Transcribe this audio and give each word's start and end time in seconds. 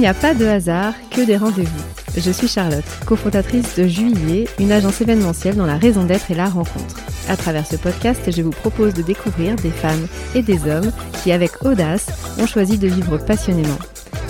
n'y 0.00 0.06
a 0.06 0.14
pas 0.14 0.32
de 0.32 0.46
hasard, 0.46 0.94
que 1.10 1.20
des 1.20 1.36
rendez-vous. 1.36 1.82
Je 2.16 2.30
suis 2.30 2.48
Charlotte, 2.48 2.84
cofondatrice 3.04 3.76
de 3.76 3.86
Juillet, 3.86 4.48
une 4.58 4.72
agence 4.72 5.02
événementielle 5.02 5.56
dont 5.56 5.66
la 5.66 5.76
raison 5.76 6.04
d'être 6.04 6.30
est 6.30 6.34
la 6.34 6.48
rencontre. 6.48 6.96
À 7.28 7.36
travers 7.36 7.66
ce 7.66 7.76
podcast, 7.76 8.22
je 8.34 8.40
vous 8.40 8.50
propose 8.50 8.94
de 8.94 9.02
découvrir 9.02 9.56
des 9.56 9.70
femmes 9.70 10.06
et 10.34 10.40
des 10.40 10.66
hommes 10.70 10.90
qui, 11.22 11.32
avec 11.32 11.62
audace, 11.66 12.06
ont 12.38 12.46
choisi 12.46 12.78
de 12.78 12.88
vivre 12.88 13.18
passionnément. 13.18 13.78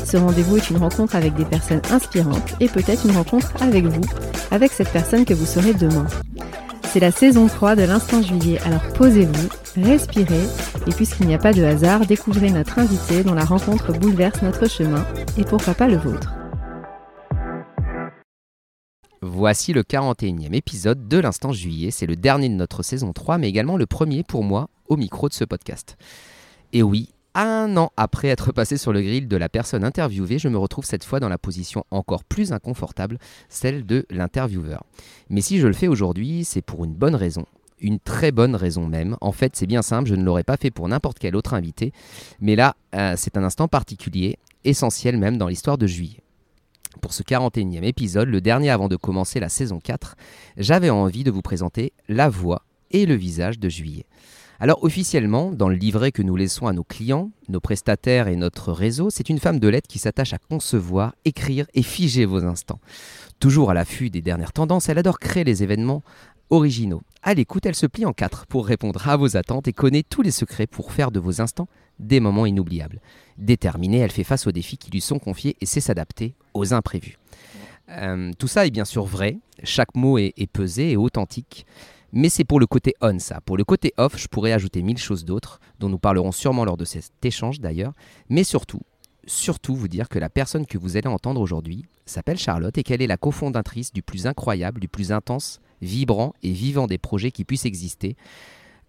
Ce 0.04 0.16
rendez-vous 0.16 0.56
est 0.56 0.70
une 0.70 0.78
rencontre 0.78 1.14
avec 1.14 1.34
des 1.34 1.44
personnes 1.44 1.82
inspirantes 1.92 2.56
et 2.58 2.66
peut-être 2.66 3.06
une 3.06 3.16
rencontre 3.16 3.52
avec 3.60 3.84
vous, 3.84 4.02
avec 4.50 4.72
cette 4.72 4.90
personne 4.90 5.24
que 5.24 5.34
vous 5.34 5.46
serez 5.46 5.72
demain. 5.72 6.06
C'est 6.92 6.98
la 6.98 7.12
saison 7.12 7.46
3 7.46 7.76
de 7.76 7.82
l'Instant 7.82 8.20
Juillet, 8.20 8.58
alors 8.64 8.82
posez-vous, 8.94 9.48
respirez, 9.76 10.42
et 10.88 10.90
puisqu'il 10.90 11.28
n'y 11.28 11.34
a 11.34 11.38
pas 11.38 11.52
de 11.52 11.62
hasard, 11.62 12.04
découvrez 12.04 12.50
notre 12.50 12.80
invité 12.80 13.22
dont 13.22 13.34
la 13.34 13.44
rencontre 13.44 13.92
bouleverse 13.92 14.42
notre 14.42 14.68
chemin, 14.68 15.06
et 15.38 15.44
pourquoi 15.44 15.74
pas 15.74 15.86
le 15.86 15.98
vôtre. 15.98 16.34
Voici 19.22 19.72
le 19.72 19.84
41e 19.84 20.52
épisode 20.52 21.06
de 21.06 21.18
l'Instant 21.18 21.52
Juillet, 21.52 21.92
c'est 21.92 22.06
le 22.06 22.16
dernier 22.16 22.48
de 22.48 22.54
notre 22.54 22.82
saison 22.82 23.12
3, 23.12 23.38
mais 23.38 23.48
également 23.48 23.76
le 23.76 23.86
premier 23.86 24.24
pour 24.24 24.42
moi 24.42 24.68
au 24.88 24.96
micro 24.96 25.28
de 25.28 25.34
ce 25.34 25.44
podcast. 25.44 25.96
Et 26.72 26.82
oui, 26.82 27.10
un 27.34 27.76
an 27.76 27.92
après 27.96 28.28
être 28.28 28.52
passé 28.52 28.76
sur 28.76 28.92
le 28.92 29.02
grill 29.02 29.28
de 29.28 29.36
la 29.36 29.48
personne 29.48 29.84
interviewée, 29.84 30.38
je 30.38 30.48
me 30.48 30.58
retrouve 30.58 30.84
cette 30.84 31.04
fois 31.04 31.20
dans 31.20 31.28
la 31.28 31.38
position 31.38 31.84
encore 31.90 32.24
plus 32.24 32.52
inconfortable, 32.52 33.18
celle 33.48 33.86
de 33.86 34.06
l'intervieweur. 34.10 34.84
Mais 35.28 35.40
si 35.40 35.58
je 35.58 35.66
le 35.66 35.72
fais 35.72 35.88
aujourd'hui, 35.88 36.44
c'est 36.44 36.62
pour 36.62 36.84
une 36.84 36.94
bonne 36.94 37.14
raison. 37.14 37.46
Une 37.80 37.98
très 37.98 38.30
bonne 38.30 38.54
raison 38.54 38.86
même. 38.86 39.16
En 39.20 39.32
fait, 39.32 39.56
c'est 39.56 39.66
bien 39.66 39.82
simple, 39.82 40.08
je 40.08 40.14
ne 40.14 40.24
l'aurais 40.24 40.44
pas 40.44 40.56
fait 40.56 40.70
pour 40.70 40.88
n'importe 40.88 41.18
quel 41.18 41.36
autre 41.36 41.54
invité. 41.54 41.92
Mais 42.40 42.56
là, 42.56 42.76
euh, 42.94 43.14
c'est 43.16 43.36
un 43.36 43.44
instant 43.44 43.68
particulier, 43.68 44.38
essentiel 44.64 45.16
même 45.16 45.38
dans 45.38 45.48
l'histoire 45.48 45.78
de 45.78 45.86
juillet. 45.86 46.20
Pour 47.00 47.12
ce 47.12 47.22
41e 47.22 47.84
épisode, 47.84 48.28
le 48.28 48.40
dernier 48.40 48.70
avant 48.70 48.88
de 48.88 48.96
commencer 48.96 49.40
la 49.40 49.48
saison 49.48 49.78
4, 49.78 50.16
j'avais 50.56 50.90
envie 50.90 51.24
de 51.24 51.30
vous 51.30 51.40
présenter 51.40 51.92
la 52.08 52.28
voix 52.28 52.62
et 52.90 53.06
le 53.06 53.14
visage 53.14 53.58
de 53.58 53.68
juillet. 53.68 54.04
Alors 54.62 54.84
officiellement, 54.84 55.52
dans 55.52 55.70
le 55.70 55.74
livret 55.74 56.12
que 56.12 56.20
nous 56.20 56.36
laissons 56.36 56.66
à 56.66 56.74
nos 56.74 56.84
clients, 56.84 57.30
nos 57.48 57.60
prestataires 57.60 58.28
et 58.28 58.36
notre 58.36 58.72
réseau, 58.72 59.08
c'est 59.08 59.30
une 59.30 59.38
femme 59.38 59.58
de 59.58 59.68
lettres 59.68 59.88
qui 59.88 59.98
s'attache 59.98 60.34
à 60.34 60.38
concevoir, 60.38 61.14
écrire 61.24 61.64
et 61.72 61.82
figer 61.82 62.26
vos 62.26 62.44
instants. 62.44 62.78
Toujours 63.38 63.70
à 63.70 63.74
l'affût 63.74 64.10
des 64.10 64.20
dernières 64.20 64.52
tendances, 64.52 64.90
elle 64.90 64.98
adore 64.98 65.18
créer 65.18 65.44
les 65.44 65.62
événements 65.62 66.02
originaux. 66.50 67.00
À 67.22 67.32
l'écoute, 67.32 67.64
elle 67.64 67.74
se 67.74 67.86
plie 67.86 68.04
en 68.04 68.12
quatre 68.12 68.44
pour 68.48 68.66
répondre 68.66 69.08
à 69.08 69.16
vos 69.16 69.34
attentes 69.34 69.66
et 69.66 69.72
connaît 69.72 70.02
tous 70.02 70.20
les 70.20 70.30
secrets 70.30 70.66
pour 70.66 70.92
faire 70.92 71.10
de 71.10 71.20
vos 71.20 71.40
instants 71.40 71.68
des 71.98 72.20
moments 72.20 72.44
inoubliables. 72.44 73.00
Déterminée, 73.38 74.00
elle 74.00 74.12
fait 74.12 74.24
face 74.24 74.46
aux 74.46 74.52
défis 74.52 74.76
qui 74.76 74.90
lui 74.90 75.00
sont 75.00 75.18
confiés 75.18 75.56
et 75.62 75.66
sait 75.66 75.80
s'adapter 75.80 76.34
aux 76.52 76.74
imprévus. 76.74 77.16
Euh, 77.88 78.30
tout 78.38 78.46
ça 78.46 78.66
est 78.66 78.70
bien 78.70 78.84
sûr 78.84 79.04
vrai, 79.06 79.38
chaque 79.64 79.94
mot 79.94 80.18
est 80.18 80.52
pesé 80.52 80.90
et 80.90 80.96
authentique. 80.98 81.64
Mais 82.12 82.28
c'est 82.28 82.44
pour 82.44 82.60
le 82.60 82.66
côté 82.66 82.94
on 83.00 83.18
ça. 83.18 83.40
Pour 83.40 83.56
le 83.56 83.64
côté 83.64 83.92
off, 83.96 84.16
je 84.16 84.28
pourrais 84.28 84.52
ajouter 84.52 84.82
mille 84.82 84.98
choses 84.98 85.24
d'autres, 85.24 85.60
dont 85.78 85.88
nous 85.88 85.98
parlerons 85.98 86.32
sûrement 86.32 86.64
lors 86.64 86.76
de 86.76 86.84
cet 86.84 87.24
échange 87.24 87.60
d'ailleurs. 87.60 87.92
Mais 88.28 88.44
surtout, 88.44 88.80
surtout 89.26 89.74
vous 89.74 89.88
dire 89.88 90.08
que 90.08 90.18
la 90.18 90.30
personne 90.30 90.66
que 90.66 90.78
vous 90.78 90.96
allez 90.96 91.08
entendre 91.08 91.40
aujourd'hui 91.40 91.84
s'appelle 92.06 92.38
Charlotte 92.38 92.76
et 92.76 92.82
qu'elle 92.82 93.02
est 93.02 93.06
la 93.06 93.16
cofondatrice 93.16 93.92
du 93.92 94.02
plus 94.02 94.26
incroyable, 94.26 94.80
du 94.80 94.88
plus 94.88 95.12
intense, 95.12 95.60
vibrant 95.80 96.34
et 96.42 96.52
vivant 96.52 96.86
des 96.86 96.98
projets 96.98 97.30
qui 97.30 97.44
puissent 97.44 97.64
exister, 97.64 98.16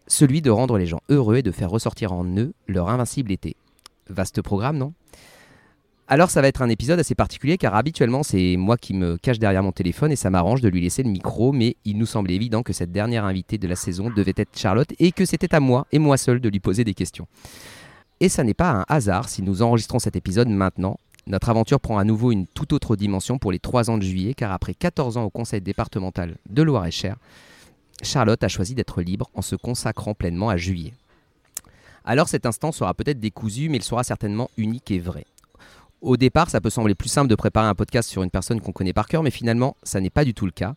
celui 0.08 0.42
de 0.42 0.49
rendre 0.49 0.77
les 0.77 0.88
gens 0.88 1.02
heureux 1.09 1.38
et 1.38 1.43
de 1.43 1.52
faire 1.52 1.70
ressortir 1.70 2.11
en 2.11 2.26
eux 2.38 2.53
leur 2.67 2.89
invincible 2.89 3.32
été. 3.32 3.55
Vaste 4.09 4.42
programme, 4.42 4.77
non? 4.77 4.93
Alors 6.11 6.30
ça 6.30 6.42
va 6.42 6.49
être 6.49 6.61
un 6.61 6.67
épisode 6.67 6.99
assez 6.99 7.16
particulier 7.16 7.58
car 7.58 7.73
habituellement 7.73 8.22
c'est 8.22 8.58
moi 8.58 8.76
qui 8.76 8.94
me 8.94 9.16
cache 9.16 9.39
derrière 9.39 9.64
mon 9.64 9.72
téléphone 9.72 10.11
et 10.11 10.17
ça 10.17 10.30
m'arrange 10.30 10.60
de 10.60 10.67
lui 10.67 10.82
laisser 10.82 11.04
le 11.04 11.10
micro 11.10 11.54
mais 11.54 11.77
il 11.86 11.98
nous 11.98 12.05
semblait 12.05 12.36
évident 12.36 12.64
que 12.64 12.73
cette 12.73 12.92
dernière 12.92 13.23
invitée 13.23 13.58
de 13.58 13.66
la 13.66 13.77
saison 13.77 14.10
devait 14.10 14.33
être 14.36 14.60
Charlotte 14.60 14.92
et 15.00 15.14
que 15.14 15.23
c'était 15.23 15.55
à 15.55 15.61
moi 15.61 15.88
et 15.94 16.00
moi 16.00 16.17
seul 16.17 16.42
de 16.42 16.50
lui 16.50 16.60
poser 16.60 16.83
des 16.83 16.94
questions. 16.94 17.30
Et 18.20 18.27
ça 18.27 18.44
n'est 18.44 18.54
pas 18.54 18.71
un 18.71 18.86
hasard 18.89 19.30
si 19.30 19.42
nous 19.42 19.61
enregistrons 19.61 20.00
cet 20.00 20.17
épisode 20.17 20.50
maintenant. 20.50 20.98
Notre 21.27 21.48
aventure 21.48 21.80
prend 21.80 21.98
à 21.98 22.04
nouveau 22.04 22.33
une 22.33 22.45
toute 22.45 22.73
autre 22.73 22.98
dimension 22.98 23.38
pour 23.38 23.54
les 23.54 23.60
3 23.60 23.89
ans 23.89 23.98
de 23.98 24.04
juillet 24.04 24.33
car 24.33 24.52
après 24.52 24.73
14 24.73 25.16
ans 25.16 25.23
au 25.23 25.30
conseil 25.30 25.61
départemental 25.61 26.36
de 26.50 26.61
Loire-et-Cher, 26.61 27.16
Charlotte 28.04 28.44
a 28.44 28.50
choisi 28.50 28.76
d'être 28.76 29.02
libre 29.02 29.30
en 29.33 29.42
se 29.42 29.55
consacrant 29.55 30.14
pleinement 30.14 30.50
à 30.50 30.58
juillet. 30.58 30.92
Alors 32.04 32.27
cet 32.27 32.45
instant 32.45 32.73
sera 32.73 32.94
peut-être 32.94 33.21
décousu 33.21 33.70
mais 33.70 33.77
il 33.77 33.83
sera 33.83 34.04
certainement 34.04 34.50
unique 34.58 34.92
et 34.92 35.00
vrai. 35.00 35.26
Au 36.02 36.17
départ, 36.17 36.50
ça 36.50 36.60
peut 36.62 36.72
sembler 36.72 36.95
plus 36.95 37.10
simple 37.10 37.30
de 37.30 37.36
préparer 37.36 37.67
un 37.67 37.76
podcast 37.76 38.10
sur 38.10 38.23
une 38.23 38.32
personne 38.32 38.60
qu'on 38.60 38.72
connaît 38.72 38.94
par 38.94 39.08
cœur, 39.08 39.22
mais 39.22 39.30
finalement, 39.30 39.78
ça 39.84 40.02
n'est 40.02 40.10
pas 40.10 40.26
du 40.26 40.34
tout 40.34 40.45
le 40.45 40.52
cas. 40.52 40.73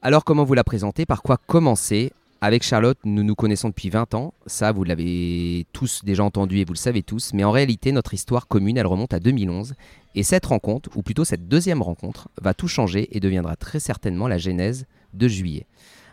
Alors, 0.00 0.24
comment 0.24 0.44
vous 0.44 0.54
la 0.54 0.64
présenter 0.64 1.04
Par 1.04 1.22
quoi 1.22 1.36
commencer? 1.46 2.12
Avec 2.40 2.62
Charlotte, 2.62 2.98
nous 3.04 3.22
nous 3.22 3.34
connaissons 3.34 3.68
depuis 3.68 3.88
20 3.88 4.14
ans, 4.14 4.34
ça 4.46 4.70
vous 4.70 4.84
l'avez 4.84 5.66
tous 5.72 6.04
déjà 6.04 6.22
entendu 6.22 6.58
et 6.58 6.64
vous 6.64 6.74
le 6.74 6.78
savez 6.78 7.02
tous, 7.02 7.32
mais 7.32 7.44
en 7.44 7.50
réalité 7.50 7.92
notre 7.92 8.12
histoire 8.12 8.46
commune 8.46 8.76
elle 8.76 8.86
remonte 8.86 9.14
à 9.14 9.20
2011 9.20 9.74
et 10.14 10.22
cette 10.22 10.44
rencontre, 10.44 10.90
ou 10.96 11.02
plutôt 11.02 11.24
cette 11.24 11.48
deuxième 11.48 11.80
rencontre, 11.80 12.28
va 12.40 12.52
tout 12.52 12.68
changer 12.68 13.08
et 13.16 13.20
deviendra 13.20 13.56
très 13.56 13.80
certainement 13.80 14.28
la 14.28 14.36
genèse 14.36 14.84
de 15.14 15.28
juillet. 15.28 15.66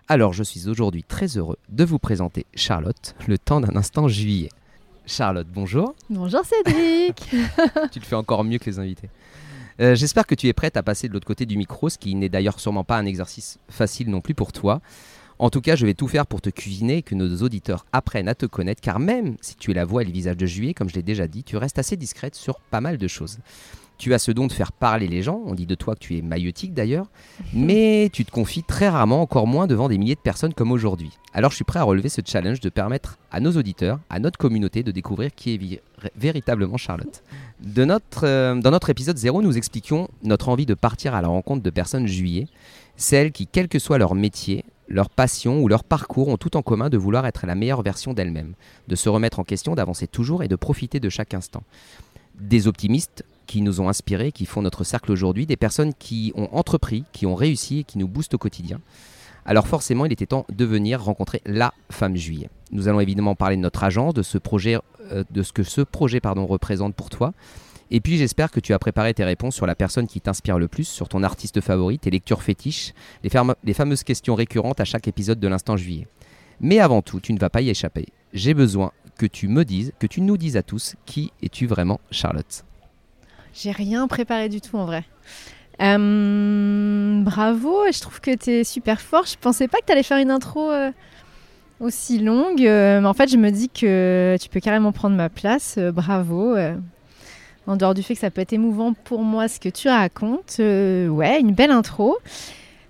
Alors 0.07 0.31
je 0.31 0.43
suis 0.43 0.69
aujourd'hui 0.69 1.03
très 1.03 1.27
heureux 1.37 1.57
de 1.67 1.83
vous 1.83 1.99
présenter 1.99 2.45
Charlotte, 2.55 3.15
le 3.27 3.37
temps 3.37 3.59
d'un 3.59 3.75
instant 3.75 4.07
juillet. 4.07 4.49
Charlotte, 5.05 5.47
bonjour. 5.53 5.95
Bonjour 6.09 6.41
Cédric. 6.45 7.29
tu 7.91 7.99
le 7.99 8.05
fais 8.05 8.15
encore 8.15 8.43
mieux 8.43 8.57
que 8.57 8.69
les 8.69 8.79
invités. 8.79 9.09
Euh, 9.81 9.95
j'espère 9.95 10.25
que 10.25 10.35
tu 10.35 10.47
es 10.47 10.53
prête 10.53 10.77
à 10.77 10.83
passer 10.83 11.07
de 11.07 11.13
l'autre 11.13 11.27
côté 11.27 11.45
du 11.45 11.57
micro, 11.57 11.89
ce 11.89 11.97
qui 11.97 12.15
n'est 12.15 12.29
d'ailleurs 12.29 12.59
sûrement 12.59 12.83
pas 12.83 12.97
un 12.97 13.05
exercice 13.05 13.59
facile 13.69 14.09
non 14.09 14.21
plus 14.21 14.33
pour 14.33 14.51
toi. 14.51 14.81
En 15.39 15.49
tout 15.49 15.61
cas, 15.61 15.75
je 15.75 15.85
vais 15.85 15.93
tout 15.93 16.07
faire 16.07 16.25
pour 16.25 16.41
te 16.41 16.49
cuisiner 16.49 16.97
et 16.97 17.01
que 17.01 17.15
nos 17.15 17.37
auditeurs 17.41 17.85
apprennent 17.91 18.29
à 18.29 18.35
te 18.35 18.45
connaître, 18.45 18.81
car 18.81 18.99
même 18.99 19.35
si 19.41 19.55
tu 19.55 19.71
es 19.71 19.73
la 19.73 19.83
voix 19.83 20.03
et 20.03 20.05
le 20.05 20.11
visage 20.11 20.37
de 20.37 20.45
Juillet, 20.45 20.73
comme 20.73 20.89
je 20.89 20.95
l'ai 20.95 21.03
déjà 21.03 21.27
dit, 21.27 21.43
tu 21.43 21.57
restes 21.57 21.79
assez 21.79 21.97
discrète 21.97 22.35
sur 22.35 22.59
pas 22.59 22.81
mal 22.81 22.97
de 22.97 23.07
choses. 23.07 23.39
Tu 23.97 24.13
as 24.13 24.19
ce 24.19 24.31
don 24.31 24.47
de 24.47 24.51
faire 24.51 24.71
parler 24.71 25.07
les 25.07 25.21
gens, 25.21 25.41
on 25.45 25.53
dit 25.53 25.65
de 25.65 25.75
toi 25.75 25.95
que 25.95 25.99
tu 25.99 26.17
es 26.17 26.21
maïotique 26.21 26.73
d'ailleurs, 26.73 27.07
mais 27.53 28.09
tu 28.11 28.25
te 28.25 28.31
confies 28.31 28.63
très 28.63 28.89
rarement, 28.89 29.21
encore 29.21 29.47
moins 29.47 29.67
devant 29.67 29.87
des 29.87 29.97
milliers 29.97 30.15
de 30.15 30.19
personnes 30.19 30.53
comme 30.53 30.71
aujourd'hui. 30.71 31.11
Alors 31.33 31.51
je 31.51 31.55
suis 31.55 31.65
prêt 31.65 31.79
à 31.79 31.83
relever 31.83 32.09
ce 32.09 32.21
challenge 32.25 32.59
de 32.59 32.69
permettre 32.69 33.17
à 33.31 33.39
nos 33.39 33.51
auditeurs, 33.51 33.99
à 34.09 34.19
notre 34.19 34.37
communauté 34.37 34.83
de 34.83 34.91
découvrir 34.91 35.33
qui 35.35 35.53
est 35.53 35.81
véritablement 36.15 36.77
Charlotte. 36.77 37.23
De 37.61 37.85
notre, 37.85 38.25
euh, 38.25 38.55
dans 38.55 38.71
notre 38.71 38.89
épisode 38.89 39.17
0, 39.17 39.41
nous 39.41 39.57
expliquions 39.57 40.09
notre 40.21 40.49
envie 40.49 40.65
de 40.65 40.73
partir 40.73 41.15
à 41.15 41.21
la 41.21 41.29
rencontre 41.29 41.63
de 41.63 41.69
personnes 41.69 42.07
juillet, 42.07 42.47
celles 42.97 43.31
qui, 43.31 43.47
quel 43.47 43.67
que 43.67 43.79
soit 43.79 43.97
leur 43.97 44.15
métier, 44.15 44.65
leur 44.87 45.09
passion 45.09 45.61
ou 45.61 45.67
leur 45.67 45.83
parcours 45.83 46.27
ont 46.27 46.37
tout 46.37 46.57
en 46.57 46.61
commun 46.61 46.89
de 46.89 46.97
vouloir 46.97 47.25
être 47.25 47.45
la 47.45 47.55
meilleure 47.55 47.81
version 47.81 48.13
d'elles-mêmes, 48.13 48.53
de 48.87 48.95
se 48.95 49.09
remettre 49.09 49.39
en 49.39 49.43
question, 49.43 49.75
d'avancer 49.75 50.07
toujours 50.07 50.43
et 50.43 50.47
de 50.47 50.55
profiter 50.55 50.99
de 50.99 51.09
chaque 51.09 51.33
instant. 51.33 51.63
Des 52.39 52.67
optimistes 52.67 53.23
qui 53.45 53.61
nous 53.61 53.81
ont 53.81 53.89
inspirés, 53.89 54.31
qui 54.31 54.45
font 54.45 54.61
notre 54.61 54.83
cercle 54.83 55.11
aujourd'hui, 55.11 55.45
des 55.45 55.57
personnes 55.57 55.93
qui 55.93 56.31
ont 56.35 56.49
entrepris, 56.51 57.03
qui 57.11 57.25
ont 57.25 57.35
réussi 57.35 57.79
et 57.79 57.83
qui 57.83 57.97
nous 57.97 58.07
boostent 58.07 58.33
au 58.33 58.37
quotidien. 58.37 58.79
Alors 59.45 59.67
forcément, 59.67 60.05
il 60.05 60.13
était 60.13 60.25
temps 60.25 60.45
de 60.49 60.65
venir 60.65 61.03
rencontrer 61.03 61.41
la 61.45 61.73
femme 61.89 62.15
juillet. 62.15 62.49
Nous 62.71 62.87
allons 62.87 62.99
évidemment 62.99 63.35
parler 63.35 63.57
de 63.57 63.61
notre 63.61 63.83
agence, 63.83 64.13
de 64.13 64.23
ce 64.23 64.37
projet, 64.37 64.77
euh, 65.11 65.23
de 65.29 65.43
ce 65.43 65.51
que 65.51 65.63
ce 65.63 65.81
projet 65.81 66.19
pardon, 66.19 66.45
représente 66.45 66.95
pour 66.95 67.09
toi. 67.09 67.33
Et 67.91 67.99
puis 67.99 68.17
j'espère 68.17 68.49
que 68.49 68.59
tu 68.59 68.73
as 68.73 68.79
préparé 68.79 69.13
tes 69.13 69.23
réponses 69.23 69.55
sur 69.55 69.67
la 69.67 69.75
personne 69.75 70.07
qui 70.07 70.21
t'inspire 70.21 70.57
le 70.57 70.67
plus, 70.67 70.87
sur 70.87 71.09
ton 71.09 71.21
artiste 71.21 71.61
favori, 71.61 71.99
tes 71.99 72.09
lectures 72.09 72.41
fétiches, 72.41 72.93
les, 73.23 73.29
les 73.63 73.73
fameuses 73.73 74.03
questions 74.03 74.35
récurrentes 74.35 74.79
à 74.79 74.85
chaque 74.85 75.07
épisode 75.07 75.39
de 75.39 75.47
l'instant 75.47 75.77
juillet. 75.77 76.07
Mais 76.59 76.79
avant 76.79 77.01
tout, 77.01 77.19
tu 77.19 77.33
ne 77.33 77.39
vas 77.39 77.49
pas 77.49 77.61
y 77.61 77.69
échapper. 77.69 78.07
J'ai 78.33 78.53
besoin 78.53 78.91
que 79.17 79.25
tu 79.25 79.47
me 79.47 79.65
dises, 79.65 79.91
que 79.99 80.07
tu 80.07 80.21
nous 80.21 80.37
dises 80.37 80.57
à 80.57 80.63
tous 80.63 80.95
qui 81.05 81.31
es-tu 81.43 81.67
vraiment 81.67 81.99
Charlotte? 82.09 82.63
J'ai 83.53 83.71
rien 83.71 84.07
préparé 84.07 84.49
du 84.49 84.61
tout 84.61 84.77
en 84.77 84.85
vrai. 84.85 85.03
Euh, 85.81 87.21
bravo, 87.21 87.77
je 87.91 87.99
trouve 87.99 88.21
que 88.21 88.35
tu 88.35 88.51
es 88.51 88.63
super 88.63 89.01
fort. 89.01 89.25
Je 89.25 89.35
pensais 89.39 89.67
pas 89.67 89.79
que 89.79 89.85
tu 89.85 89.91
allais 89.91 90.03
faire 90.03 90.17
une 90.17 90.31
intro 90.31 90.71
euh, 90.71 90.91
aussi 91.79 92.19
longue. 92.19 92.65
Euh, 92.65 93.01
mais 93.01 93.07
en 93.07 93.13
fait, 93.13 93.29
je 93.29 93.37
me 93.37 93.49
dis 93.49 93.69
que 93.69 94.37
tu 94.39 94.49
peux 94.49 94.59
carrément 94.59 94.91
prendre 94.91 95.15
ma 95.15 95.29
place. 95.29 95.77
bravo. 95.77 96.55
en 97.67 97.75
dehors 97.75 97.93
du 97.93 98.03
fait 98.03 98.13
que 98.13 98.19
ça 98.19 98.31
peut 98.31 98.41
être 98.41 98.53
émouvant 98.53 98.93
pour 98.93 99.23
moi 99.23 99.47
ce 99.47 99.59
que 99.59 99.69
tu 99.69 99.87
racontes. 99.87 100.55
ouais, 100.59 101.39
une 101.39 101.53
belle 101.53 101.71
intro. 101.71 102.17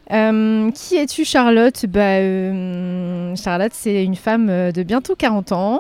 qui 0.09 0.95
es-tu 0.95 1.25
Charlotte? 1.25 1.85
Bah, 1.87 3.35
Charlotte, 3.35 3.73
c'est 3.73 4.03
une 4.03 4.15
femme 4.15 4.71
de 4.71 4.83
bientôt 4.83 5.15
40 5.15 5.51
ans. 5.51 5.79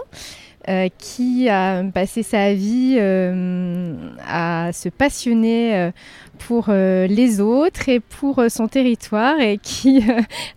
Euh, 0.69 0.87
qui 0.97 1.49
a 1.49 1.83
passé 1.93 2.23
sa 2.23 2.53
vie 2.53 2.95
euh, 2.97 3.93
à 4.25 4.71
se 4.71 4.87
passionner 4.87 5.75
euh, 5.75 5.91
pour 6.39 6.69
les 6.69 7.41
autres 7.41 7.89
et 7.89 7.99
pour 7.99 8.43
son 8.49 8.67
territoire 8.67 9.39
et 9.39 9.57
qui, 9.57 10.03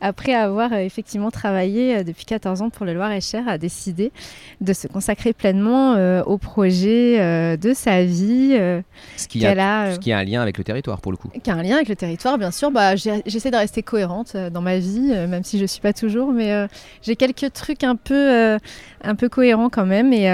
après 0.01 0.35
avoir 0.35 0.73
effectivement 0.75 1.31
travaillé 1.31 2.03
depuis 2.05 2.25
14 2.25 2.63
ans 2.63 2.71
pour 2.71 2.87
le 2.87 2.95
Loir-et-Cher, 2.95 3.49
a 3.49 3.59
décidé 3.59 4.13
de 4.61 4.73
se 4.73 4.87
consacrer 4.89 5.33
pleinement 5.33 5.95
au 6.23 6.39
projet 6.39 7.57
de 7.57 7.75
sa 7.75 8.05
vie. 8.05 8.59
ce, 9.17 9.29
qui 9.29 9.47
a, 9.47 9.95
ce 9.95 9.99
qui 9.99 10.13
a 10.13 10.19
un 10.19 10.25
lien 10.25 10.43
avec 10.43 10.59
le 10.59 10.65
territoire 10.65 11.01
pour 11.01 11.13
le 11.13 11.19
coup. 11.19 11.31
Qui 11.43 11.51
a 11.51 11.55
un 11.55 11.63
lien 11.63 11.77
avec 11.77 11.89
le 11.89 11.97
territoire, 11.97 12.39
bien 12.39 12.51
sûr. 12.51 12.71
Bah, 12.71 12.97
J'essaie 12.97 13.51
de 13.51 13.57
rester 13.57 13.83
cohérente 13.83 14.37
dans 14.37 14.63
ma 14.63 14.79
vie, 14.79 15.13
même 15.29 15.45
si 15.45 15.59
je 15.59 15.63
ne 15.63 15.69
suis 15.69 15.81
pas 15.81 15.93
toujours, 15.93 16.33
mais 16.33 16.67
j'ai 17.03 17.17
quelques 17.17 17.53
trucs 17.53 17.85
un 17.85 17.97
peu, 17.97 18.59
un 19.03 19.15
peu 19.15 19.29
cohérents 19.29 19.71
quand 19.71 19.87
même. 19.87 20.13
Et, 20.13 20.29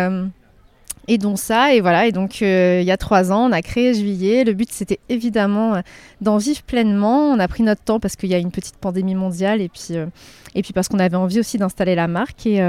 et 1.09 1.19
dont 1.19 1.37
ça, 1.37 1.75
et 1.75 1.81
voilà, 1.81 2.07
et 2.07 2.13
donc 2.13 2.43
euh, 2.43 2.79
il 2.81 2.87
y 2.87 2.93
a 2.93 2.97
trois 2.97 3.33
ans, 3.33 3.49
on 3.49 3.53
a 3.53 3.61
créé 3.61 3.93
Juillet. 3.95 4.45
Le 4.45 4.53
but 4.53 4.71
c'était 4.71 5.01
évidemment 5.09 5.75
euh, 5.75 5.81
d'en 6.21 6.37
vivre 6.37 6.63
pleinement. 6.63 7.31
On 7.31 7.39
a 7.39 7.49
pris 7.49 7.63
notre 7.65 7.83
temps 7.83 7.99
parce 7.99 8.15
qu'il 8.15 8.31
y 8.31 8.35
a 8.35 8.39
une 8.39 8.53
petite 8.53 8.77
pandémie 8.77 9.17
mondiale 9.17 9.61
et 9.61 9.69
puis, 9.69 9.97
euh, 9.97 10.07
et 10.55 10.63
puis 10.63 10.73
parce 10.73 10.89
qu'on 10.89 11.01
avait 11.01 11.17
envie 11.17 11.41
aussi 11.41 11.59
d'installer 11.59 11.95
la 11.95 12.07
marque. 12.07 12.47
Et, 12.47 12.61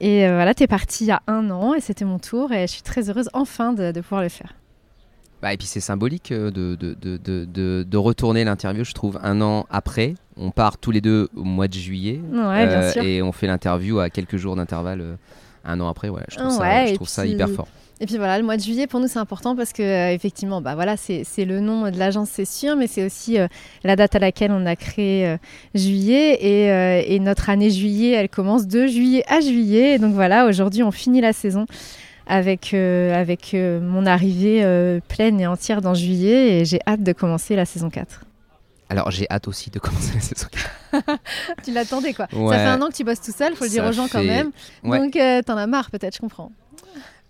et 0.00 0.26
voilà, 0.26 0.54
t'es 0.54 0.66
parti 0.66 1.04
il 1.04 1.08
y 1.08 1.12
a 1.12 1.22
un 1.26 1.50
an 1.50 1.74
et 1.74 1.80
c'était 1.80 2.04
mon 2.04 2.18
tour 2.18 2.52
et 2.52 2.66
je 2.66 2.72
suis 2.72 2.82
très 2.82 3.10
heureuse 3.10 3.28
enfin 3.32 3.72
de, 3.72 3.92
pouvoir 4.00 4.22
le 4.22 4.28
faire. 4.28 4.54
Bah, 5.42 5.52
et 5.52 5.58
puis 5.58 5.66
c'est 5.66 5.80
symbolique 5.80 6.32
de, 6.32 6.50
de, 6.50 6.96
de, 7.00 7.82
de 7.82 7.96
retourner 7.96 8.44
l'interview, 8.44 8.84
je 8.84 8.94
trouve, 8.94 9.20
un 9.22 9.42
an 9.42 9.66
après. 9.70 10.14
On 10.36 10.50
part 10.50 10.78
tous 10.78 10.90
les 10.90 11.02
deux 11.02 11.28
au 11.36 11.44
mois 11.44 11.68
de 11.68 11.74
juillet 11.74 12.20
ouais, 12.32 12.66
bien 12.66 12.90
sûr. 12.90 13.02
et 13.02 13.22
on 13.22 13.32
fait 13.32 13.46
l'interview 13.46 13.98
à 13.98 14.08
quelques 14.08 14.36
jours 14.36 14.56
d'intervalle 14.56 15.18
un 15.64 15.80
an 15.80 15.88
après, 15.88 16.08
ouais, 16.08 16.22
je 16.28 16.36
trouve, 16.36 16.50
ça, 16.50 16.86
je 16.86 16.94
trouve 16.94 17.08
ça, 17.08 17.26
hyper 17.26 17.48
fort. 17.48 17.68
Et 18.00 18.06
puis 18.06 18.16
voilà, 18.16 18.38
le 18.38 18.44
mois 18.44 18.56
de 18.56 18.62
juillet 18.62 18.88
pour 18.88 18.98
nous 18.98 19.06
c'est 19.06 19.20
important 19.20 19.54
parce 19.54 19.72
que 19.72 19.82
euh, 19.82 20.12
effectivement, 20.12 20.60
bah 20.60 20.74
voilà, 20.74 20.96
c'est 20.96 21.24
le 21.44 21.60
nom 21.60 21.90
de 21.90 21.96
l'agence, 21.96 22.28
c'est 22.30 22.44
sûr, 22.44 22.74
mais 22.76 22.88
c'est 22.88 23.06
aussi 23.06 23.38
euh, 23.38 23.46
la 23.84 23.94
date 23.94 24.16
à 24.16 24.18
laquelle 24.18 24.50
on 24.50 24.66
a 24.66 24.74
créé 24.74 25.26
euh, 25.28 25.36
juillet 25.74 26.34
et, 26.34 27.14
et, 27.14 27.20
notre 27.20 27.50
année 27.50 27.70
juillet, 27.70 28.10
elle 28.10 28.28
commence 28.28 28.66
de 28.66 28.86
juillet 28.86 29.22
à 29.28 29.40
juillet. 29.40 29.94
Et 29.94 29.98
donc 29.98 30.12
voilà, 30.12 30.46
aujourd'hui 30.46 30.82
on 30.82 30.90
finit 30.90 31.20
la 31.20 31.32
saison 31.32 31.66
avec 32.26 32.74
avec 32.74 33.54
mon 33.54 34.06
arrivée 34.06 35.00
pleine 35.08 35.40
et 35.40 35.46
entière 35.46 35.80
dans 35.80 35.94
juillet 35.94 36.60
et 36.60 36.64
j'ai 36.64 36.80
hâte 36.86 37.02
de 37.02 37.12
commencer 37.12 37.54
la 37.54 37.64
saison 37.64 37.90
4. 37.90 38.24
Alors 38.88 39.10
j'ai 39.10 39.26
hâte 39.30 39.48
aussi 39.48 39.70
de 39.70 39.78
commencer 39.78 40.12
la 40.14 40.20
saison 40.20 40.46
4. 40.92 41.18
tu 41.64 41.72
l'attendais 41.72 42.14
quoi. 42.14 42.26
Ça 42.30 42.56
fait 42.56 42.66
un 42.66 42.82
an 42.82 42.88
que 42.88 42.94
tu 42.94 43.04
bosses 43.04 43.20
tout 43.20 43.32
seul, 43.32 43.54
faut 43.56 43.64
le 43.64 43.70
dire 43.70 43.84
aux 43.84 43.92
gens 43.92 44.08
quand 44.08 44.22
même. 44.22 44.50
Donc 44.82 45.16
euh, 45.16 45.42
t'en 45.42 45.56
as 45.56 45.66
marre 45.66 45.90
peut-être, 45.90 46.14
je 46.14 46.20
comprends. 46.20 46.52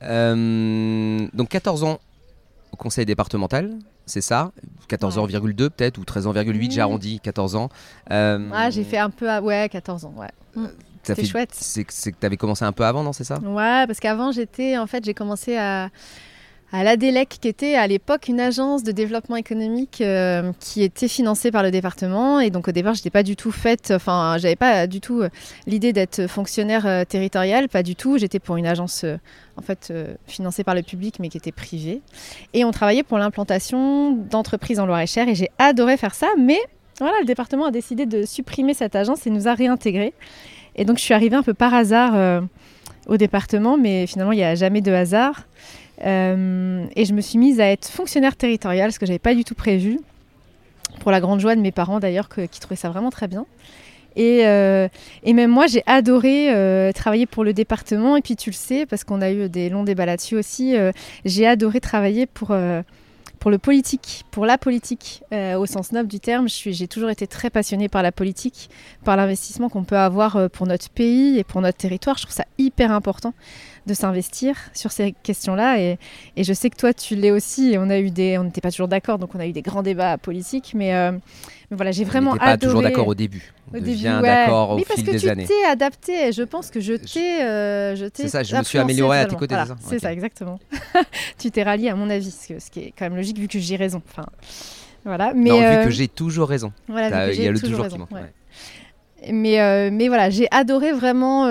Euh, 0.03 1.27
donc 1.33 1.49
14 1.49 1.85
ans 1.85 2.01
au 2.73 2.77
conseil 2.77 3.07
départemental, 3.07 3.71
c'est 4.07 4.21
ça? 4.21 4.53
14 4.89 5.19
ans, 5.19 5.27
peut-être, 5.27 5.99
ou 5.99 6.05
13 6.05 6.27
ans, 6.27 6.33
8, 6.35 6.73
j'ai 6.73 6.81
arrondi 6.81 7.21
14 7.21 7.57
ans. 7.57 7.69
Euh, 8.11 8.49
ah, 8.53 8.71
j'ai 8.71 8.85
fait 8.85 8.99
un 8.99 9.11
peu, 9.11 9.31
à... 9.31 9.41
ouais, 9.41 9.69
14 9.71 10.05
ans, 10.05 10.15
ouais. 10.17 10.29
Mm. 10.55 10.67
C'était 11.03 11.25
chouette. 11.25 11.51
C'est 11.53 11.85
que 11.85 11.93
tu 11.93 12.27
avais 12.27 12.37
commencé 12.37 12.65
un 12.65 12.73
peu 12.73 12.85
avant, 12.85 13.03
non, 13.03 13.13
c'est 13.13 13.25
ça? 13.25 13.39
Ouais, 13.39 13.87
parce 13.87 14.01
qu'avant, 14.01 14.33
j'étais, 14.33 14.79
en 14.79 14.87
fait, 14.87 15.05
j'ai 15.05 15.15
commencé 15.15 15.57
à 15.57 15.91
à 16.75 16.83
l'ADELEC, 16.83 17.29
qui 17.41 17.47
était 17.47 17.77
à 17.77 17.87
l'époque 17.87 18.27
une 18.27 18.41
agence 18.41 18.83
de 18.83 18.91
développement 18.91 19.37
économique 19.37 20.01
euh, 20.01 20.51
qui 20.59 20.83
était 20.83 21.07
financée 21.07 21.53
par 21.53 21.63
le 21.63 21.71
département. 21.71 22.41
Et 22.41 22.51
donc 22.51 22.67
au 22.67 22.73
départ, 22.73 22.95
je 22.95 22.99
n'étais 22.99 23.11
pas 23.11 23.23
du 23.23 23.37
tout 23.37 23.53
faite, 23.53 23.93
enfin, 23.95 24.39
j'avais 24.41 24.57
pas 24.57 24.89
du 24.89 25.01
tout 25.01 25.21
euh, 25.21 25.29
l'idée 25.69 25.93
d'être 25.93 26.27
fonctionnaire 26.27 26.85
euh, 26.85 27.05
territorial, 27.05 27.69
pas 27.69 27.85
du 27.85 27.95
tout. 27.95 28.19
J'étais 28.19 28.41
pour 28.41 28.57
une 28.57 28.67
agence 28.67 29.07
en 29.57 29.63
fait 29.63 29.93
financée 30.27 30.65
par 30.65 30.75
le 30.75 30.83
public, 30.83 31.21
mais 31.21 31.29
qui 31.29 31.37
était 31.37 31.53
privée. 31.53 32.03
Et 32.55 32.65
on 32.65 32.73
travaillait 32.73 33.05
pour 33.05 33.19
l'implantation 33.19 34.11
d'entreprises 34.11 34.81
en 34.81 34.87
Loire-et-Cher. 34.87 35.29
Et 35.29 35.37
j'ai 35.37 35.51
adoré 35.61 35.97
faire 35.97 36.17
ça, 36.17 36.27
mais 36.37 36.59
voilà, 36.99 37.15
le 37.21 37.27
département 37.27 37.67
a 37.67 37.71
décidé 37.71 38.05
de 38.05 38.27
supprimer 38.27 38.75
cette 38.75 38.97
agence 38.97 39.29
et 39.29 39.31
nous 39.31 39.47
a 39.47 39.55
réintégrés. 39.55 40.13
Et 40.75 40.85
donc 40.85 40.99
je 40.99 41.05
suis 41.05 41.15
arrivée 41.15 41.37
un 41.37 41.45
peu 41.45 41.55
par 41.55 41.73
hasard 41.73 42.43
au 43.07 43.17
département, 43.17 43.79
mais 43.79 44.09
finalement 44.09 44.33
il 44.33 44.39
n'y 44.39 44.45
a 44.45 44.57
jamais 44.57 44.81
de 44.81 44.91
hasard. 44.91 45.47
Euh, 46.03 46.87
et 46.97 47.05
je 47.05 47.13
me 47.13 47.21
suis 47.21 47.39
mise 47.39 47.61
à 47.61 47.71
être 47.71 47.89
fonctionnaire 47.89 48.37
territoriale, 48.37 48.93
ce 48.93 48.99
que 48.99 49.07
j'avais 49.07 49.19
pas 49.19 49.35
du 49.35 49.45
tout 49.45 49.55
prévu. 49.55 50.01
Pour 51.01 51.11
la 51.11 51.21
grande 51.21 51.41
joie 51.41 51.57
de 51.57 51.61
mes 51.61 51.73
parents 51.73 51.99
d'ailleurs, 51.99 52.29
qui 52.29 52.61
trouvaient 52.61 52.77
ça 52.77 52.89
vraiment 52.89 53.11
très 53.11 53.29
bien. 53.29 53.47
Et, 54.17 54.47
euh, 54.47 54.89
même 55.27 55.51
moi, 55.51 55.67
j'ai 55.67 55.83
adoré 55.87 56.55
euh, 56.55 56.93
travailler 56.93 57.27
pour 57.27 57.43
le 57.43 57.53
département. 57.53 58.17
Et 58.17 58.23
puis 58.23 58.37
tu 58.37 58.51
le 58.51 58.55
sais, 58.55 58.87
parce 58.87 59.03
qu'on 59.03 59.21
a 59.21 59.31
eu 59.33 59.49
des 59.49 59.69
longs 59.71 59.83
débats 59.83 60.07
là-dessus 60.07 60.37
aussi, 60.37 60.75
j'ai 61.25 61.47
adoré 61.47 61.81
travailler 61.81 62.27
pour, 62.27 62.55
pour 63.41 63.51
le 63.51 63.59
politique, 63.59 64.25
pour 64.31 64.47
la 64.47 64.57
politique, 64.57 65.23
au 65.33 65.67
sens 65.67 65.91
noble 65.91 66.09
du 66.09 66.21
terme. 66.21 66.47
J'ai 66.49 66.87
toujours 66.87 67.11
été 67.11 67.27
très 67.27 67.51
passionnée 67.51 67.89
par 67.89 68.05
la 68.05 68.13
politique, 68.13 68.71
par 69.05 69.17
l'investissement 69.17 69.69
qu'on 69.69 69.85
peut 69.85 69.99
avoir 69.99 70.49
pour 70.51 70.69
notre 70.69 70.91
pays 70.91 71.39
et 71.39 71.45
pour 71.45 71.61
notre 71.61 71.79
territoire. 71.79 72.17
Je 72.17 72.23
trouve 72.23 72.37
ça 72.37 72.47
hyper 72.57 72.93
important 72.93 73.35
de 73.87 73.95
s'investir 73.95 74.57
sur 74.73 74.93
ces 74.93 75.15
questions-là. 75.23 75.79
Et, 75.79 75.99
et, 76.37 76.45
je 76.45 76.53
sais 76.53 76.71
que 76.71 76.77
toi, 76.77 76.95
tu 76.95 77.17
l'es 77.17 77.31
aussi. 77.31 77.73
Et 77.73 77.79
on 77.79 77.91
a 77.91 77.99
eu 77.99 78.11
des, 78.11 78.39
on 78.39 78.45
n'était 78.45 78.61
pas 78.61 78.71
toujours 78.71 78.89
d'accord, 78.89 79.19
donc 79.19 79.35
on 79.35 79.41
a 79.41 79.47
eu 79.47 79.53
des 79.53 79.63
grands 79.63 79.83
débats 79.83 80.17
politiques. 80.19 80.73
Mais, 80.75 80.95
euh, 80.95 81.13
mais 81.71 81.77
voilà, 81.77 81.93
j'ai 81.93 82.05
vraiment 82.05 82.33
on 82.33 82.37
pas 82.37 82.57
toujours 82.57 82.83
d'accord 82.83 83.09
au 83.09 83.15
début. 83.15 83.53
On 83.73 83.79
au 83.79 83.81
devient 83.81 84.21
d'accord 84.23 84.71
au 84.71 84.79
fil 84.79 85.05
des 85.05 85.29
années. 85.29 85.45
parce 85.47 85.49
que 85.49 85.55
tu 85.55 85.61
t'es 85.61 85.71
adapté. 85.71 86.33
Je 86.33 86.43
pense 86.43 86.71
que 86.71 86.81
je 86.81 86.95
t'ai, 86.95 87.43
euh, 87.43 87.97
je 87.97 88.07
C'est 88.15 88.29
ça. 88.29 88.43
Je 88.43 88.57
me 88.57 88.63
suis 88.63 88.79
amélioré 88.79 89.21
à 89.21 89.27
tes 89.27 89.37
côtés. 89.37 89.57
c'est 89.81 89.99
ça, 89.99 90.13
exactement. 90.13 90.59
tu 91.39 91.51
t'es 91.51 91.63
rallié 91.63 91.91
à 91.91 91.95
mon 91.95 92.09
avis, 92.09 92.31
ce, 92.31 92.59
ce 92.59 92.71
qui 92.71 92.81
est 92.81 92.95
quand 92.97 93.05
même 93.05 93.17
logique 93.17 93.39
vu 93.39 93.49
que 93.49 93.59
j'ai 93.59 93.77
raison. 93.77 94.03
Enfin, 94.11 94.27
voilà. 95.05 95.35
Mais 95.35 95.51
non, 95.51 95.59
vu 95.59 95.65
euh, 95.65 95.85
que 95.85 95.91
j'ai 95.91 96.09
toujours 96.09 96.49
raison. 96.49 96.73
Voilà, 96.89 97.33
il 97.33 97.43
y 97.43 97.47
a 97.47 97.53
le 97.53 97.61
toujours, 97.61 97.87
qui 97.89 97.99
manque. 97.99 98.09
Mais, 99.31 99.91
mais 99.91 100.09
voilà, 100.09 100.31
j'ai 100.31 100.49
adoré 100.51 100.93
vraiment 100.93 101.47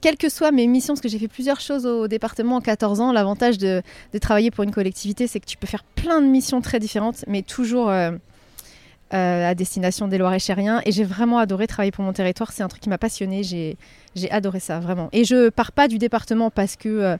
quelles 0.00 0.16
que 0.16 0.28
soient 0.28 0.52
mes 0.52 0.66
missions, 0.66 0.94
parce 0.94 1.00
que 1.00 1.08
j'ai 1.08 1.18
fait 1.18 1.28
plusieurs 1.28 1.60
choses 1.60 1.86
au 1.86 2.08
département 2.08 2.56
en 2.56 2.60
14 2.60 3.00
ans, 3.00 3.12
l'avantage 3.12 3.58
de, 3.58 3.82
travailler 4.20 4.50
pour 4.50 4.64
une 4.64 4.70
collectivité, 4.70 5.26
c'est 5.26 5.40
que 5.40 5.46
tu 5.46 5.56
peux 5.56 5.66
faire 5.66 5.84
plein 5.84 6.20
de 6.20 6.26
missions 6.26 6.60
très 6.60 6.78
différentes, 6.78 7.24
mais 7.26 7.42
toujours 7.42 7.90
euh, 7.90 8.12
euh, 9.14 9.50
à 9.50 9.54
destination 9.54 10.08
des 10.08 10.18
Loiret-Chériens. 10.18 10.82
Et 10.84 10.92
j'ai 10.92 11.04
vraiment 11.04 11.38
adoré 11.38 11.66
travailler 11.66 11.92
pour 11.92 12.04
mon 12.04 12.12
territoire. 12.12 12.52
C'est 12.52 12.62
un 12.62 12.68
truc 12.68 12.82
qui 12.82 12.88
m'a 12.88 12.98
passionné. 12.98 13.42
J'ai 13.42 14.30
adoré 14.30 14.60
ça, 14.60 14.80
vraiment. 14.80 15.08
Et 15.12 15.24
je 15.24 15.48
pars 15.48 15.72
pas 15.72 15.88
du 15.88 15.98
département 15.98 16.50
parce 16.50 16.76
que. 16.76 17.16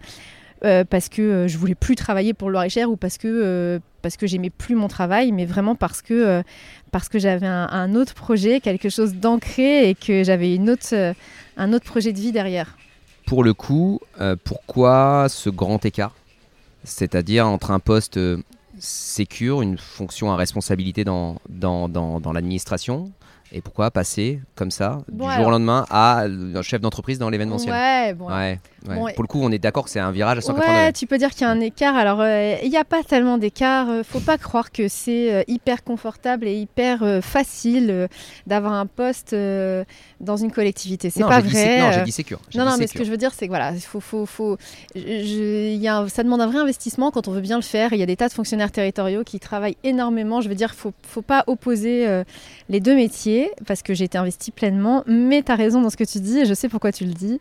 Euh, 0.63 0.85
parce 0.85 1.09
que 1.09 1.47
je 1.49 1.57
voulais 1.57 1.75
plus 1.75 1.95
travailler 1.95 2.35
pour 2.35 2.49
le 2.49 2.53
Loir-et-Cher 2.53 2.91
ou 2.91 2.97
parce 2.97 3.17
que 3.17 3.81
parce 4.03 4.19
que 4.19 4.27
j'aimais 4.27 4.51
plus 4.51 4.75
mon 4.75 4.89
travail, 4.89 5.33
mais 5.33 5.47
vraiment 5.47 5.75
parce 5.75 6.03
que 6.03 6.43
parce 6.91 7.09
que 7.09 7.19
j'avais 7.19 7.47
un, 7.47 7.95
autre 7.95 8.15
projet, 8.15 8.61
quelque 8.61 8.91
chose 8.91 9.15
d'ancré 9.15 9.89
et 9.89 9.95
que 9.95 10.23
j'avais 10.23 10.55
une 10.55 10.69
autre 10.69 11.15
un 11.57 11.73
autre 11.73 11.85
projet 11.85 12.13
de 12.13 12.19
vie 12.19 12.33
derrière. 12.33 12.77
Pour 13.27 13.45
le 13.45 13.55
coup, 13.55 14.01
euh, 14.21 14.37
pourquoi 14.43 15.29
ce 15.29 15.51
grand 15.51 15.85
écart? 15.85 16.15
C'est-à-dire 16.83 17.47
entre 17.47 17.71
un 17.71 17.79
poste 17.79 18.17
euh, 18.17 18.39
sécure, 18.79 19.63
une 19.63 19.79
fonction 19.79 20.33
à 20.33 20.37
responsabilité 20.37 21.05
dans, 21.05 21.37
dans, 21.49 21.89
dans 21.89 22.33
l'administration, 22.33 23.13
et 23.53 23.61
pourquoi 23.61 23.91
passer 23.91 24.41
comme 24.55 24.71
ça, 24.71 25.03
du 25.09 25.25
jour 25.25 25.47
au 25.47 25.51
lendemain, 25.51 25.85
à 25.91 26.25
un 26.25 26.63
chef 26.63 26.81
d'entreprise 26.81 27.19
dans 27.19 27.31
l'événementiel? 27.31 27.73
Ouais, 27.73 28.15
bon, 28.15 28.29
ouais, 28.29 28.61
Pour 28.85 29.23
le 29.23 29.27
coup, 29.27 29.41
on 29.43 29.51
est 29.51 29.59
d'accord 29.59 29.85
que 29.85 29.91
c'est 29.91 30.01
un 30.01 30.11
virage 30.11 30.39
à 30.39 30.41
180 30.41 30.73
Ouais, 30.73 30.93
tu 30.93 31.07
peux 31.07 31.19
dire 31.19 31.31
qu'il 31.31 31.43
y 31.43 31.45
a 31.45 31.51
un 31.51 31.61
écart. 31.61 31.97
Alors, 31.97 32.21
euh, 32.21 32.57
il 32.63 32.71
n'y 32.71 32.77
a 32.77 32.85
pas 32.85 33.03
tellement 33.03 33.39
d'écart. 33.39 33.91
Euh, 33.91 34.03
faut 34.03 34.21
pas 34.21 34.39
croire 34.39 34.73
que 34.73 34.89
c'est 34.89 35.33
euh, 35.33 35.43
hyper 35.49 35.85
confortable 35.85 36.47
et 36.47 36.55
hyper 36.55 37.21
facile 37.23 38.09
d'avoir 38.47 38.73
un 38.73 38.87
poste 38.87 39.35
dans 39.35 40.37
une 40.37 40.51
collectivité. 40.51 41.11
C'est 41.11 41.21
pas 41.21 41.41
vrai. 41.41 41.81
Non, 41.81 41.93
j'ai 41.93 42.03
dit 42.03 42.13
sécure. 42.13 42.41
Non, 42.55 42.65
non, 42.65 42.77
mais 42.79 42.87
ce 42.87 42.95
que 42.95 43.05
je 43.05 43.11
veux 43.11 43.17
dire, 43.17 43.33
c'est 43.35 43.47
que 43.47 43.51
voilà, 43.51 43.75
faut, 43.75 44.01
faut, 44.01 44.27
faut, 44.27 44.57
y 44.95 45.89
a 45.89 46.07
ça 46.09 46.23
demande 46.23 46.41
un 46.41 46.47
vrai 46.47 46.59
investissement 46.59 47.11
quand 47.11 47.29
on 47.29 47.33
veut 47.33 47.41
bien 47.41 47.57
le 47.57 47.63
faire. 47.63 47.93
Il 47.93 47.99
y 47.99 48.03
a 48.03 48.07
des 48.07 48.17
tas 48.17 48.29
de 48.29 48.33
fonctionnaires 48.33 48.73
territoriaux 48.73 49.25
qui 49.25 49.41
travaillent 49.41 49.77
énormément. 49.85 50.41
Je 50.41 50.49
veux 50.49 50.55
dire, 50.55 50.75
faut, 50.75 50.93
faut 51.07 51.23
pas 51.23 51.45
opposer 51.47 52.23
les 52.69 52.81
deux 52.81 52.95
métiers 52.95 53.51
parce 53.67 53.83
que 53.83 53.95
j'ai 53.95 54.05
été 54.05 54.19
investie 54.19 54.51
pleinement. 54.51 55.05
Mais 55.07 55.43
tu 55.43 55.53
as 55.53 55.57
raison 55.57 55.81
dans 55.83 55.91
ce 55.91 55.97
que 55.97 56.05
tu 56.05 56.21
dis 56.21 56.41
et 56.41 56.47
je 56.47 56.55
sais 56.55 56.69
pourquoi 56.69 56.93
tu 56.93 57.05
le 57.05 57.13
dis. 57.13 57.41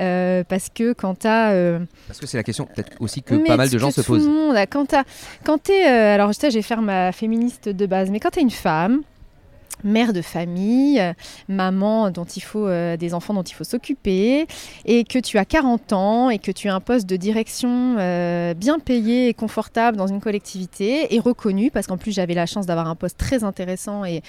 Euh, 0.00 0.42
parce 0.48 0.68
que 0.68 0.92
quand 0.92 1.20
tu 1.20 1.26
as. 1.26 1.52
Euh, 1.52 1.78
parce 2.06 2.18
que 2.18 2.26
c'est 2.26 2.36
la 2.36 2.42
question 2.42 2.66
peut-être 2.66 2.92
aussi 3.00 3.22
que 3.22 3.34
pas 3.46 3.56
mal 3.56 3.70
de 3.70 3.78
gens 3.78 3.90
se 3.90 4.00
posent. 4.00 4.28
quand 4.68 4.86
tu 5.62 5.72
es. 5.72 5.88
Euh, 5.88 6.14
alors, 6.14 6.32
je 6.32 6.38
sais, 6.38 6.50
je 6.50 6.56
vais 6.56 6.62
faire 6.62 6.82
ma 6.82 7.12
féministe 7.12 7.68
de 7.68 7.86
base, 7.86 8.10
mais 8.10 8.20
quand 8.20 8.30
tu 8.30 8.40
es 8.40 8.42
une 8.42 8.50
femme 8.50 9.02
mère 9.82 10.12
de 10.12 10.22
famille, 10.22 11.02
maman 11.48 12.10
dont 12.10 12.24
il 12.24 12.42
faut 12.42 12.66
euh, 12.66 12.96
des 12.96 13.14
enfants 13.14 13.34
dont 13.34 13.42
il 13.42 13.54
faut 13.54 13.64
s'occuper 13.64 14.46
et 14.84 15.04
que 15.04 15.18
tu 15.18 15.38
as 15.38 15.44
40 15.44 15.92
ans 15.92 16.30
et 16.30 16.38
que 16.38 16.52
tu 16.52 16.68
as 16.68 16.74
un 16.74 16.80
poste 16.80 17.06
de 17.06 17.16
direction 17.16 17.96
euh, 17.98 18.54
bien 18.54 18.78
payé 18.78 19.28
et 19.28 19.34
confortable 19.34 19.96
dans 19.96 20.06
une 20.06 20.20
collectivité 20.20 21.14
et 21.14 21.20
reconnu 21.20 21.70
parce 21.70 21.86
qu'en 21.86 21.96
plus 21.96 22.12
j'avais 22.12 22.34
la 22.34 22.46
chance 22.46 22.66
d'avoir 22.66 22.88
un 22.88 22.94
poste 22.94 23.18
très 23.18 23.44
intéressant 23.44 24.04
et, 24.04 24.22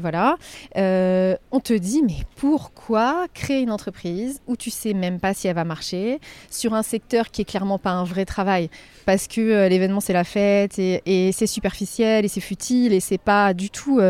voilà 0.00 0.36
euh, 0.76 1.36
on 1.50 1.60
te 1.60 1.72
dit 1.72 2.02
mais 2.02 2.18
pourquoi 2.36 3.26
créer 3.32 3.60
une 3.62 3.70
entreprise 3.70 4.40
où 4.46 4.56
tu 4.56 4.70
sais 4.70 4.92
même 4.92 5.18
pas 5.18 5.34
si 5.34 5.48
elle 5.48 5.54
va 5.54 5.64
marcher 5.64 6.20
sur 6.50 6.74
un 6.74 6.82
secteur 6.82 7.30
qui 7.30 7.42
est 7.42 7.44
clairement 7.44 7.78
pas 7.78 7.90
un 7.90 8.04
vrai 8.04 8.24
travail? 8.24 8.68
Parce 9.06 9.26
que 9.26 9.68
l'événement 9.68 10.00
c'est 10.00 10.12
la 10.12 10.24
fête 10.24 10.78
et, 10.78 11.02
et 11.06 11.32
c'est 11.32 11.46
superficiel 11.46 12.24
et 12.24 12.28
c'est 12.28 12.40
futile 12.40 12.92
et 12.92 13.00
c'est 13.00 13.18
pas 13.18 13.54
du 13.54 13.70
tout 13.70 14.00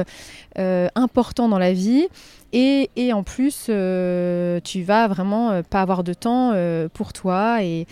euh, 0.59 0.88
important 0.95 1.49
dans 1.49 1.59
la 1.59 1.73
vie. 1.73 2.07
Et, 2.53 3.12
en 3.12 3.25
plus, 3.25 3.67
euh, 3.69 4.61
tu 4.62 4.83
vas 4.83 5.09
vraiment 5.09 5.50
euh, 5.50 5.62
pas 5.62 5.81
avoir 5.81 6.05
de 6.05 6.14
temps 6.14 6.53
pour 6.93 7.12
toi 7.12 7.62
et, 7.62 7.87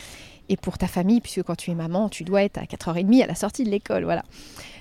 et 0.48 0.56
pour 0.56 0.78
ta 0.78 0.86
famille, 0.86 1.20
puisque 1.20 1.42
quand 1.42 1.56
tu 1.56 1.70
es 1.70 1.74
maman, 1.74 2.08
tu 2.08 2.24
dois 2.24 2.42
être 2.42 2.58
à 2.58 2.64
4h30 2.64 3.22
à 3.22 3.26
la 3.26 3.34
sortie 3.34 3.64
de 3.64 3.70
l'école. 3.70 4.04
Voilà. 4.04 4.22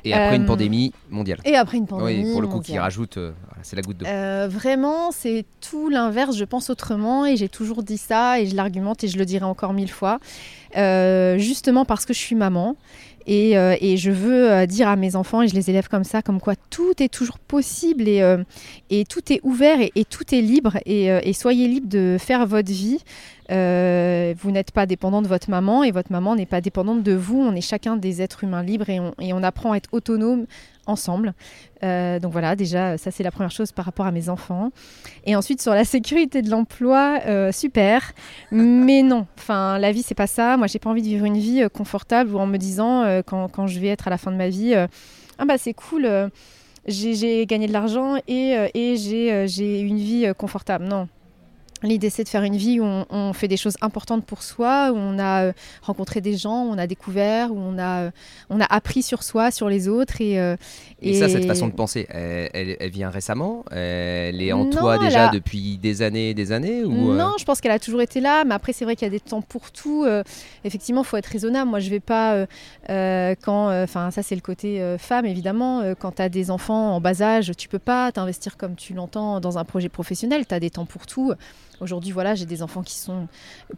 Et 0.04 0.14
après 0.14 0.36
une 0.36 0.46
pandémie 0.46 0.94
mondiale. 1.10 1.40
Et 1.46 1.56
après 1.56 1.78
une 1.78 1.88
pandémie. 1.88 2.26
Oui, 2.26 2.32
pour 2.32 2.42
le 2.42 2.48
coup, 2.48 2.60
qui 2.60 2.78
rajoute, 2.78 3.20
c'est 3.62 3.76
la 3.76 3.82
goutte 3.82 3.98
d'eau. 3.98 4.06
vraiment, 4.50 5.12
c'est 5.12 5.46
tout 5.62 5.90
l'inverse. 5.90 6.36
Je 6.36 6.46
pense 6.46 6.70
autrement 6.70 7.26
et 7.26 7.38
j'ai 7.38 7.50
toujours 7.50 7.84
dit 7.84 7.98
ça 7.98 8.40
et 8.40 8.48
je 8.48 8.56
l'argumente 8.56 9.04
et 9.04 9.08
je 9.08 9.18
le 9.18 9.26
dirai 9.26 9.46
encore 9.46 9.74
mille 9.74 9.92
fois. 9.92 10.20
justement 10.76 11.86
parce 11.86 12.06
que 12.06 12.14
je 12.14 12.20
suis 12.20 12.36
maman 12.36 12.76
euh, 13.30 13.76
et, 13.80 13.98
je 13.98 14.12
veux 14.12 14.52
euh, 14.52 14.66
dire 14.66 14.88
à 14.88 14.96
mes 14.96 15.16
enfants, 15.16 15.42
et 15.42 15.48
je 15.48 15.56
les 15.56 15.70
élève 15.70 15.88
comme 15.88 16.04
ça, 16.04 16.22
comme 16.22 16.40
quoi 16.40 16.56
tout 16.70 17.02
est 17.02 17.10
toujours 17.10 17.40
possible 17.40 18.08
et, 18.08 18.22
euh, 18.22 18.44
et 18.90 19.06
tout 19.06 19.32
est 19.32 19.40
ouvert 19.44 19.78
et, 19.82 20.06
tout 20.06 20.34
est 20.34 20.42
libre. 20.42 20.78
Et, 20.86 21.34
soyez 21.34 21.68
libre 21.68 21.88
de 21.88 22.18
faire 22.20 22.46
votre 22.46 22.72
vie. 22.72 23.00
Vous 23.52 24.52
n'êtes 24.52 24.72
pas 24.72 24.86
dépendant 24.86 25.22
de 25.22 25.28
votre 25.28 25.50
maman 25.50 25.84
et 25.84 25.92
votre 25.92 26.12
maman 26.12 26.36
n'est 26.36 26.46
pas 26.46 26.62
dépendante 26.62 27.04
de 27.04 27.14
vous. 27.14 27.40
On 27.40 27.56
est 27.56 27.62
chacun 27.62 27.98
des 27.98 28.22
êtres 28.22 28.44
humains 28.44 28.64
libres 28.64 28.90
et 28.90 29.00
on, 29.34 29.44
apprend 29.44 29.74
à 29.74 29.78
être 29.78 29.90
autonome 29.92 30.46
ensemble. 30.86 31.34
Euh, 31.84 32.20
donc 32.20 32.32
voilà, 32.32 32.56
déjà, 32.56 32.98
ça 32.98 33.12
c'est 33.12 33.24
la 33.24 33.32
première 33.32 33.52
chose 33.52 33.72
par 33.72 33.86
rapport 33.86 34.06
à 34.06 34.12
mes 34.12 34.30
enfants. 34.30 34.72
Et 35.26 35.36
ensuite 35.36 35.62
sur 35.62 35.74
la 35.74 35.84
sécurité 35.84 36.42
de 36.42 36.50
l'emploi, 36.50 37.20
euh, 37.26 37.52
super. 37.52 38.14
Mais 38.52 39.04
non, 39.04 39.26
enfin 39.38 39.80
la 39.80 39.92
vie 39.92 40.04
c'est 40.04 40.16
pas 40.16 40.28
ça. 40.28 40.58
Moi 40.58 40.68
j'ai 40.68 40.80
pas 40.80 40.90
envie 40.90 41.02
de 41.02 41.08
vivre 41.08 41.26
une 41.26 41.38
vie 41.38 41.64
euh, 41.64 41.70
confortable 41.70 42.34
ou 42.34 42.40
en 42.40 42.48
me 42.48 42.58
disant 42.58 43.22
quand, 43.26 43.48
quand, 43.50 43.68
je 43.68 43.80
vais 43.80 43.88
être 43.88 44.08
à 44.08 44.10
la 44.10 44.18
fin 44.18 44.32
de 44.32 44.38
ma 44.38 44.50
vie, 44.50 44.76
ah 44.76 45.46
bah 45.46 45.58
c'est 45.58 45.74
cool. 45.74 46.08
j'ai 46.88 47.46
gagné 47.46 47.68
de 47.68 47.74
l'argent 47.74 48.18
et, 48.28 48.56
et 48.74 48.96
j'ai 48.98 49.82
une 49.82 49.98
vie 49.98 50.32
confortable. 50.38 50.86
Non, 50.86 51.08
L'idée, 51.84 52.12
c'est 52.12 52.24
de 52.24 52.30
faire 52.30 52.44
une 52.44 52.58
vie 52.58 52.80
où 52.80 52.84
on, 52.84 53.34
fait 53.34 53.48
des 53.48 53.58
choses 53.58 53.76
importantes 53.82 54.24
pour 54.26 54.44
soi, 54.44 54.92
où 54.92 54.98
on 54.98 55.18
a 55.18 55.46
euh, 55.46 55.54
rencontré 55.82 56.22
des 56.22 56.38
gens, 56.38 56.66
où 56.66 56.70
on 56.70 56.78
a 56.78 56.86
découvert, 56.86 57.52
où 57.52 57.58
on 57.58 57.78
a, 57.80 58.04
euh, 58.04 58.12
on 58.50 58.60
a 58.60 58.66
appris 58.66 59.02
sur 59.02 59.24
soi, 59.24 59.50
sur 59.50 59.68
les 59.68 59.88
autres. 59.88 60.22
Et, 60.22 60.40
euh, 60.40 60.56
et, 61.02 61.16
ça, 61.16 61.28
cette 61.28 61.46
façon 61.46 61.68
de 61.68 61.74
penser, 61.74 62.08
elle, 62.10 62.78
vient 62.92 63.10
récemment? 63.10 63.66
Elle 63.72 64.42
est 64.42 64.52
en 64.52 64.70
toi 64.70 65.00
déjà 65.00 65.30
depuis 65.30 65.78
des 65.78 66.02
années 66.02 66.34
des 66.34 66.52
années 66.52 66.84
ou 66.84 67.14
Non, 67.14 67.34
je 67.40 67.46
pense 67.46 67.62
qu'elle 67.62 67.72
a 67.72 67.80
toujours 67.80 68.02
été 68.02 68.20
là, 68.20 68.44
mais 68.46 68.54
après, 68.54 68.74
c'est 68.74 68.86
vrai 68.86 68.96
qu'il 68.96 69.08
y 69.08 69.10
a 69.10 69.12
des 69.12 69.20
temps 69.20 69.42
pour 69.42 69.72
tout. 69.72 70.06
effectivement, 70.64 71.02
il 71.02 71.08
faut 71.08 71.18
être 71.18 71.28
raisonnable. 71.28 71.70
Moi, 71.70 71.80
je 71.80 71.90
vais 71.90 72.00
pas, 72.00 72.46
quand, 72.88 73.84
enfin, 73.84 74.12
ça, 74.12 74.22
c'est 74.22 74.36
le 74.36 74.42
côté 74.42 74.96
femme, 75.00 75.26
évidemment. 75.26 75.96
quand 76.00 76.18
tu 76.18 76.22
as 76.22 76.30
des 76.30 76.52
enfants 76.52 76.96
en 76.96 77.02
bas 77.02 77.22
âge, 77.22 77.52
tu 77.58 77.68
peux 77.68 77.80
pas 77.80 78.12
t'investir 78.12 78.58
comme 78.58 78.76
tu 78.76 78.94
l'entends 78.94 79.40
dans 79.40 79.58
un 79.58 79.64
projet 79.64 79.90
professionnel. 79.90 80.46
Tu 80.46 80.54
as 80.54 80.60
des 80.60 80.70
temps 80.70 80.86
pour 80.86 81.08
tout. 81.08 81.34
Aujourd'hui, 81.82 82.12
voilà, 82.12 82.36
j'ai 82.36 82.46
des 82.46 82.62
enfants 82.62 82.84
qui 82.84 82.94
sont 82.94 83.28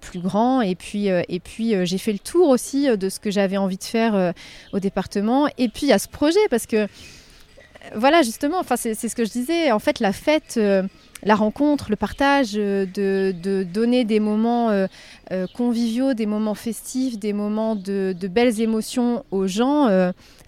plus 0.01 0.19
grands 0.19 0.59
et 0.59 0.75
puis, 0.75 1.09
euh, 1.09 1.21
et 1.29 1.39
puis 1.39 1.73
euh, 1.73 1.85
j'ai 1.85 1.97
fait 1.97 2.11
le 2.11 2.19
tour 2.19 2.49
aussi 2.49 2.89
euh, 2.89 2.97
de 2.97 3.07
ce 3.07 3.17
que 3.17 3.31
j'avais 3.31 3.55
envie 3.55 3.77
de 3.77 3.83
faire 3.83 4.33
au 4.73 4.79
département. 4.79 5.47
Et 5.57 5.69
puis 5.69 5.89
a 5.93 5.97
ce 5.97 6.09
projet 6.09 6.39
parce 6.49 6.65
que, 6.65 6.87
voilà, 7.95 8.21
justement, 8.21 8.59
enfin, 8.59 8.75
c'est 8.75 8.93
ce 8.95 9.15
que 9.15 9.23
je 9.23 9.31
disais. 9.31 9.71
En 9.71 9.79
fait, 9.79 10.01
la 10.01 10.11
fête 10.11 10.59
la 11.23 11.35
rencontre, 11.35 11.87
le 11.89 11.95
partage, 11.95 12.53
de, 12.53 13.63
donner 13.63 14.05
des 14.05 14.19
moments 14.19 14.87
conviviaux, 15.53 16.13
des 16.13 16.25
moments 16.25 16.55
festifs, 16.55 17.17
des 17.17 17.33
moments 17.33 17.75
de, 17.75 18.15
belles 18.29 18.61
émotions 18.61 19.25
aux 19.31 19.47
gens, 19.47 19.87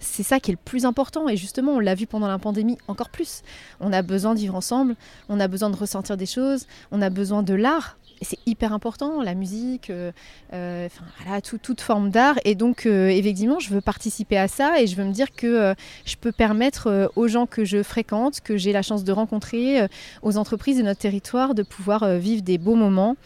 c'est 0.00 0.22
ça 0.22 0.40
qui 0.40 0.50
est 0.50 0.54
le 0.54 0.60
plus 0.62 0.84
important. 0.84 1.28
Et 1.28 1.36
justement, 1.36 1.72
on 1.72 1.80
l'a 1.80 1.94
vu 1.94 2.06
pendant 2.06 2.28
la 2.28 2.38
pandémie 2.38 2.78
encore 2.88 3.10
plus. 3.10 3.42
On 3.80 3.92
a 3.92 4.02
besoin 4.02 4.34
de 4.34 4.40
vivre 4.40 4.54
ensemble, 4.54 4.96
on 5.28 5.40
a 5.40 5.48
besoin 5.48 5.70
de 5.70 5.76
ressentir 5.76 6.16
des 6.16 6.26
choses, 6.26 6.66
on 6.92 7.02
a 7.02 7.10
besoin 7.10 7.42
de 7.42 7.54
l'art. 7.54 7.96
C'est 8.22 8.38
hyper 8.46 8.72
important, 8.72 9.20
la 9.22 9.34
musique, 9.34 9.90
euh, 9.90 10.10
euh, 10.54 10.88
voilà, 11.22 11.40
toute 11.40 11.80
forme 11.80 12.10
d'art. 12.10 12.36
Et 12.44 12.54
donc, 12.54 12.86
euh, 12.86 13.08
effectivement, 13.08 13.58
je 13.58 13.68
veux 13.70 13.82
participer 13.82 14.38
à 14.38 14.48
ça 14.48 14.80
et 14.80 14.86
je 14.86 14.96
veux 14.96 15.04
me 15.04 15.12
dire 15.12 15.32
que 15.32 15.74
je 16.04 16.16
peux 16.16 16.32
permettre 16.32 17.10
aux 17.16 17.28
gens 17.28 17.46
que 17.46 17.64
je 17.64 17.82
fréquente, 17.82 18.40
que 18.40 18.56
j'ai 18.56 18.72
la 18.72 18.82
chance 18.82 19.04
de 19.04 19.12
rencontrer, 19.12 19.86
aux 20.22 20.36
entreprises 20.38 20.78
de 20.78 20.82
notre 20.82 21.00
territoire, 21.00 21.54
de 21.54 21.62
pouvoir 21.62 22.08
vivre 22.16 22.42
des 22.42 22.58
beaux 22.58 22.74
moments 22.74 23.16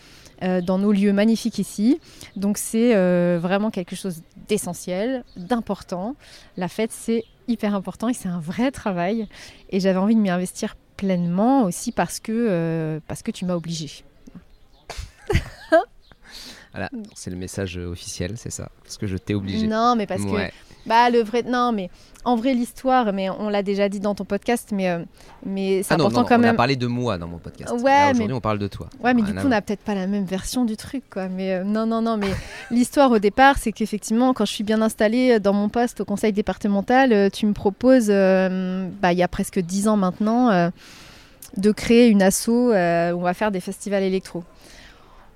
dans 0.42 0.78
nos 0.78 0.92
lieux 0.92 1.12
magnifiques 1.12 1.58
ici. 1.58 2.00
Donc 2.36 2.58
c'est 2.58 2.94
vraiment 3.38 3.70
quelque 3.70 3.94
chose 3.94 4.22
d'essentiel, 4.48 5.24
d'important. 5.36 6.16
La 6.56 6.68
fête, 6.68 6.92
c'est 6.92 7.24
hyper 7.46 7.74
important 7.74 8.08
et 8.08 8.14
c'est 8.14 8.28
un 8.28 8.40
vrai 8.40 8.70
travail. 8.70 9.28
Et 9.70 9.80
j'avais 9.80 9.98
envie 9.98 10.16
de 10.16 10.20
m'y 10.20 10.30
investir 10.30 10.76
pleinement 10.96 11.62
aussi 11.64 11.92
parce 11.92 12.20
que, 12.20 13.00
parce 13.06 13.22
que 13.22 13.30
tu 13.30 13.44
m'as 13.44 13.54
obligé. 13.54 14.04
voilà, 16.72 16.90
c'est 17.14 17.30
le 17.30 17.36
message 17.36 17.76
officiel, 17.76 18.32
c'est 18.36 18.50
ça. 18.50 18.70
Parce 18.82 18.96
que 18.96 19.06
je 19.06 19.16
t'ai 19.16 19.34
obligé. 19.34 19.66
Non, 19.66 19.96
mais 19.96 20.06
parce 20.06 20.22
que 20.22 20.50
bah, 20.86 21.10
le 21.10 21.22
vrai. 21.22 21.42
Non, 21.42 21.72
mais 21.72 21.90
en 22.24 22.36
vrai, 22.36 22.54
l'histoire, 22.54 23.12
mais 23.12 23.30
on 23.30 23.48
l'a 23.48 23.62
déjà 23.62 23.88
dit 23.88 24.00
dans 24.00 24.14
ton 24.14 24.24
podcast, 24.24 24.70
mais, 24.72 24.88
euh, 24.88 24.98
mais 25.44 25.82
c'est 25.82 25.92
ah 25.92 25.96
important 25.96 26.24
quand 26.24 26.38
même. 26.38 26.50
On 26.50 26.54
a 26.54 26.56
parlé 26.56 26.76
de 26.76 26.86
moi 26.86 27.18
dans 27.18 27.26
mon 27.26 27.38
podcast. 27.38 27.72
Ouais, 27.72 28.10
Aujourd'hui, 28.10 28.34
on 28.34 28.40
parle 28.40 28.58
de 28.58 28.68
toi. 28.68 28.88
Ouais, 29.02 29.14
mais 29.14 29.22
du 29.22 29.32
coup, 29.32 29.40
on 29.44 29.48
n'a 29.48 29.62
peut-être 29.62 29.82
pas 29.82 29.94
la 29.94 30.06
même 30.06 30.24
version 30.24 30.64
du 30.64 30.76
truc, 30.76 31.02
quoi. 31.10 31.28
Mais 31.28 31.54
euh, 31.54 31.64
non, 31.64 31.86
non, 31.86 32.02
non, 32.02 32.16
mais 32.16 32.30
l'histoire 32.70 33.10
au 33.10 33.18
départ, 33.18 33.56
c'est 33.58 33.72
qu'effectivement, 33.72 34.32
quand 34.32 34.44
je 34.44 34.52
suis 34.52 34.64
bien 34.64 34.82
installée 34.82 35.40
dans 35.40 35.52
mon 35.52 35.68
poste 35.68 36.00
au 36.00 36.04
conseil 36.04 36.32
départemental, 36.32 37.12
euh, 37.12 37.28
tu 37.30 37.46
me 37.46 37.52
proposes, 37.52 38.08
bah, 38.08 39.12
il 39.12 39.18
y 39.18 39.22
a 39.22 39.28
presque 39.28 39.60
dix 39.60 39.88
ans 39.88 39.96
maintenant, 39.96 40.70
de 41.56 41.72
créer 41.72 42.08
une 42.08 42.22
asso 42.22 42.48
où 42.48 42.72
on 42.72 43.22
va 43.22 43.34
faire 43.34 43.50
des 43.50 43.60
festivals 43.60 44.02
électro. 44.02 44.44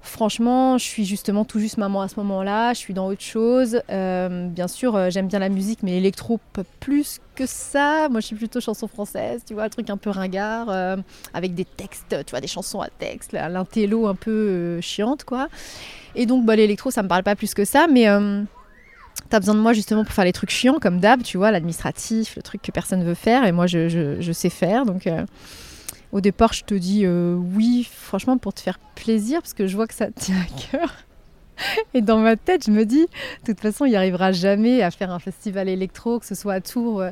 Franchement, 0.04 0.76
je 0.76 0.84
suis 0.84 1.06
justement 1.06 1.46
tout 1.46 1.58
juste 1.58 1.78
maman 1.78 2.02
à 2.02 2.08
ce 2.08 2.16
moment-là, 2.16 2.74
je 2.74 2.78
suis 2.78 2.92
dans 2.92 3.06
autre 3.06 3.22
chose. 3.22 3.80
Euh, 3.90 4.48
bien 4.48 4.68
sûr, 4.68 4.94
euh, 4.94 5.08
j'aime 5.08 5.28
bien 5.28 5.38
la 5.38 5.48
musique, 5.48 5.78
mais 5.82 5.96
électro, 5.96 6.38
pas 6.52 6.62
plus 6.78 7.20
que 7.34 7.46
ça. 7.46 8.08
Moi, 8.10 8.20
je 8.20 8.26
suis 8.26 8.36
plutôt 8.36 8.60
chanson 8.60 8.86
française, 8.86 9.42
tu 9.46 9.54
vois, 9.54 9.62
un 9.62 9.68
truc 9.70 9.88
un 9.88 9.96
peu 9.96 10.10
ringard, 10.10 10.68
euh, 10.68 10.96
avec 11.32 11.54
des 11.54 11.64
textes, 11.64 12.14
tu 12.26 12.30
vois, 12.30 12.42
des 12.42 12.46
chansons 12.46 12.82
à 12.82 12.88
texte, 12.88 13.32
l'intello 13.32 14.06
un 14.06 14.14
peu 14.14 14.78
chiante, 14.82 15.24
quoi. 15.24 15.48
Et 16.14 16.26
donc, 16.26 16.44
bah, 16.44 16.54
l'électro, 16.54 16.90
ça 16.90 17.02
me 17.02 17.08
parle 17.08 17.22
pas 17.22 17.34
plus 17.34 17.54
que 17.54 17.64
ça, 17.64 17.86
mais 17.90 18.06
t'as 19.30 19.40
besoin 19.40 19.54
de 19.54 19.60
moi 19.60 19.72
justement 19.72 20.04
pour 20.04 20.12
faire 20.12 20.26
les 20.26 20.34
trucs 20.34 20.50
chiants, 20.50 20.78
comme 20.80 21.00
d'hab, 21.00 21.22
tu 21.22 21.38
vois, 21.38 21.50
l'administratif, 21.50 22.36
le 22.36 22.42
truc 22.42 22.60
que 22.60 22.72
personne 22.72 23.02
veut 23.02 23.14
faire, 23.14 23.46
et 23.46 23.52
moi, 23.52 23.66
je, 23.66 23.88
je 24.20 24.32
sais 24.32 24.50
faire, 24.50 24.84
donc 24.84 25.08
au 26.14 26.20
départ, 26.20 26.52
je 26.52 26.62
te 26.62 26.74
dis 26.74 27.02
euh, 27.04 27.34
oui, 27.34 27.86
franchement, 27.92 28.38
pour 28.38 28.54
te 28.54 28.60
faire 28.60 28.78
plaisir, 28.94 29.42
parce 29.42 29.52
que 29.52 29.66
je 29.66 29.74
vois 29.74 29.88
que 29.88 29.94
ça 29.94 30.06
te 30.06 30.20
tient 30.20 30.36
à 30.36 30.70
cœur. 30.70 30.94
Et 31.92 32.02
dans 32.02 32.18
ma 32.18 32.36
tête, 32.36 32.64
je 32.66 32.70
me 32.70 32.84
dis, 32.84 33.06
de 33.46 33.52
toute 33.52 33.60
façon, 33.60 33.84
il 33.84 33.90
n'y 33.90 33.96
arrivera 33.96 34.30
jamais 34.30 34.82
à 34.82 34.92
faire 34.92 35.10
un 35.10 35.18
festival 35.18 35.68
électro, 35.68 36.20
que 36.20 36.26
ce 36.26 36.36
soit 36.36 36.54
à 36.54 36.60
Tours 36.60 37.00
euh, 37.00 37.10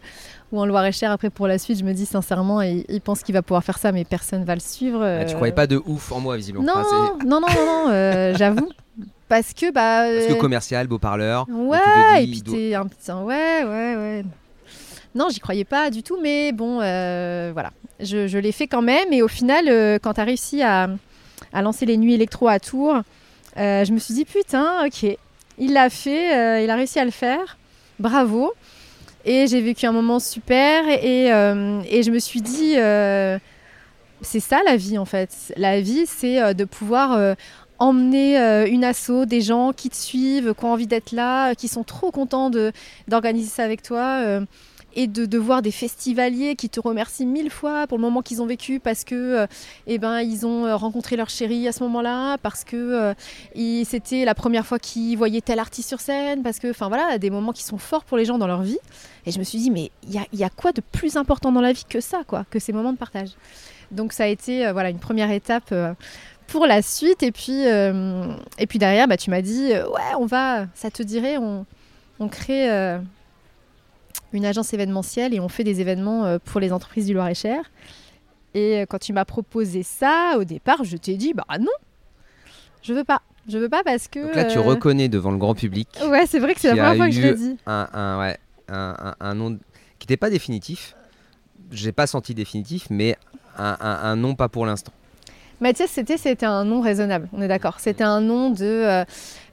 ou 0.52 0.61
en 0.61 0.66
Loire-et-Cher. 0.66 1.11
Après, 1.11 1.30
pour 1.30 1.49
la 1.49 1.59
suite, 1.59 1.80
je 1.80 1.85
me 1.85 1.92
dis 1.92 2.06
sincèrement, 2.06 2.62
il, 2.62 3.00
pense 3.00 3.25
qu'il 3.25 3.35
va 3.35 3.42
pouvoir 3.42 3.64
faire 3.64 3.78
ça, 3.78 3.90
mais 3.90 4.04
personne 4.04 4.42
ne 4.42 4.47
va 4.47 4.54
le 4.54 4.61
suivre. 4.61 5.00
Tu 5.00 5.23
ah, 5.23 5.25
tu 5.25 5.35
croyais 5.35 5.54
pas 5.54 5.66
de 5.66 5.82
ouf 5.85 6.12
en 6.12 6.21
moi, 6.21 6.37
visiblement. 6.37 6.64
Non, 6.64 6.82
non, 6.82 7.18
non, 7.25 7.40
non, 7.40 7.66
non, 7.66 7.90
euh, 7.90 8.35
j'avoue. 8.38 8.68
Parce 9.28 9.52
que, 9.52 9.73
bah. 9.73 10.04
Parce 10.14 10.26
que 10.32 10.40
commercial, 10.40 10.87
beau 10.87 10.99
parleur. 10.99 11.47
Ouais, 11.49 11.78
et 12.23 12.26
puis 12.26 12.42
t'es 12.42 12.75
un 12.75 12.87
petit. 12.87 13.11
Ouais, 13.11 13.64
ouais, 13.64 13.97
ouais. 13.97 14.25
Non, 15.14 15.28
j'y 15.31 15.40
croyais 15.40 15.64
pas 15.64 15.90
du 15.90 16.02
tout, 16.02 16.19
mais 16.21 16.52
bon, 16.52 16.76
voilà 16.76 17.73
je, 18.02 18.38
l'ai 18.38 18.52
fait 18.52 18.66
quand 18.66 18.83
même. 18.83 19.12
Et 19.12 19.23
au 19.23 19.28
final, 19.28 19.66
euh, 19.69 19.99
quand 20.00 20.14
tu 20.14 20.21
as 20.21 20.25
réussi 20.25 20.62
à, 20.62 20.88
lancer 21.54 21.87
les 21.87 21.97
nuits 21.97 22.14
électro 22.14 22.49
à 22.49 22.59
Tours, 22.59 23.00
euh, 23.59 23.85
je 23.85 23.92
me 23.92 23.99
suis 23.99 24.14
dit, 24.14 24.25
putain, 24.25 24.87
ok, 24.87 25.16
il 25.59 25.73
l'a 25.73 25.90
fait, 25.90 26.37
euh, 26.37 26.61
il 26.62 26.71
a 26.71 26.76
réussi 26.76 26.99
à 26.99 27.04
le 27.04 27.11
faire. 27.11 27.59
Bravo. 27.99 28.52
Et 29.25 29.47
j'ai 29.47 29.61
vécu 29.61 29.87
un 29.87 29.92
moment 29.92 30.19
super. 30.19 30.88
Et, 30.88 31.26
et 31.26 32.02
je 32.02 32.11
me 32.11 32.19
suis 32.19 32.40
dit, 32.40 32.73
c'est 34.21 34.40
ça 34.40 34.61
la 34.64 34.76
vie 34.76 34.99
en 34.99 35.04
fait. 35.04 35.52
La 35.57 35.81
vie, 35.81 36.07
c'est 36.07 36.54
de 36.54 36.64
pouvoir 36.64 37.37
emmener 37.78 38.37
une 38.69 38.83
asso, 38.83 39.25
des 39.26 39.40
gens 39.40 39.73
qui 39.73 39.90
te 39.90 39.97
suivent, 39.97 40.54
qui 40.59 40.64
ont 40.64 40.73
envie 40.73 40.88
d'être 40.88 41.12
là, 41.12 41.54
qui 41.54 41.69
sont 41.69 41.85
trop 41.85 42.11
contents 42.11 42.50
d'organiser 43.07 43.49
ça 43.49 43.62
avec 43.62 43.83
toi 43.83 44.40
et 44.94 45.06
de, 45.06 45.38
voir 45.38 45.62
des 45.62 45.70
festivaliers 45.70 46.54
qui 46.56 46.68
te 46.68 46.80
remercient 46.80 47.26
mille 47.26 47.50
fois 47.50 47.87
pour 47.87 47.99
le 47.99 48.02
moment 48.02 48.22
qu'ils 48.22 48.42
ont 48.42 48.46
vécu 48.46 48.80
parce 48.80 49.04
que 49.04 49.14
euh, 49.14 49.46
eh 49.87 49.99
ben, 49.99 50.20
ils 50.20 50.46
ont 50.46 50.66
euh, 50.66 50.76
rencontré 50.76 51.16
leur 51.16 51.28
chérie 51.28 51.66
à 51.66 51.72
ce 51.72 51.82
moment-là, 51.84 52.38
parce 52.38 52.64
que 52.64 52.76
euh, 53.56 53.84
c'était 53.84 54.25
la 54.25 54.34
première 54.34 54.66
fois 54.66 54.78
qu'ils 54.78 55.16
voyaient 55.16 55.40
tel 55.40 55.58
artiste 55.58 55.88
sur 55.88 56.00
scène, 56.00 56.42
parce 56.42 56.58
que, 56.58 56.70
enfin 56.70 56.88
voilà, 56.88 57.18
des 57.18 57.30
moments 57.30 57.52
qui 57.52 57.64
sont 57.64 57.78
forts 57.78 58.04
pour 58.04 58.16
les 58.18 58.25
gens 58.25 58.38
dans 58.38 58.46
leur 58.46 58.62
vie. 58.62 58.78
Et 59.26 59.32
je 59.32 59.38
me 59.38 59.44
suis 59.44 59.58
dit, 59.58 59.70
mais 59.70 59.90
il 60.08 60.20
y 60.32 60.44
a, 60.44 60.50
quoi 60.50 60.72
de 60.72 60.80
plus 60.80 61.16
important 61.16 61.52
dans 61.52 61.61
la 61.61 61.72
vie 61.72 61.84
que 61.88 62.00
ça, 62.00 62.22
quoi, 62.26 62.44
que 62.50 62.58
ces 62.58 62.72
moments 62.72 62.92
de 62.92 62.99
partage? 62.99 63.30
Donc 63.90 64.12
ça 64.12 64.25
a 64.25 64.26
été 64.26 64.66
euh, 64.66 64.72
voilà, 64.72 64.90
une 64.90 64.99
première 64.99 65.30
étape. 65.30 65.75
pour 66.46 66.66
la 66.66 66.82
suite 66.82 67.22
et 67.22 67.32
puis 67.32 67.62
et 67.62 68.66
puis 68.66 68.78
derrière 68.78 69.08
bah, 69.08 69.16
tu 69.16 69.30
m'as 69.30 69.40
dit 69.40 69.68
ouais 69.70 70.14
on 70.18 70.26
va 70.26 70.66
ça 70.75 70.90
te 70.90 71.02
dirait 71.02 71.38
on, 71.38 71.64
on 72.18 72.28
crée 72.28 72.68
une 74.32 74.44
agence 74.46 74.72
événementielle 74.72 75.34
et 75.34 75.40
on 75.40 75.48
fait 75.48 75.64
des 75.64 75.80
événements 75.80 76.24
euh, 76.24 76.38
pour 76.44 76.60
les 76.60 76.72
entreprises 76.72 77.06
du 77.06 77.14
Loir-et-Cher. 77.14 77.70
Et 78.54 78.80
euh, 78.80 78.86
quand 78.88 78.98
tu 78.98 79.12
m'as 79.12 79.24
proposé 79.24 79.82
ça, 79.82 80.34
au 80.38 80.44
départ, 80.44 80.84
je 80.84 80.96
t'ai 80.96 81.16
dit, 81.16 81.32
bah 81.34 81.44
non, 81.58 81.72
je 82.82 82.92
veux 82.92 83.04
pas. 83.04 83.22
Je 83.48 83.58
veux 83.58 83.68
pas 83.68 83.82
parce 83.82 84.06
que... 84.06 84.20
Donc 84.20 84.36
là, 84.36 84.44
tu 84.44 84.58
euh, 84.58 84.62
reconnais 84.62 85.08
devant 85.08 85.32
le 85.32 85.36
grand 85.38 85.54
public 85.54 85.88
Ouais, 86.06 86.26
c'est 86.26 86.38
vrai 86.38 86.54
que 86.54 86.60
c'est 86.60 86.68
la 86.68 86.74
première 86.76 86.96
fois 86.96 87.06
que 87.06 87.12
je 87.12 87.20
l'ai 87.22 87.34
dit. 87.34 87.56
un, 87.66 87.88
un, 87.92 88.18
ouais, 88.20 88.38
un, 88.68 88.94
un- 89.00 89.14
un 89.18 89.34
nom 89.34 89.58
qui 89.98 90.04
n'était 90.04 90.16
pas 90.16 90.30
définitif. 90.30 90.94
J'ai 91.72 91.90
pas 91.90 92.06
senti 92.06 92.34
définitif, 92.34 92.86
mais 92.90 93.16
un, 93.58 94.14
nom 94.16 94.34
pas 94.36 94.48
pour 94.48 94.64
l'instant. 94.66 94.92
Mathias, 95.60 95.90
c'était, 95.90 96.18
c'était 96.18 96.46
un 96.46 96.64
nom 96.64 96.80
raisonnable, 96.82 97.28
on 97.32 97.40
est 97.42 97.48
d'accord. 97.48 97.80
C'était 97.80 98.04
un 98.04 98.20
nom 98.20 98.50
de... 98.50 98.64
euh, 98.64 99.04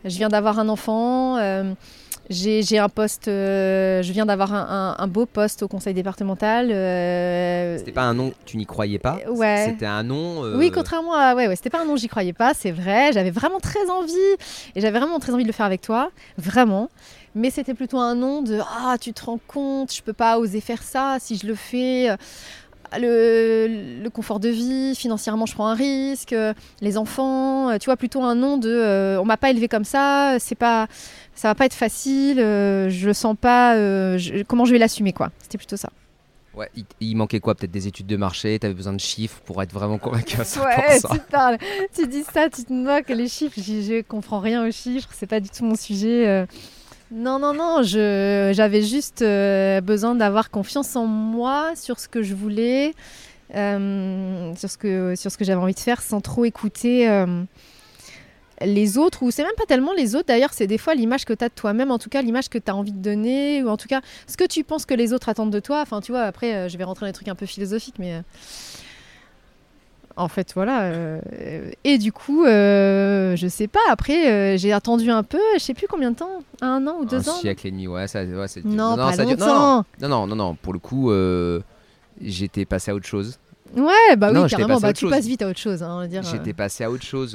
je 0.05 0.17
viens 0.17 0.29
d'avoir 0.29 0.59
un 0.59 0.67
enfant, 0.69 1.37
euh, 1.37 1.73
j'ai, 2.29 2.77
un 2.77 2.89
poste... 2.89 3.27
euh, 3.27 4.01
je 4.03 4.11
viens 4.13 4.25
d'avoir 4.25 4.53
un, 4.53 4.95
un- 4.99 5.03
un 5.03 5.07
beau 5.07 5.25
poste 5.25 5.63
au 5.63 5.67
conseil 5.67 5.93
départemental. 5.93 6.69
euh, 6.71 7.77
C'était 7.79 7.91
pas 7.91 8.03
un 8.03 8.13
nom, 8.13 8.31
tu 8.45 8.57
n'y 8.57 8.65
croyais 8.65 8.99
pas? 8.99 9.17
Ouais. 9.29 9.65
C'était 9.67 9.85
un 9.87 10.03
nom. 10.03 10.43
euh, 10.45 10.55
Oui, 10.57 10.69
contrairement 10.71 11.13
à. 11.15 11.33
Ouais, 11.35 11.47
ouais, 11.47 11.55
c'était 11.55 11.69
pas 11.71 11.81
un 11.81 11.85
nom, 11.85 11.95
j'y 11.95 12.07
croyais 12.07 12.33
pas, 12.33 12.53
c'est 12.53 12.71
vrai. 12.71 13.11
J'avais 13.13 13.31
vraiment 13.31 13.59
très 13.59 13.89
envie. 13.89 14.13
Et 14.75 14.81
j'avais 14.81 14.99
vraiment 14.99 15.19
très 15.19 15.33
envie 15.33 15.43
de 15.43 15.47
le 15.49 15.53
faire 15.53 15.65
avec 15.65 15.81
toi. 15.81 16.11
Vraiment. 16.37 16.89
Mais 17.35 17.49
c'était 17.51 17.73
plutôt 17.73 17.99
un 17.99 18.15
nom 18.15 18.41
de 18.41 18.59
Ah, 18.79 18.97
tu 18.99 19.11
te 19.13 19.25
rends 19.25 19.39
compte, 19.47 19.93
je 19.93 20.01
peux 20.01 20.13
pas 20.13 20.37
oser 20.39 20.61
faire 20.61 20.83
ça. 20.83 21.17
Si 21.19 21.35
je 21.37 21.47
le 21.47 21.55
fais. 21.55 22.09
Le, 22.97 24.01
le 24.01 24.09
confort 24.09 24.39
de 24.39 24.49
vie, 24.49 24.95
financièrement 24.95 25.45
je 25.45 25.53
prends 25.53 25.67
un 25.67 25.75
risque, 25.75 26.33
les 26.81 26.97
enfants, 26.97 27.77
tu 27.77 27.85
vois, 27.85 27.97
plutôt 27.97 28.23
un 28.23 28.33
nom 28.33 28.57
de 28.57 28.67
euh, 28.67 29.21
on 29.21 29.25
m'a 29.25 29.37
pas 29.37 29.51
élevé 29.51 29.67
comme 29.67 29.83
ça, 29.83 30.37
c'est 30.39 30.55
pas, 30.55 30.87
ça 31.39 31.47
va 31.47 31.55
pas 31.55 31.65
être 31.65 31.73
facile, 31.73 32.39
euh, 32.39 32.89
je 32.89 33.07
le 33.07 33.13
sens 33.13 33.35
pas, 33.39 33.75
euh, 33.75 34.17
je- 34.17 34.43
comment 34.43 34.65
je 34.65 34.73
vais 34.73 34.77
l'assumer 34.77 35.13
quoi. 35.13 35.31
C'était 35.41 35.57
plutôt 35.57 35.77
ça. 35.77 35.89
Ouais, 36.53 36.69
il, 36.75 36.83
il 36.99 37.15
manquait 37.15 37.39
quoi 37.39 37.55
Peut-être 37.55 37.71
des 37.71 37.87
études 37.87 38.07
de 38.07 38.17
marché, 38.17 38.57
tu 38.59 38.65
avais 38.65 38.75
besoin 38.75 38.91
de 38.91 38.99
chiffres 38.99 39.39
pour 39.45 39.61
être 39.63 39.71
vraiment 39.71 39.97
convaincu 39.99 40.35
à 40.41 40.43
100%. 40.43 40.65
Ouais, 40.65 40.99
tu 40.99 41.19
parles, 41.31 41.57
tu 41.95 42.07
dis 42.07 42.23
ça, 42.33 42.49
tu 42.49 42.65
te 42.65 42.73
moques, 42.73 43.07
les 43.09 43.29
chiffres, 43.29 43.55
je, 43.57 43.61
je 43.81 44.01
comprends 44.01 44.39
rien 44.39 44.67
aux 44.67 44.71
chiffres, 44.71 45.07
c'est 45.13 45.27
pas 45.27 45.39
du 45.39 45.49
tout 45.49 45.63
mon 45.63 45.75
sujet. 45.75 46.27
euh. 46.27 46.45
Non, 47.11 47.39
non, 47.39 47.53
non, 47.53 47.81
je, 47.83 48.51
j'avais 48.53 48.81
juste 48.81 49.21
euh, 49.21 49.79
besoin 49.81 50.15
d'avoir 50.15 50.49
confiance 50.51 50.95
en 50.95 51.05
moi 51.05 51.71
sur 51.75 51.99
ce 51.99 52.07
que 52.09 52.21
je 52.21 52.35
voulais, 52.35 52.93
euh, 53.55 54.53
sur 54.55 54.69
ce 54.69 54.77
que, 54.77 55.15
sur 55.15 55.31
ce 55.31 55.37
que 55.37 55.45
j'avais 55.45 55.61
envie 55.61 55.73
de 55.73 55.79
faire 55.79 56.01
sans 56.01 56.21
trop 56.21 56.45
écouter 56.45 57.07
les 58.65 58.97
autres, 58.97 59.23
ou 59.23 59.31
c'est 59.31 59.43
même 59.43 59.55
pas 59.57 59.65
tellement 59.65 59.93
les 59.93 60.15
autres 60.15 60.27
d'ailleurs, 60.27 60.53
c'est 60.53 60.67
des 60.67 60.77
fois 60.77 60.93
l'image 60.95 61.25
que 61.25 61.33
tu 61.33 61.43
as 61.43 61.49
de 61.49 61.53
toi-même, 61.53 61.91
en 61.91 61.97
tout 61.99 62.09
cas 62.09 62.21
l'image 62.21 62.49
que 62.49 62.57
tu 62.57 62.69
as 62.69 62.75
envie 62.75 62.91
de 62.91 63.01
donner, 63.01 63.63
ou 63.63 63.69
en 63.69 63.77
tout 63.77 63.87
cas 63.87 64.01
ce 64.27 64.35
que 64.37 64.45
tu 64.45 64.63
penses 64.63 64.85
que 64.85 64.93
les 64.93 65.13
autres 65.13 65.29
attendent 65.29 65.51
de 65.51 65.59
toi. 65.59 65.81
Enfin, 65.81 66.01
tu 66.01 66.11
vois, 66.11 66.21
après, 66.23 66.53
euh, 66.53 66.69
je 66.69 66.77
vais 66.77 66.83
rentrer 66.83 67.05
dans 67.05 67.09
des 67.09 67.13
trucs 67.13 67.27
un 67.29 67.35
peu 67.35 67.45
philosophiques, 67.45 67.95
mais. 67.99 68.15
euh, 68.15 68.21
en 70.15 70.27
fait, 70.27 70.51
voilà. 70.53 70.81
euh, 70.81 71.21
et 71.85 71.97
du 71.97 72.11
coup, 72.11 72.43
je 72.45 73.47
sais 73.49 73.67
pas. 73.67 73.79
Après, 73.89 74.57
j'ai 74.57 74.73
attendu 74.73 75.09
un 75.11 75.23
peu. 75.23 75.39
Je 75.53 75.59
sais 75.59 75.73
plus 75.73 75.87
combien 75.87 76.11
de 76.11 76.17
temps. 76.17 76.43
Un 76.61 76.85
an 76.87 76.97
ou 76.99 77.05
deux 77.05 77.29
un 77.29 77.31
ans. 77.31 77.35
siècle 77.37 77.67
et 77.67 77.71
demi, 77.71 77.87
ouais, 77.87 78.05
ça, 78.07 78.23
ouais, 78.25 78.47
c'est 78.49 78.65
Non, 78.65 78.97
pas 78.97 79.13
ça 79.13 79.23
dure- 79.23 79.37
non, 79.37 79.85
non, 80.01 80.09
non, 80.09 80.27
non, 80.27 80.35
non, 80.35 80.55
pour 80.55 80.73
le 80.73 80.79
coup, 80.79 81.09
j'étais 82.21 82.65
passé 82.65 82.91
à 82.91 82.95
autre 82.95 83.07
chose. 83.07 83.39
Ouais, 83.75 84.15
bah 84.17 84.31
Non, 84.31 84.43
oui, 84.43 84.49
j'étais 84.49 84.61
carrément. 84.63 84.79
Bah, 84.79 84.93
tu 84.93 85.01
chose. 85.01 85.11
passes 85.11 85.25
vite 85.27 85.41
à 85.41 85.47
autre 85.49 85.59
chose. 85.59 85.83
Hein, 85.83 86.07
dire, 86.07 86.21
euh. 86.25 86.29
J'étais 86.31 86.53
passé 86.53 86.83
à 86.83 86.89
autre 86.91 87.03
chose 87.03 87.33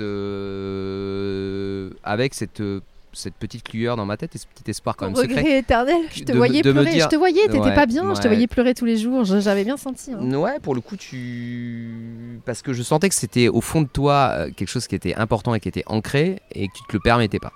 euh, 0.64 1.90
avec 2.02 2.34
cette, 2.34 2.60
euh, 2.60 2.80
cette 3.12 3.34
petite 3.34 3.72
lueur 3.72 3.96
dans 3.96 4.04
ma 4.06 4.16
tête 4.16 4.34
et 4.34 4.38
ce 4.38 4.46
petit 4.46 4.70
espoir 4.70 4.96
quand 4.96 5.06
même 5.06 5.14
secret. 5.16 5.36
regret 5.40 5.58
éternel. 5.58 5.96
Je 6.12 6.24
te 6.24 6.32
De 6.32 6.36
voyais 6.36 6.62
de 6.62 6.72
pleurer. 6.72 6.90
dire- 6.92 7.04
Je 7.04 7.08
te 7.08 7.16
voyais. 7.16 7.42
T'étais 7.46 7.58
Ouais, 7.60 7.74
pas 7.74 7.86
bien. 7.86 8.12
Je 8.14 8.20
te 8.20 8.26
voyais 8.28 8.46
pleurer 8.46 8.74
tous 8.74 8.84
les 8.84 8.96
jours. 8.96 9.24
J'avais 9.24 9.64
bien 9.64 9.76
senti. 9.76 10.12
hein. 10.12 10.34
Ouais, 10.34 10.58
pour 10.60 10.74
le 10.74 10.80
coup, 10.80 10.96
tu. 10.96 12.40
Parce 12.44 12.62
que 12.62 12.72
je 12.72 12.82
sentais 12.82 13.08
que 13.08 13.14
c'était 13.14 13.48
au 13.48 13.60
fond 13.60 13.82
de 13.82 13.88
toi 13.88 14.46
quelque 14.56 14.68
chose 14.68 14.86
qui 14.86 14.94
était 14.94 15.14
important 15.14 15.54
et 15.54 15.60
qui 15.60 15.68
était 15.68 15.84
ancré 15.86 16.40
et 16.52 16.68
que 16.68 16.72
tu 16.72 16.82
te 16.88 16.92
le 16.94 17.00
permettais 17.00 17.38
pas. 17.38 17.52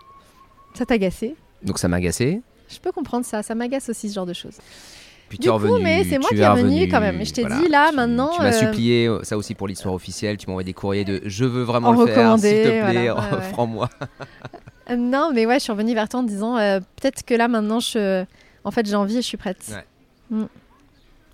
Ça 0.75 0.87
t'agaçait. 0.87 1.35
Donc 1.63 1.79
ça 1.79 1.89
m'a 1.89 1.97
agacé. 1.97 2.41
Je 2.69 2.79
peux 2.79 2.93
comprendre 2.93 3.25
ça. 3.25 3.43
Ça 3.43 3.55
m'agace 3.55 3.89
aussi 3.89 4.09
ce 4.11 4.15
genre 4.15 4.27
de 4.27 4.35
choses. 4.35 4.59
Puis 5.29 5.39
Du 5.39 5.49
coup, 5.49 5.55
revenu. 5.55 5.83
mais 5.83 6.05
c'est 6.05 6.19
moi 6.19 6.29
qui 6.31 6.37
est 6.41 6.49
revenu 6.49 6.89
quand 6.89 7.01
même. 7.01 7.23
Je 7.25 7.33
t'ai 7.33 7.45
dit, 7.45 7.69
là, 7.69 7.89
tu- 7.91 7.97
maintenant, 7.97 8.31
Tu 8.35 8.41
m'as 8.41 8.49
euh, 8.49 8.53
supplié, 8.53 9.07
euh, 9.07 9.23
ça 9.25 9.37
aussi 9.37 9.55
pour 9.55 9.69
l'histoire 9.69 9.95
officielle. 9.95 10.37
Tu 10.39 10.47
m'envoies 10.47 10.63
des 10.65 10.73
courriers 10.73 11.05
de 11.05 11.21
je 11.27 11.45
veux 11.45 11.63
vraiment 11.63 11.89
En 11.89 11.93
le 12.05 12.07
faire, 12.07 12.39
s'il 12.39 12.51
te 12.51 12.63
plaît, 12.63 12.81
voilà, 12.81 13.15
ouais, 13.15 13.33
offre-moi. 13.37 13.91
Euh, 14.91 14.97
non, 14.97 15.31
mais 15.35 15.45
ouais, 15.45 15.59
je 15.59 15.65
suis 15.65 15.73
revenue 15.73 15.93
vers 15.95 16.09
toi 16.09 16.21
en 16.21 16.23
disant 16.23 16.57
euh, 16.57 16.81
peut-être 17.01 17.23
que 17.25 17.35
là 17.35 17.47
maintenant, 17.49 17.79
je... 17.79 18.25
en 18.65 18.71
fait, 18.71 18.87
j'ai 18.87 18.95
envie 18.95 19.19
et 19.19 19.23
je 19.23 19.27
suis 19.27 19.37
prête. 19.37 19.59
Ouais. 19.71 19.85
Mm. 20.39 20.45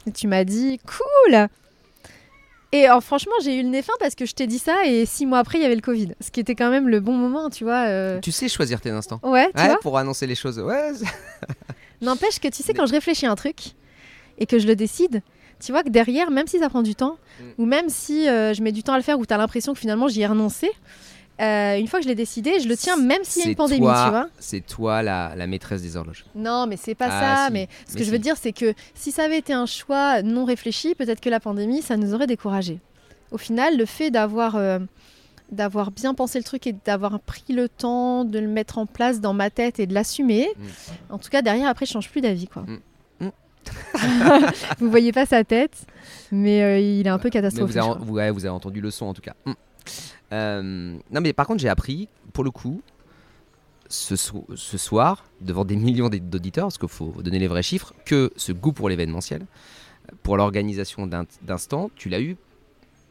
Et 0.09 0.11
tu 0.13 0.27
m'as 0.27 0.43
dit 0.45 0.81
cool. 0.87 1.47
Et 2.73 2.87
alors, 2.87 3.05
franchement, 3.05 3.35
j'ai 3.45 3.55
eu 3.61 3.63
le 3.63 3.69
nez 3.69 3.83
fin 3.83 3.93
parce 4.01 4.17
que 4.17 4.27
je 4.27 4.35
t'ai 4.35 4.49
dit 4.49 4.59
ça 4.59 4.85
et 4.85 5.07
six 5.07 5.25
mois 5.27 5.39
après, 5.39 5.59
il 5.59 5.63
y 5.63 5.65
avait 5.65 5.77
le 5.77 5.81
Covid, 5.81 6.09
ce 6.21 6.33
qui 6.33 6.41
était 6.41 6.57
quand 6.57 6.71
même 6.71 6.89
le 6.89 6.99
bon 6.99 7.13
moment, 7.13 7.49
tu 7.49 7.63
vois. 7.63 8.19
Tu 8.21 8.33
sais 8.33 8.49
choisir 8.49 8.81
tes 8.81 8.91
instants. 8.91 9.21
Ouais, 9.23 9.49
tu 9.55 9.61
Ouais, 9.63 9.69
vois. 9.69 9.79
pour 9.79 9.97
annoncer 9.99 10.27
les 10.27 10.35
choses. 10.35 10.59
Ouais, 10.59 10.91
N'empêche 12.03 12.41
que 12.41 12.49
tu 12.49 12.63
sais, 12.65 12.75
quand 12.75 12.87
je 12.87 12.93
réfléchis 12.93 13.27
à 13.27 13.31
un 13.31 13.37
truc 13.37 13.57
et 14.39 14.47
que 14.47 14.59
je 14.59 14.67
le 14.67 14.77
décide, 14.77 15.23
tu 15.61 15.73
vois 15.73 15.83
que 15.83 15.89
derrière, 15.89 16.31
même 16.31 16.47
si 16.47 16.59
ça 16.59 16.69
prend 16.69 16.83
du 16.83 16.95
temps, 16.95 17.17
Mm. 17.41 17.45
ou 17.63 17.65
même 17.67 17.89
si 17.89 18.29
euh, 18.29 18.55
je 18.55 18.63
mets 18.63 18.73
du 18.73 18.83
temps 18.83 18.93
à 18.93 18.97
le 18.97 19.03
faire, 19.03 19.19
ou 19.19 19.27
tu 19.27 19.35
as 19.35 19.37
l'impression 19.39 19.73
que 19.75 19.79
finalement 19.81 20.07
j'y 20.09 20.21
ai 20.23 20.27
renoncé, 20.27 20.71
euh, 21.41 21.77
une 21.79 21.89
fois 21.89 21.99
que 21.99 22.05
je 22.05 22.09
l'ai 22.09 22.15
décidé, 22.15 22.61
je 22.61 22.69
le 22.69 22.77
tiens 22.77 22.97
même 22.97 23.25
s'il 23.25 23.43
y 23.43 23.47
a 23.47 23.49
une 23.49 23.57
pandémie, 23.57 23.81
toi- 23.81 24.03
tu 24.05 24.11
vois. 24.11 24.29
C'est 24.39 24.65
toi 24.65 25.03
la, 25.03 25.35
la 25.35 25.47
maîtresse 25.49 25.83
des 25.83 25.97
horloges. 25.97 26.25
Non, 26.37 26.67
mais 26.69 26.77
c'est 26.77 26.95
pas 26.95 27.09
Ah, 27.11 27.21
ça. 27.37 27.47
si. 27.49 27.53
Mais 27.55 27.69
ce 27.89 27.95
Mais 27.95 27.99
que 28.01 28.07
je 28.07 28.11
veux 28.13 28.21
dire, 28.21 28.37
c'est 28.37 28.53
que 28.53 28.73
si 28.95 29.11
ça 29.11 29.25
avait 29.25 29.39
été 29.39 29.53
un 29.53 29.67
choix 29.67 30.23
non 30.23 30.45
réfléchi, 30.45 30.95
peut-être 30.95 31.21
que 31.21 31.31
la 31.31 31.41
pandémie, 31.41 31.83
ça 31.83 31.97
nous 31.97 32.15
aurait 32.15 32.29
découragés. 32.29 32.79
Au 33.33 33.39
final, 33.39 33.77
le 33.77 33.85
fait 33.87 34.11
d'avoir 34.13 34.55
euh, 34.55 34.79
d'avoir 35.51 35.91
bien 35.91 36.15
pensé 36.15 36.39
le 36.39 36.45
truc 36.45 36.67
et 36.69 36.75
d'avoir 36.85 37.19
pris 37.21 37.53
le 37.53 37.69
temps 37.69 38.25
de 38.25 38.39
le 38.39 38.49
mettre 38.49 38.79
en 38.79 38.87
place 38.87 39.21
dans 39.21 39.35
ma 39.35 39.51
tête 39.51 39.79
et 39.81 39.87
de 39.87 39.93
l'assumer, 39.95 40.49
Mm. 40.57 41.15
en 41.15 41.19
tout 41.19 41.29
cas, 41.31 41.43
derrière, 41.43 41.69
après, 41.69 41.85
je 41.85 41.93
change 41.93 42.11
plus 42.11 42.21
d'avis, 42.21 42.47
quoi. 42.47 42.63
Mm. 42.63 42.79
Vous 44.79 44.91
voyez 44.91 45.13
pas 45.13 45.27
sa 45.27 45.45
tête, 45.45 45.87
mais 46.33 46.63
euh, 46.63 46.79
il 46.79 47.07
est 47.07 47.11
un 47.11 47.19
peu 47.19 47.31
catastrophique. 47.31 47.73
vous, 47.73 47.79
avez, 47.79 47.89
je 47.89 47.95
crois. 47.95 48.05
vous- 48.07 48.15
ouais, 48.15 48.31
vous 48.31 48.45
avez 48.45 48.55
entendu 48.55 48.81
le 48.81 48.91
son 48.91 49.07
en 49.07 49.15
tout 49.15 49.23
cas. 49.23 49.35
Mm. 49.47 49.53
Euh, 50.33 50.97
non 51.11 51.21
mais 51.21 51.33
par 51.33 51.47
contre 51.47 51.61
j'ai 51.61 51.69
appris, 51.69 52.09
pour 52.33 52.45
le 52.45 52.51
coup, 52.51 52.81
ce, 53.89 54.17
so- 54.17 54.47
ce 54.57 54.79
soir, 54.79 55.25
devant 55.41 55.65
des 55.65 55.77
millions 55.77 56.09
d'aud- 56.09 56.19
d'auditeurs, 56.19 56.65
parce 56.67 56.79
qu'il 56.79 56.89
faut 56.89 57.13
donner 57.23 57.39
les 57.39 57.47
vrais 57.49 57.63
chiffres, 57.63 57.93
que 58.05 58.33
ce 58.37 58.53
goût 58.53 58.73
pour 58.73 58.89
l'événementiel, 58.89 59.47
pour 60.23 60.37
l'organisation 60.37 61.07
d'instants, 61.43 61.91
tu 61.95 62.09
l'as 62.09 62.21
eu 62.21 62.37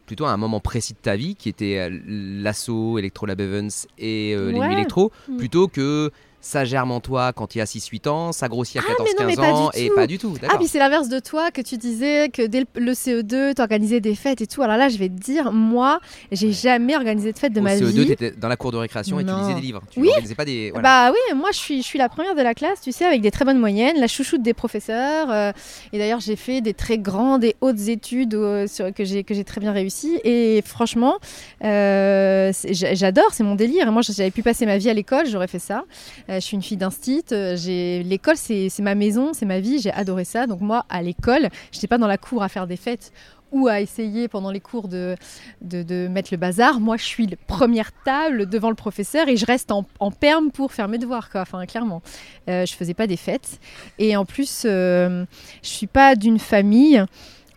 plutôt 0.05 0.25
à 0.25 0.31
un 0.31 0.37
moment 0.37 0.59
précis 0.59 0.93
de 0.93 0.97
ta 0.99 1.15
vie, 1.15 1.35
qui 1.35 1.47
était 1.49 1.77
euh, 1.79 1.99
l'assaut, 2.07 2.97
Electro 2.97 3.25
Lab 3.25 3.39
Events 3.39 3.87
et 3.97 4.33
euh, 4.35 4.51
les 4.51 4.59
nuits 4.59 4.73
électro, 4.73 5.11
Mm. 5.29 5.37
plutôt 5.37 5.67
que 5.67 6.11
ça 6.45 6.65
germe 6.65 6.91
en 6.91 6.99
toi 6.99 7.31
quand 7.31 7.55
il 7.55 7.59
y 7.59 7.61
a 7.61 7.65
6-8 7.65 8.09
ans, 8.09 8.31
ça 8.33 8.49
grossit 8.49 8.75
à 8.77 8.81
Ah, 8.85 8.91
mais 8.99 9.05
non, 9.17 9.25
mais 9.27 9.33
14-15 9.33 9.35
pas 9.37 9.53
ans, 9.53 9.71
et 9.73 9.89
pas 9.91 10.07
du 10.07 10.17
tout. 10.17 10.33
Ah, 10.49 10.57
puis 10.57 10.67
c'est 10.67 10.77
l'inverse 10.77 11.07
de 11.07 11.19
toi 11.19 11.51
que 11.51 11.61
tu 11.61 11.77
disais 11.77 12.27
que 12.27 12.45
dès 12.45 12.59
le, 12.59 12.65
le 12.75 12.91
CE2, 12.91 13.55
tu 13.55 13.61
organisais 13.61 14.01
des 14.01 14.13
fêtes 14.13 14.41
et 14.41 14.47
tout. 14.47 14.61
Alors 14.61 14.75
là, 14.75 14.89
je 14.89 14.97
vais 14.97 15.07
te 15.07 15.13
dire, 15.19 15.53
moi, 15.53 16.01
j'ai 16.33 16.47
Ouais. 16.47 16.51
jamais 16.53 16.97
organisé 16.97 17.31
de 17.31 17.37
fête 17.39 17.53
de 17.53 17.61
Au 17.61 17.63
ma 17.63 17.75
CE2, 17.77 17.85
vie. 17.85 18.05
tu 18.07 18.11
étais 18.11 18.31
dans 18.31 18.49
la 18.49 18.57
cour 18.57 18.73
de 18.73 18.77
récréation 18.77 19.19
et 19.21 19.23
tu 19.23 19.31
lisais 19.33 19.53
des 19.53 19.61
livres. 19.61 19.81
Tu 19.89 20.01
Oui. 20.01 20.09
pas 20.35 20.43
des. 20.43 20.71
voilà. 20.71 21.09
Bah 21.09 21.13
oui, 21.13 21.37
moi 21.37 21.49
je 21.53 21.57
suis, 21.59 21.81
je 21.81 21.87
suis 21.87 21.97
la 21.97 22.09
première 22.09 22.35
de 22.35 22.41
la 22.41 22.53
classe, 22.53 22.81
tu 22.81 22.91
sais, 22.91 23.05
avec 23.05 23.21
des 23.21 23.31
très 23.31 23.45
bonnes 23.45 23.59
moyennes, 23.59 23.97
la 23.99 24.07
chouchoute 24.07 24.41
des 24.41 24.53
professeurs. 24.53 25.31
euh, 25.31 25.51
et 25.93 25.97
d'ailleurs, 25.97 26.19
j'ai 26.19 26.35
fait 26.35 26.59
des 26.59 26.73
très 26.73 26.97
grandes 26.97 27.45
et 27.45 27.55
hautes 27.61 27.87
études 27.87 28.33
euh, 28.35 28.67
sur- 28.67 28.93
que 28.93 29.05
j'ai 29.05 29.23
très 29.23 29.61
bien 29.61 29.71
réussi. 29.71 30.19
Et 30.25 30.61
franchement, 30.65 31.19
euh, 31.63 32.51
j'adore, 32.71 33.29
c'est 33.31 33.43
mon 33.43 33.55
délire. 33.55 33.89
Moi, 33.91 34.01
j'avais 34.01 34.31
pu 34.31 34.43
passer 34.43 34.65
ma 34.65 34.77
vie 34.77 34.89
à 34.89 34.93
l'école, 34.93 35.25
j'aurais 35.27 35.47
fait 35.47 35.59
ça. 35.59 35.85
Euh, 36.33 36.39
je 36.39 36.45
suis 36.45 36.55
une 36.55 36.63
fille 36.63 36.77
d'instit. 36.77 37.25
euh, 37.31 37.55
L'école, 38.03 38.37
c'est 38.37 38.69
ma 38.79 38.95
maison, 38.95 39.33
c'est 39.33 39.45
ma 39.45 39.59
vie. 39.59 39.79
J'ai 39.79 39.91
adoré 39.91 40.25
ça. 40.25 40.47
Donc 40.47 40.61
moi, 40.61 40.85
à 40.89 41.01
l'école, 41.01 41.49
j'étais 41.71 41.87
pas 41.87 41.97
dans 41.97 42.07
la 42.07 42.17
cour 42.17 42.43
à 42.43 42.49
faire 42.49 42.67
des 42.67 42.77
fêtes. 42.77 43.11
ou 43.51 43.67
à 43.67 43.81
essayer 43.81 44.27
pendant 44.27 44.49
les 44.49 44.59
cours 44.59 44.87
de, 44.87 45.15
de, 45.61 46.07
mettre 46.07 46.29
le 46.31 46.37
bazar. 46.37 46.79
Moi, 46.79 46.97
je 46.97 47.03
suis 47.03 47.27
la 47.27 47.37
première 47.45 47.91
table 48.03 48.47
devant 48.49 48.69
le 48.69 48.75
professeur 48.75 49.27
et 49.27 49.37
je 49.37 49.45
reste 49.45 49.71
en, 49.71 49.85
en 49.99 50.09
perme 50.09 50.49
pour 50.49 50.73
faire 50.73 50.87
mes 50.87 50.97
devoirs, 50.97 51.29
quoi. 51.29 51.41
Enfin, 51.41 51.63
clairement. 51.67 52.01
Euh, 52.49 52.65
je 52.65 52.73
faisais 52.73 52.95
pas 52.95 53.05
des 53.05 53.15
fêtes. 53.15 53.59
Et 53.99 54.15
en 54.15 54.25
plus, 54.25 54.63
euh, 54.65 55.23
je 55.61 55.69
suis 55.69 55.85
pas 55.85 56.15
d'une 56.15 56.39
famille 56.39 57.05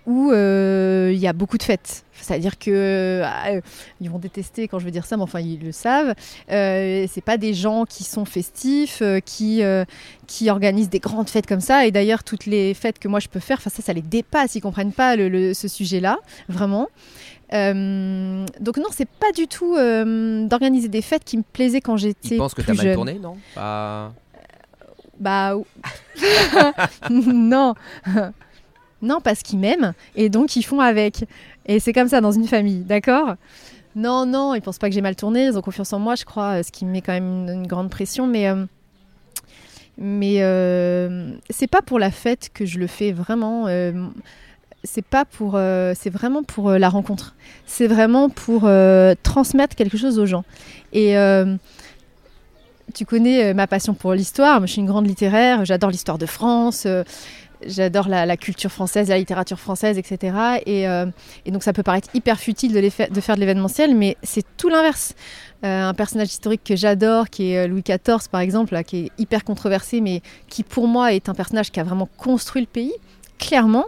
où 0.06 0.30
euh, 0.30 1.10
il 1.12 1.18
y 1.18 1.26
a 1.26 1.32
beaucoup 1.32 1.58
de 1.58 1.62
fêtes. 1.62 2.04
C'est-à-dire 2.20 2.58
que 2.58 3.22
ah, 3.24 3.60
ils 4.00 4.10
vont 4.10 4.18
détester 4.18 4.68
quand 4.68 4.78
je 4.78 4.84
veux 4.84 4.90
dire 4.90 5.06
ça, 5.06 5.16
mais 5.16 5.22
enfin 5.22 5.40
ils 5.40 5.60
le 5.62 5.72
savent. 5.72 6.14
Euh, 6.50 7.06
c'est 7.10 7.20
pas 7.22 7.36
des 7.36 7.54
gens 7.54 7.84
qui 7.84 8.04
sont 8.04 8.24
festifs, 8.24 9.00
euh, 9.02 9.20
qui 9.20 9.62
euh, 9.62 9.84
qui 10.26 10.50
organisent 10.50 10.90
des 10.90 10.98
grandes 10.98 11.28
fêtes 11.28 11.46
comme 11.46 11.60
ça. 11.60 11.86
Et 11.86 11.90
d'ailleurs 11.90 12.24
toutes 12.24 12.46
les 12.46 12.74
fêtes 12.74 12.98
que 12.98 13.08
moi 13.08 13.20
je 13.20 13.28
peux 13.28 13.40
faire, 13.40 13.58
enfin 13.58 13.70
ça, 13.70 13.82
ça 13.82 13.92
les 13.92 14.02
dépasse. 14.02 14.54
Ils 14.54 14.60
comprennent 14.60 14.92
pas 14.92 15.16
le, 15.16 15.54
ce 15.54 15.68
sujet-là, 15.68 16.18
vraiment. 16.48 16.88
donc 17.52 18.76
non, 18.76 18.88
c'est 18.90 19.08
pas 19.08 19.32
du 19.32 19.46
tout 19.46 19.76
d'organiser 19.76 20.88
des 20.88 21.02
fêtes 21.02 21.24
qui 21.24 21.36
me 21.36 21.44
plaisaient 21.52 21.80
quand 21.80 21.96
j'étais 21.96 22.20
plus 22.20 22.28
jeune. 22.30 22.36
Je 22.38 22.42
pense 22.42 22.54
que 22.54 22.62
t'as 22.62 22.74
mal 22.74 22.94
tourné, 22.94 23.18
non? 23.20 23.36
Bah, 23.54 24.12
bah 25.18 25.54
non. 27.10 27.74
Non, 29.02 29.20
parce 29.20 29.42
qu'ils 29.42 29.58
m'aiment 29.58 29.92
et 30.14 30.28
donc 30.28 30.56
ils 30.56 30.62
font 30.62 30.80
avec. 30.80 31.24
Et 31.66 31.80
c'est 31.80 31.92
comme 31.92 32.08
ça 32.08 32.20
dans 32.20 32.32
une 32.32 32.46
famille, 32.46 32.80
d'accord? 32.80 33.36
Non, 33.96 34.26
non, 34.26 34.54
ils 34.54 34.60
pensent 34.60 34.78
pas 34.78 34.90
que 34.90 34.94
j'ai 34.94 35.00
mal 35.00 35.16
tourné, 35.16 35.46
ils 35.46 35.56
ont 35.56 35.62
confiance 35.62 35.94
en 35.94 35.98
moi, 35.98 36.16
je 36.16 36.26
crois, 36.26 36.62
ce 36.62 36.70
qui 36.70 36.84
me 36.84 36.90
met 36.90 37.00
quand 37.00 37.14
même 37.14 37.48
une, 37.48 37.66
grande 37.66 37.88
pression. 37.88 38.26
Mais, 38.26 38.46
euh, 38.46 38.66
mais 39.96 40.42
euh, 40.42 41.32
c'est 41.48 41.66
pas 41.66 41.80
pour 41.80 41.98
la 41.98 42.10
fête 42.10 42.50
que 42.52 42.66
je 42.66 42.78
le 42.78 42.86
fais 42.86 43.12
vraiment. 43.12 43.68
Euh, 43.68 43.92
c'est 44.84 45.04
pas 45.04 45.24
pour, 45.24 45.58
c'est 45.94 46.10
vraiment 46.10 46.42
pour 46.42 46.70
la 46.70 46.88
rencontre. 46.90 47.34
C'est 47.64 47.86
vraiment 47.88 48.28
pour 48.28 48.68
transmettre 49.22 49.74
quelque 49.74 49.96
chose 49.96 50.18
aux 50.18 50.26
gens. 50.26 50.44
Et 50.92 51.16
tu 52.94 53.04
connais 53.04 53.52
ma 53.52 53.66
passion 53.66 53.94
pour 53.94 54.12
l'histoire. 54.12 54.60
Je 54.60 54.72
suis 54.72 54.80
une 54.80 54.86
grande 54.86 55.08
littéraire. 55.08 55.64
J'adore 55.64 55.90
l'histoire 55.90 56.18
de 56.18 56.26
France. 56.26 56.86
J'adore 57.64 58.08
la, 58.08 58.36
culture 58.36 58.70
française, 58.70 59.08
la 59.08 59.18
littérature 59.18 59.58
française, 59.58 59.98
etc. 59.98 60.36
Euh, 60.66 61.06
et, 61.44 61.50
donc 61.50 61.62
ça 61.62 61.72
peut 61.72 61.82
paraître 61.82 62.08
hyper 62.14 62.38
futile 62.38 62.72
de, 62.72 62.90
faire 62.90 63.08
de 63.34 63.40
l'événementiel, 63.40 63.94
mais 63.94 64.16
c'est 64.22 64.44
tout 64.56 64.68
l'inverse. 64.68 65.14
Euh, 65.64 65.88
un 65.88 65.94
personnage 65.94 66.28
historique 66.28 66.62
que 66.64 66.76
j'adore, 66.76 67.30
qui 67.30 67.52
est 67.52 67.64
euh, 67.64 67.66
Louis 67.66 67.82
XIV 67.82 68.28
par 68.30 68.40
exemple, 68.40 68.80
qui 68.84 68.96
est 68.96 69.12
hyper 69.18 69.42
controversé, 69.42 70.00
mais 70.00 70.20
qui 70.48 70.62
pour 70.62 70.86
moi 70.86 71.14
est 71.14 71.28
un 71.28 71.34
personnage 71.34 71.70
qui 71.70 71.80
a 71.80 71.84
vraiment 71.84 72.08
construit 72.18 72.62
le 72.62 72.68
pays, 72.68 72.92
clairement 73.38 73.86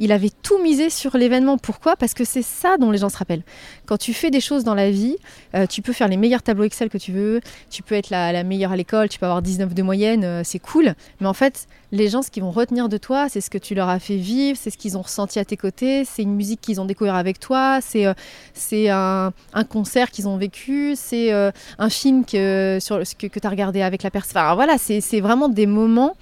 il 0.00 0.12
avait 0.12 0.30
tout 0.42 0.60
misé 0.62 0.88
sur 0.90 1.16
l'événement. 1.16 1.58
Pourquoi? 1.58 1.94
Parce 1.94 2.14
que 2.14 2.24
c'est 2.24 2.42
ça 2.42 2.78
dont 2.78 2.90
les 2.90 2.98
gens 2.98 3.10
se 3.10 3.18
rappellent. 3.18 3.44
Quand 3.84 3.98
tu 3.98 4.14
fais 4.14 4.30
des 4.30 4.40
choses 4.40 4.64
dans 4.64 4.74
la 4.74 4.90
vie, 4.90 5.16
euh, 5.54 5.66
tu 5.66 5.82
peux 5.82 5.92
faire 5.92 6.08
les 6.08 6.16
meilleurs 6.16 6.42
tableaux 6.42 6.64
Excel 6.64 6.88
que 6.88 6.98
tu 6.98 7.12
veux, 7.12 7.40
tu 7.70 7.82
peux 7.82 7.94
être 7.94 8.08
la, 8.08 8.42
meilleure 8.42 8.72
à 8.72 8.76
l'école, 8.76 9.10
tu 9.10 9.18
peux 9.18 9.26
avoir 9.26 9.42
19 9.42 9.74
de 9.74 9.82
moyenne, 9.82 10.24
euh, 10.24 10.40
c'est 10.42 10.58
cool. 10.58 10.94
Mais 11.20 11.26
en 11.26 11.34
fait, 11.34 11.68
les 11.92 12.08
gens, 12.08 12.22
ce 12.22 12.30
qu'ils 12.30 12.42
vont 12.42 12.50
retenir 12.50 12.88
de 12.88 12.96
toi, 12.96 13.28
c'est 13.28 13.42
ce 13.42 13.50
que 13.50 13.58
tu 13.58 13.74
leur 13.74 13.90
as 13.90 13.98
fait 13.98 14.16
vivre, 14.16 14.58
c'est 14.60 14.70
ce 14.70 14.78
qu'ils 14.78 14.96
ont 14.96 15.02
ressenti 15.02 15.38
à 15.38 15.44
tes 15.44 15.58
côtés, 15.58 16.06
c'est 16.06 16.22
une 16.22 16.34
musique 16.34 16.62
qu'ils 16.62 16.80
ont 16.80 16.86
découvert 16.86 17.14
avec 17.14 17.38
toi, 17.38 17.80
c'est 17.82 18.06
euh, 18.06 19.30
un, 19.52 19.64
concert 19.64 20.10
qu'ils 20.10 20.28
ont 20.28 20.38
vécu, 20.38 20.94
c'est 20.96 21.30
un 21.30 21.90
film 21.90 22.24
que, 22.24 22.78
que, 22.78 23.38
tu 23.38 23.46
as 23.46 23.50
regardé 23.50 23.82
avec 23.82 24.02
la 24.02 24.10
personne. 24.10 24.42
Voilà, 24.54 24.78
c'est 24.78 25.20
vraiment 25.20 25.50
des 25.50 25.66
moments 25.66 26.14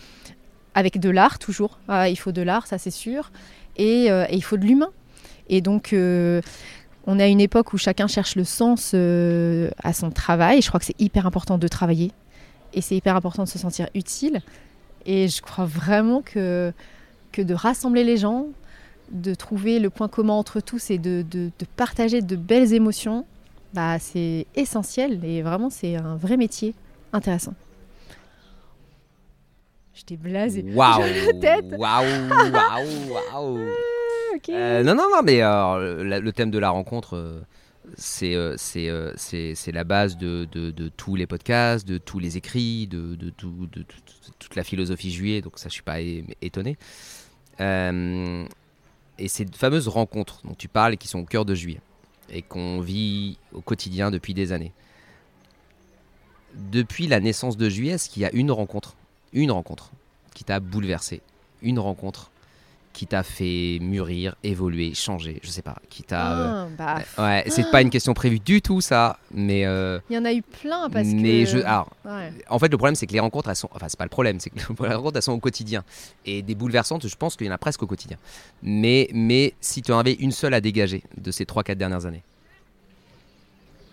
avec 0.74 1.00
de 1.00 1.10
l'art 1.10 1.38
toujours. 1.38 1.78
Ah, 1.88 2.08
il 2.08 2.16
faut 2.16 2.32
de 2.32 2.42
l'art, 2.42 2.66
ça 2.66 2.78
c'est 2.78 2.90
sûr. 2.90 3.30
Euh, 3.80 4.26
et, 4.28 4.36
il 4.36 4.42
faut 4.42 4.56
de 4.56 4.64
l'humain. 4.64 4.90
Et 5.48 5.60
donc, 5.60 5.92
euh, 5.92 6.40
on 7.06 7.18
a 7.18 7.26
une 7.26 7.40
époque 7.40 7.72
où 7.72 7.78
chacun 7.78 8.06
cherche 8.06 8.36
le 8.36 8.44
sens 8.44 8.92
euh, 8.94 9.70
à 9.82 9.92
son 9.92 10.10
travail. 10.10 10.60
Je 10.62 10.68
crois 10.68 10.80
que 10.80 10.86
c'est 10.86 11.00
hyper 11.00 11.26
important 11.26 11.58
de 11.58 11.68
travailler 11.68 12.12
et 12.74 12.80
c'est 12.80 12.96
hyper 12.96 13.16
important 13.16 13.44
de 13.44 13.48
se 13.48 13.58
sentir 13.58 13.88
utile. 13.94 14.42
Et 15.06 15.28
je 15.28 15.40
crois 15.40 15.64
vraiment 15.64 16.20
que, 16.20 16.72
que 17.32 17.40
de 17.40 17.54
rassembler 17.54 18.04
les 18.04 18.18
gens, 18.18 18.46
de 19.10 19.34
trouver 19.34 19.78
le 19.78 19.88
point 19.88 20.08
commun 20.08 20.34
entre 20.34 20.60
tous 20.60 20.90
et 20.90 20.98
de, 20.98 21.24
de, 21.30 21.50
partager 21.76 22.20
de 22.20 22.36
belles 22.36 22.74
émotions, 22.74 23.24
bah, 23.72 23.98
c'est 23.98 24.46
essentiel 24.54 25.24
et 25.24 25.40
vraiment 25.40 25.70
c'est 25.70 25.96
un 25.96 26.16
vrai 26.16 26.36
métier 26.36 26.74
intéressant. 27.14 27.54
Je 29.98 30.04
t'ai 30.04 30.16
blasé. 30.16 30.64
Waouh 30.74 31.02
Waouh 31.76 31.76
Waouh 31.76 33.10
Waouh 33.32 33.58
euh, 34.50 34.82
Non, 34.84 34.94
non, 34.94 35.08
non, 35.10 35.22
mais 35.24 35.40
le 35.40 36.30
thème 36.30 36.52
de 36.52 36.58
la 36.60 36.70
rencontre, 36.70 37.16
euh, 37.16 37.42
c'est 37.96 38.36
euh, 38.36 38.54
c'est 39.16 39.72
la 39.72 39.82
base 39.82 40.16
de, 40.16 40.46
de, 40.52 40.70
de, 40.70 40.88
tous 40.88 41.16
les 41.16 41.26
podcasts, 41.26 41.84
de 41.84 41.98
tous 41.98 42.20
les 42.20 42.36
écrits, 42.36 42.86
de, 42.86 43.16
de, 43.16 43.32
toute 44.38 44.54
la 44.54 44.62
philosophie 44.62 45.10
juillet, 45.10 45.40
donc 45.40 45.58
ça, 45.58 45.68
je 45.68 45.74
suis 45.74 45.82
pas 45.82 46.00
étonné. 46.00 46.76
et 47.58 49.26
ces 49.26 49.46
fameuses 49.46 49.88
rencontres 49.88 50.42
dont 50.44 50.54
tu 50.54 50.68
parles 50.68 50.94
et 50.94 50.96
qui 50.96 51.08
sont 51.08 51.18
au 51.18 51.26
cœur 51.26 51.44
de 51.44 51.56
juillet 51.56 51.80
et 52.30 52.42
qu'on 52.42 52.80
vit 52.80 53.36
au 53.52 53.62
quotidien 53.62 54.12
depuis 54.12 54.32
des 54.32 54.52
années. 54.52 54.72
Depuis 56.54 57.08
la 57.08 57.18
naissance 57.18 57.56
de 57.56 57.68
juillet, 57.68 57.94
est-ce 57.94 58.08
qu'il 58.08 58.22
y 58.22 58.26
a 58.26 58.32
une 58.32 58.52
rencontre 58.52 58.94
une 59.32 59.50
rencontre 59.50 59.90
qui 60.34 60.44
t'a 60.44 60.60
bouleversé, 60.60 61.20
une 61.62 61.78
rencontre 61.78 62.30
qui 62.98 63.06
t'a 63.06 63.22
fait 63.22 63.78
mûrir, 63.80 64.34
évoluer, 64.42 64.92
changer, 64.92 65.38
je 65.44 65.50
sais 65.50 65.62
pas, 65.62 65.76
qui 65.88 66.02
t'a. 66.02 66.20
Ah, 66.20 66.64
euh, 66.64 66.66
bah, 66.76 66.96
ouais, 67.16 67.44
c'est 67.46 67.70
pas 67.70 67.80
une 67.80 67.90
question 67.90 68.12
prévue 68.12 68.40
du 68.40 68.60
tout 68.60 68.80
ça, 68.80 69.20
mais. 69.32 69.64
Euh, 69.66 70.00
Il 70.10 70.16
y 70.16 70.18
en 70.18 70.24
a 70.24 70.32
eu 70.32 70.42
plein 70.42 70.90
parce 70.90 71.06
mais 71.06 71.44
que. 71.44 71.50
Je, 71.50 71.58
alors, 71.58 71.90
en 72.48 72.58
fait, 72.58 72.68
le 72.68 72.76
problème 72.76 72.96
c'est 72.96 73.06
que 73.06 73.12
les 73.12 73.20
rencontres, 73.20 73.50
elles 73.50 73.56
sont, 73.56 73.68
enfin 73.72 73.86
c'est 73.88 73.98
pas 73.98 74.04
le 74.04 74.10
problème, 74.10 74.40
c'est 74.40 74.50
que 74.50 74.58
les 74.58 74.94
rencontres 74.94 75.16
elles 75.16 75.22
sont 75.22 75.32
au 75.32 75.38
quotidien 75.38 75.84
et 76.26 76.42
des 76.42 76.56
bouleversantes, 76.56 77.06
je 77.06 77.14
pense 77.14 77.36
qu'il 77.36 77.46
y 77.46 77.50
en 77.50 77.54
a 77.54 77.58
presque 77.58 77.84
au 77.84 77.86
quotidien. 77.86 78.16
Mais 78.64 79.08
mais 79.12 79.54
si 79.60 79.80
tu 79.80 79.92
en 79.92 79.98
avais 80.00 80.14
une 80.14 80.32
seule 80.32 80.54
à 80.54 80.60
dégager 80.60 81.04
de 81.16 81.30
ces 81.30 81.44
3-4 81.44 81.76
dernières 81.76 82.04
années. 82.04 82.24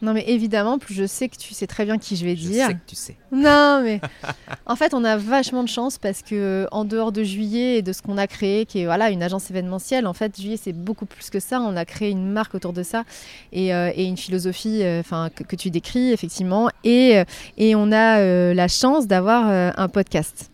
Non, 0.05 0.13
mais 0.13 0.25
évidemment, 0.27 0.77
plus 0.77 0.93
je 0.93 1.07
sais 1.07 1.29
que 1.29 1.35
tu 1.35 1.55
sais 1.55 1.65
très 1.65 1.83
bien 1.83 1.97
qui 1.97 2.15
je 2.15 2.25
vais 2.25 2.35
dire. 2.35 2.65
Je 2.65 2.69
sais 2.69 2.73
que 2.75 2.85
tu 2.85 2.95
sais. 2.95 3.15
Non, 3.31 3.81
mais 3.83 3.99
en 4.67 4.75
fait, 4.75 4.93
on 4.93 5.03
a 5.03 5.17
vachement 5.17 5.63
de 5.63 5.67
chance 5.67 5.97
parce 5.97 6.21
que 6.21 6.67
en 6.71 6.85
dehors 6.85 7.11
de 7.11 7.23
juillet 7.23 7.77
et 7.77 7.81
de 7.81 7.91
ce 7.91 8.03
qu'on 8.03 8.19
a 8.19 8.27
créé, 8.27 8.67
qui 8.67 8.81
est 8.81 8.85
voilà 8.85 9.09
une 9.09 9.23
agence 9.23 9.49
événementielle, 9.49 10.05
en 10.05 10.13
fait, 10.13 10.39
juillet 10.39 10.59
c'est 10.61 10.73
beaucoup 10.73 11.07
plus 11.07 11.31
que 11.31 11.39
ça. 11.39 11.59
On 11.59 11.75
a 11.75 11.85
créé 11.85 12.11
une 12.11 12.27
marque 12.27 12.53
autour 12.53 12.71
de 12.71 12.83
ça 12.83 13.03
et, 13.51 13.73
euh, 13.73 13.91
une 13.97 14.17
philosophie, 14.17 14.83
euh, 14.83 14.99
enfin 14.99 15.29
que, 15.29 15.55
tu 15.55 15.71
décris 15.71 16.11
effectivement, 16.11 16.69
et, 16.83 17.17
euh, 17.17 17.23
et 17.57 17.75
on 17.75 17.91
a 17.91 18.53
la 18.53 18.67
chance 18.67 19.07
d'avoir 19.07 19.47
un 19.47 19.87
podcast. 19.89 20.51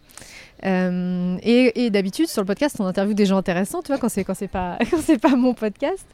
et, 0.63 1.89
d'habitude 1.91 2.27
sur 2.27 2.41
le 2.41 2.45
podcast 2.45 2.77
on 2.79 2.85
interviewe 2.85 3.15
des 3.15 3.25
gens 3.25 3.37
intéressants 3.37 3.81
tu 3.81 3.87
vois 3.87 3.97
quand 3.97 4.09
c'est 4.09 4.23
quand 4.23 4.35
c'est 4.35 4.47
pas 4.47 4.77
quand 4.91 5.01
c'est 5.03 5.17
pas 5.17 5.35
mon 5.35 5.55
podcast 5.55 6.05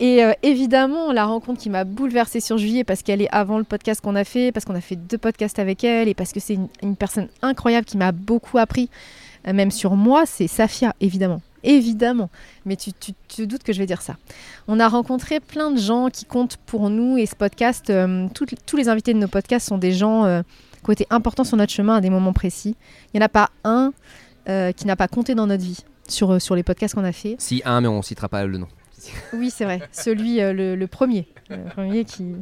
et 0.00 0.24
euh, 0.24 0.32
évidemment, 0.42 1.12
la 1.12 1.26
rencontre 1.26 1.60
qui 1.60 1.68
m'a 1.68 1.84
bouleversée 1.84 2.40
sur 2.40 2.56
Juillet 2.56 2.84
parce 2.84 3.02
qu'elle 3.02 3.20
est 3.20 3.28
avant 3.30 3.58
le 3.58 3.64
podcast 3.64 4.00
qu'on 4.00 4.16
a 4.16 4.24
fait, 4.24 4.50
parce 4.50 4.64
qu'on 4.64 4.74
a 4.74 4.80
fait 4.80 4.96
deux 4.96 5.18
podcasts 5.18 5.58
avec 5.58 5.84
elle 5.84 6.08
et 6.08 6.14
parce 6.14 6.32
que 6.32 6.40
c'est 6.40 6.58
une, 6.82 6.96
personne 6.96 7.28
incroyable 7.42 7.84
qui 7.84 7.98
m'a 7.98 8.10
beaucoup 8.10 8.56
appris, 8.56 8.88
euh, 9.46 9.52
même 9.52 9.70
sur 9.70 9.96
moi, 9.96 10.24
c'est 10.24 10.46
Safia, 10.46 10.94
évidemment. 11.02 11.42
Évidemment, 11.62 12.30
mais 12.64 12.76
tu, 12.76 12.90
te 12.94 13.42
doutes 13.42 13.62
que 13.62 13.74
je 13.74 13.78
vais 13.78 13.84
dire 13.84 14.00
ça. 14.00 14.16
On 14.66 14.80
a 14.80 14.88
rencontré 14.88 15.40
plein 15.40 15.70
de 15.70 15.78
gens 15.78 16.08
qui 16.08 16.24
comptent 16.24 16.56
pour 16.56 16.88
nous 16.88 17.18
et 17.18 17.26
ce 17.26 17.36
podcast, 17.36 17.90
euh, 17.90 18.26
tous 18.32 18.76
les 18.78 18.88
invités 18.88 19.12
de 19.12 19.18
nos 19.18 19.28
podcasts 19.28 19.68
sont 19.68 19.76
des 19.76 19.92
gens 19.92 20.42
qui 20.82 20.88
ont 20.88 20.92
été 20.94 21.06
importants 21.10 21.44
sur 21.44 21.58
notre 21.58 21.74
chemin 21.74 21.96
à 21.96 22.00
des 22.00 22.08
moments 22.08 22.32
précis. 22.32 22.76
Il 23.12 23.18
n'y 23.18 23.22
en 23.22 23.26
a 23.26 23.28
pas 23.28 23.50
un 23.64 23.92
qui 24.46 24.86
n'a 24.86 24.96
pas 24.96 25.06
compté 25.06 25.34
dans 25.34 25.46
notre 25.46 25.62
vie 25.62 25.84
sur, 26.08 26.40
sur 26.40 26.56
les 26.56 26.62
podcasts 26.62 26.94
qu'on 26.94 27.04
a 27.04 27.12
fait. 27.12 27.36
Si, 27.38 27.60
un, 27.66 27.82
mais 27.82 27.88
on 27.88 27.98
ne 27.98 28.02
citera 28.02 28.30
pas 28.30 28.44
le 28.46 28.56
nom. 28.56 28.66
Oui, 29.32 29.50
c'est 29.50 29.64
vrai. 29.64 29.80
Celui, 29.92 30.40
euh, 30.40 30.52
le, 30.52 30.86
premier. 30.86 31.26
Le 31.48 31.68
premier 31.70 32.04
qui 32.04 32.34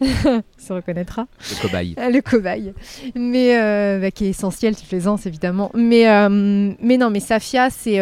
se 0.00 0.72
reconnaîtra. 0.72 1.26
Le 1.50 1.62
cobaye. 1.62 1.94
Euh, 1.98 2.10
le 2.10 2.20
cobaye. 2.20 2.74
Mais 3.14 3.58
euh, 3.58 4.00
bah, 4.00 4.10
qui 4.10 4.26
est 4.26 4.30
essentiel, 4.30 4.74
tu 4.76 4.84
évidemment. 5.26 5.70
Mais, 5.74 6.04
mais 6.28 6.96
non, 6.96 7.10
mais 7.10 7.20
Safia, 7.20 7.70
c'est. 7.70 8.00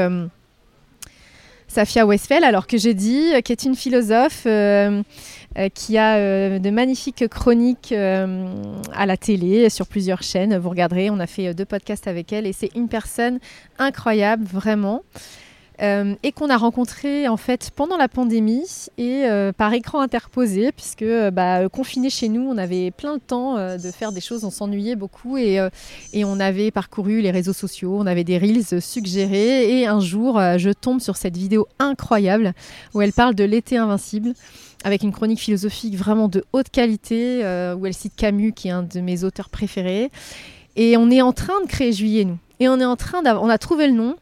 Safia 1.68 2.04
Westphal, 2.04 2.44
alors 2.44 2.66
que 2.66 2.76
j'ai 2.76 2.92
dit, 2.92 3.32
qui 3.44 3.52
est 3.52 3.64
une 3.64 3.74
philosophe 3.74 4.42
qui 4.42 5.98
a 5.98 6.58
de 6.58 6.70
magnifiques 6.70 7.26
chroniques 7.28 7.92
à 7.92 9.06
la 9.06 9.16
télé 9.16 9.70
sur 9.70 9.86
plusieurs 9.86 10.22
chaînes. 10.22 10.58
Vous 10.58 10.68
regarderez, 10.68 11.08
on 11.08 11.18
a 11.18 11.26
fait 11.26 11.54
deux 11.54 11.64
podcasts 11.64 12.08
avec 12.08 12.30
elle 12.34 12.46
et 12.46 12.52
c'est 12.52 12.74
une 12.74 12.88
personne 12.88 13.38
incroyable, 13.78 14.44
vraiment. 14.44 15.02
Euh, 15.82 16.14
et 16.22 16.32
qu'on 16.32 16.48
a 16.48 16.56
rencontré 16.56 17.26
en 17.28 17.36
fait 17.36 17.70
pendant 17.74 17.96
la 17.96 18.08
pandémie 18.08 18.88
et 18.98 19.24
euh, 19.24 19.52
par 19.52 19.72
écran 19.72 20.00
interposé, 20.00 20.70
puisque 20.72 21.04
bah, 21.32 21.68
confiné 21.68 22.10
chez 22.10 22.28
nous, 22.28 22.42
on 22.42 22.56
avait 22.56 22.90
plein 22.90 23.16
de 23.16 23.20
temps 23.20 23.56
de 23.56 23.90
faire 23.90 24.12
des 24.12 24.20
choses, 24.20 24.44
on 24.44 24.50
s'ennuyait 24.50 24.96
beaucoup 24.96 25.36
et, 25.36 25.58
et, 26.12 26.24
on 26.24 26.38
avait 26.40 26.70
parcouru 26.70 27.20
les 27.20 27.30
réseaux 27.30 27.52
sociaux, 27.52 27.96
on 27.98 28.06
avait 28.06 28.24
des 28.24 28.38
reels 28.38 28.80
suggérés 28.80 29.80
et 29.80 29.86
un 29.86 30.00
jour, 30.00 30.40
je 30.56 30.70
tombe 30.70 31.00
sur 31.00 31.16
cette 31.16 31.36
vidéo 31.36 31.66
incroyable 31.78 32.52
où 32.94 33.02
elle 33.02 33.12
parle 33.12 33.34
de 33.34 33.44
l'été 33.44 33.76
invincible 33.76 34.34
avec 34.84 35.02
une 35.02 35.12
chronique 35.12 35.40
philosophique 35.40 35.96
vraiment 35.96 36.28
de 36.28 36.44
haute 36.52 36.70
qualité, 36.70 37.40
où 37.76 37.86
elle 37.86 37.94
cite 37.94 38.14
Camus, 38.16 38.52
qui 38.52 38.68
est 38.68 38.72
un 38.72 38.82
de 38.82 39.00
mes 39.00 39.24
auteurs 39.24 39.48
préférés. 39.48 40.10
Et 40.76 40.96
on 40.96 41.10
est 41.10 41.22
en 41.22 41.32
train 41.32 41.60
de 41.62 41.66
créer 41.66 41.92
Juillet, 41.92 42.24
nous. 42.24 42.38
Et 42.60 42.68
on 42.68 42.78
est 42.80 42.84
en 42.84 42.96
train 42.96 43.22
on 43.24 43.48
a 43.48 43.58
trouvé 43.58 43.86
le 43.86 43.94
nom 43.94 44.16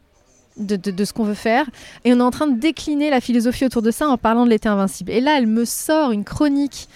de, 0.57 0.77
de, 0.77 1.05
ce 1.05 1.13
qu'on 1.13 1.25
veut 1.25 1.35
faire, 1.35 1.67
et 2.05 2.13
on 2.13 2.19
est 2.19 2.23
en 2.23 2.31
train 2.31 2.47
de 2.47 2.59
décliner 2.59 3.11
la 3.11 3.21
philosophie 3.21 3.65
autour 3.65 3.83
de 3.83 3.91
ça 3.91 4.09
en 4.09 4.19
parlant 4.19 4.45
de 4.45 4.51
l'été 4.51 4.69
invincible. 4.69 5.11
Et 5.13 5.21
là, 5.21 5.39
elle 5.39 5.47
me 5.47 5.65
sort 5.65 6.13
une 6.13 6.25
chronique, 6.25 6.89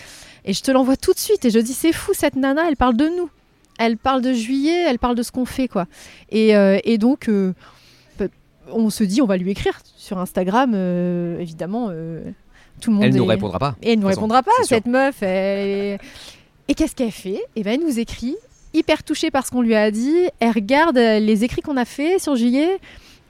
et 0.45 0.53
je 0.53 0.63
te 0.63 0.71
l'envoie 0.71 0.97
tout 0.97 1.13
de 1.13 1.19
suite, 1.19 1.45
et 1.45 1.51
je 1.51 1.59
dis 1.59 1.73
c'est 1.73 1.93
fou 1.93 2.13
cette 2.15 2.37
nana, 2.37 2.63
elle 2.69 2.77
parle 2.77 2.97
de 2.97 3.09
nous, 3.09 3.31
elle 3.79 3.97
parle 3.97 4.23
de 4.23 4.33
Juillet, 4.33 4.85
elle 4.87 4.99
parle 4.99 5.15
de 5.17 5.23
ce 5.23 5.33
qu'on 5.33 5.45
fait, 5.45 5.69
quoi. 5.69 5.87
Et, 6.31 6.57
euh, 6.57 6.79
et 6.85 6.99
donc, 6.99 7.29
euh, 7.29 7.53
on 8.71 8.91
se 8.91 9.05
dit, 9.05 9.21
on 9.21 9.27
va 9.27 9.37
lui 9.37 9.51
écrire 9.51 9.81
sur 9.97 10.19
Instagram, 10.19 10.73
euh, 10.75 11.39
évidemment. 11.39 11.89
tout 12.81 12.91
le 12.91 12.97
monde 12.97 13.05
elle 13.05 13.13
ne 13.13 13.19
nous 13.19 13.27
répondra 13.27 13.59
pas. 13.59 13.77
Et 13.83 13.93
elle 13.93 13.99
ne 13.99 14.03
nous 14.03 14.09
répondra 14.09 14.43
pas, 14.43 14.53
cette 14.65 14.87
meuf. 14.87 15.23
Et 15.23 16.75
qu'est-ce 16.75 16.95
qu'elle 16.95 17.11
fait? 17.13 17.43
Eh 17.57 17.63
ben, 17.63 17.75
elle 17.75 17.87
nous 17.87 17.99
écrit 17.99 18.37
hyper 18.73 19.05
touchée 19.05 19.31
par 19.31 19.47
ce 19.47 19.51
qu'on 19.51 19.63
lui 19.63 19.75
a 19.75 19.91
dit. 19.91 20.29
Elle 20.41 20.51
regarde 20.51 20.97
les 20.97 21.45
écrits 21.45 21.63
qu'on 21.63 21.77
a 21.77 21.85
fait 21.85 22.19
sur 22.19 22.37
Juillet. 22.37 22.79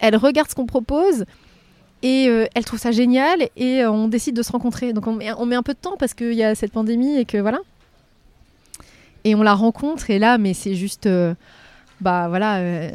Elle 0.01 0.17
regarde 0.17 0.49
ce 0.49 0.55
qu'on 0.55 0.67
propose. 0.67 1.25
Et 2.03 2.29
euh, 2.29 2.47
elle 2.55 2.65
trouve 2.65 2.79
ça 2.79 2.93
génial. 2.93 3.49
Et 3.57 3.83
euh, 3.83 3.91
on 3.91 4.09
décide 4.09 4.37
de 4.37 4.43
se 4.43 4.53
rencontrer. 4.53 4.93
Donc 4.93 5.07
on 5.07 5.15
met, 5.15 5.29
un 5.29 5.63
peu 5.63 5.73
de 5.73 5.79
temps 5.79 5.97
parce 5.99 6.15
qu'il 6.15 6.35
y 6.35 6.45
a 6.45 6.55
cette 6.55 6.73
pandémie 6.73 7.17
et 7.17 7.25
que 7.25 7.39
voilà. 7.39 7.61
Et 9.25 9.35
on 9.35 9.43
la 9.43 9.55
rencontre. 9.55 10.11
Et 10.11 10.19
là, 10.19 10.39
mais 10.39 10.55
c'est 10.55 10.75
juste. 10.75 11.07
Euh, 11.07 11.35
bah 12.01 12.29
voilà. 12.29 12.91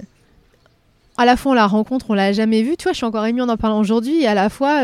à 1.18 1.26
la 1.26 1.36
fois, 1.38 1.54
on 1.54 1.56
la 1.56 1.66
rencontre, 1.66 2.08
on 2.10 2.14
l'a 2.14 2.34
jamais 2.34 2.62
vue. 2.62 2.78
Tu 2.78 2.84
vois, 2.84 2.92
je 2.92 2.98
suis 2.98 3.06
encore 3.06 3.26
émue 3.26 3.42
en 3.42 3.50
en 3.50 3.58
parlant 3.58 3.80
aujourd'hui. 3.80 4.22
Et 4.22 4.28
à 4.28 4.36
la 4.36 4.50
fois, 4.50 4.84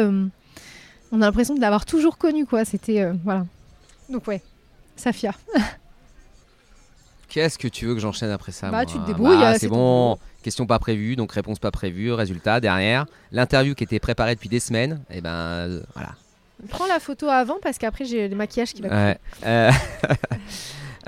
on 1.12 1.22
a 1.22 1.26
l'impression 1.26 1.54
de 1.54 1.62
l'avoir 1.62 1.86
toujours 1.86 2.18
connue, 2.18 2.46
quoi. 2.46 2.66
C'était. 2.66 3.12
voilà. 3.24 3.46
Donc 4.10 4.28
ouais, 4.28 4.42
Safia. 4.96 5.34
Qu'est-ce 7.36 7.58
que 7.58 7.68
tu 7.68 7.86
veux 7.86 7.94
que 7.96 8.00
j'enchaîne 8.00 8.32
après 8.32 8.54
ça 8.54 8.70
Bah, 8.70 8.86
tu 8.86 8.98
te 8.98 9.06
débrouilles. 9.06 9.38
Bah, 9.38 9.60
c'est 9.60 9.68
bon. 9.68 10.18
Question 10.42 10.66
pas 10.66 10.80
prévue, 10.80 11.18
donc 11.18 11.34
réponse 11.34 11.60
pas 11.60 11.70
prévue. 11.70 12.14
Résultat 12.14 12.62
derrière. 12.62 13.08
L'interview 13.34 13.76
qui 13.76 13.84
était 13.84 14.00
préparée 14.00 14.36
depuis 14.36 14.48
des 14.48 14.62
semaines, 14.62 15.02
et 15.10 15.18
eh 15.18 15.22
ben 15.22 15.34
euh, 15.34 15.82
voilà. 15.96 16.12
Prends 16.70 16.88
la 16.88 17.02
photo 17.02 17.28
avant 17.28 17.58
parce 17.62 17.78
qu'après 17.78 18.06
j'ai 18.06 18.30
le 18.30 18.38
maquillage 18.38 18.74
qui 18.74 18.82
va. 18.82 18.88
Ouais. 18.88 19.18
Euh, 19.46 19.70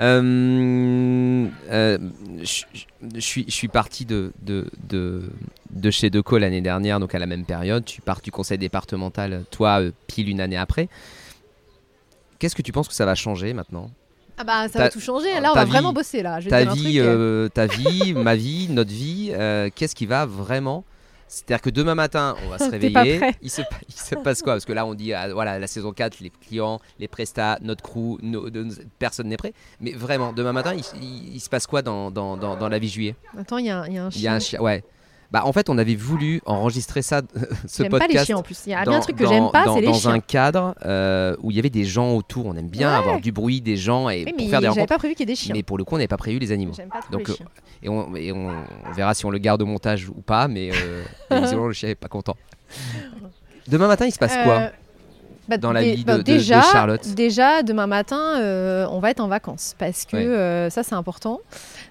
euh, 0.02 1.48
je 2.34 3.20
suis 3.48 3.68
parti 3.68 4.04
de, 4.04 4.34
de, 4.42 4.70
de, 4.86 5.30
de 5.70 5.90
chez 5.90 6.10
Deco 6.10 6.36
l'année 6.36 6.60
dernière, 6.60 7.00
donc 7.00 7.14
à 7.14 7.18
la 7.18 7.26
même 7.26 7.46
période. 7.46 7.86
Tu 7.86 8.02
pars 8.02 8.20
du 8.20 8.30
conseil 8.30 8.58
départemental, 8.58 9.44
toi, 9.50 9.80
pile 10.06 10.28
une 10.28 10.42
année 10.42 10.58
après. 10.58 10.90
Qu'est-ce 12.38 12.54
que 12.54 12.60
tu 12.60 12.72
penses 12.72 12.88
que 12.88 12.94
ça 12.94 13.06
va 13.06 13.14
changer 13.14 13.54
maintenant? 13.54 13.90
Ah 14.38 14.44
bah 14.44 14.68
ça 14.68 14.78
va 14.78 14.88
tout 14.88 15.00
changer. 15.00 15.40
Là, 15.40 15.50
on 15.52 15.54
va 15.54 15.64
vraiment 15.64 15.92
bosser 15.92 16.22
là. 16.22 16.40
ta, 16.42 16.64
vie, 16.64 17.00
euh, 17.00 17.48
ta 17.48 17.66
vie, 17.66 18.12
ma 18.16 18.36
vie, 18.36 18.68
notre 18.70 18.90
vie, 18.90 19.32
euh, 19.32 19.68
qu'est-ce 19.74 19.94
qui 19.94 20.06
va 20.06 20.26
vraiment? 20.26 20.84
C'est-à-dire 21.26 21.60
que 21.60 21.70
demain 21.70 21.94
matin, 21.94 22.36
on 22.46 22.48
va 22.48 22.58
se 22.58 22.64
réveiller. 22.70 23.20
Il 23.42 23.50
se, 23.50 23.60
il 23.88 23.94
se, 23.94 24.14
passe 24.14 24.42
quoi? 24.42 24.54
Parce 24.54 24.64
que 24.64 24.72
là, 24.72 24.86
on 24.86 24.94
dit, 24.94 25.12
ah, 25.12 25.28
voilà, 25.32 25.58
la 25.58 25.66
saison 25.66 25.92
4, 25.92 26.20
les 26.20 26.30
clients, 26.30 26.80
les 26.98 27.08
prestats, 27.08 27.58
notre 27.60 27.82
crew, 27.82 28.18
personne 28.98 29.28
n'est 29.28 29.36
prêt. 29.36 29.52
Mais 29.80 29.92
vraiment, 29.92 30.32
demain 30.32 30.52
matin, 30.52 30.74
il, 30.74 31.40
se 31.40 31.48
passe 31.50 31.66
quoi 31.66 31.82
dans, 31.82 32.10
dans, 32.10 32.36
dans, 32.36 32.68
la 32.68 32.78
vie 32.78 32.88
juillet? 32.88 33.14
Attends, 33.38 33.58
il 33.58 33.66
y, 33.66 33.70
a 33.70 33.80
un 33.80 33.84
chien. 33.84 34.08
Il 34.14 34.22
y 34.22 34.28
a 34.28 34.34
un 34.34 34.40
chien, 34.40 34.60
ouais. 34.60 34.82
Bah, 35.30 35.42
en 35.44 35.52
fait, 35.52 35.68
on 35.68 35.76
avait 35.76 35.94
voulu 35.94 36.40
enregistrer 36.46 37.02
ça, 37.02 37.20
ce 37.66 37.82
podcast. 37.82 37.98
pas 37.98 38.18
les 38.20 38.24
chiens 38.24 38.38
en 38.38 38.42
plus. 38.42 38.58
Il 38.66 38.70
y 38.70 38.74
a 38.74 38.82
bien 38.82 38.94
un 38.94 39.00
truc 39.00 39.16
que 39.16 39.26
j'aime 39.26 39.50
pas, 39.50 39.66
c'est 39.74 39.80
les 39.80 39.92
chiens. 39.92 40.10
Dans 40.10 40.16
un 40.16 40.20
cadre 40.20 40.74
euh, 40.86 41.36
où 41.42 41.50
il 41.50 41.56
y 41.56 41.60
avait 41.60 41.68
des 41.70 41.84
gens 41.84 42.14
autour. 42.14 42.46
On 42.46 42.56
aime 42.56 42.68
bien 42.68 42.90
avoir 42.90 43.20
du 43.20 43.30
bruit, 43.30 43.60
des 43.60 43.76
gens 43.76 44.08
et 44.08 44.24
pour 44.24 44.48
faire 44.48 44.60
des 44.60 44.68
rencontres. 44.68 44.88
pas 44.88 44.98
prévu 44.98 45.14
qu'il 45.14 45.28
y 45.28 45.30
ait 45.30 45.34
des 45.34 45.36
chiens. 45.36 45.54
Mais 45.54 45.62
pour 45.62 45.76
le 45.76 45.84
coup, 45.84 45.94
on 45.94 45.98
n'avait 45.98 46.08
pas 46.08 46.16
prévu 46.16 46.38
les 46.38 46.52
animaux. 46.52 46.72
Pas 46.72 47.00
Donc, 47.12 47.28
les 47.28 47.34
chiens. 47.34 47.46
et, 47.82 47.88
on, 47.88 48.16
et 48.16 48.32
on, 48.32 48.52
verra 48.94 49.12
si 49.14 49.26
on 49.26 49.30
le 49.30 49.38
garde 49.38 49.60
au 49.60 49.66
montage 49.66 50.08
ou 50.08 50.22
pas. 50.22 50.48
Mais 50.48 50.70
euh, 50.72 51.04
le 51.66 51.72
chien 51.72 51.90
n'est 51.90 51.94
pas 51.94 52.08
content. 52.08 52.36
Demain 53.68 53.86
matin, 53.86 54.06
il 54.06 54.12
se 54.12 54.18
passe 54.18 54.36
quoi? 54.44 54.54
Euh, 54.54 54.68
bah, 55.48 55.56
dans 55.56 55.72
la 55.72 55.82
vie 55.82 56.04
bah, 56.04 56.18
de, 56.18 56.38
Charlotte 56.38 57.14
Déjà, 57.14 57.62
demain 57.62 57.86
matin, 57.86 58.38
euh, 58.38 58.86
on 58.90 58.98
va 58.98 59.10
être 59.10 59.20
en 59.20 59.28
vacances 59.28 59.74
parce 59.78 60.04
que 60.04 60.16
euh, 60.16 60.68
ça, 60.68 60.82
c'est 60.82 60.94
important. 60.94 61.40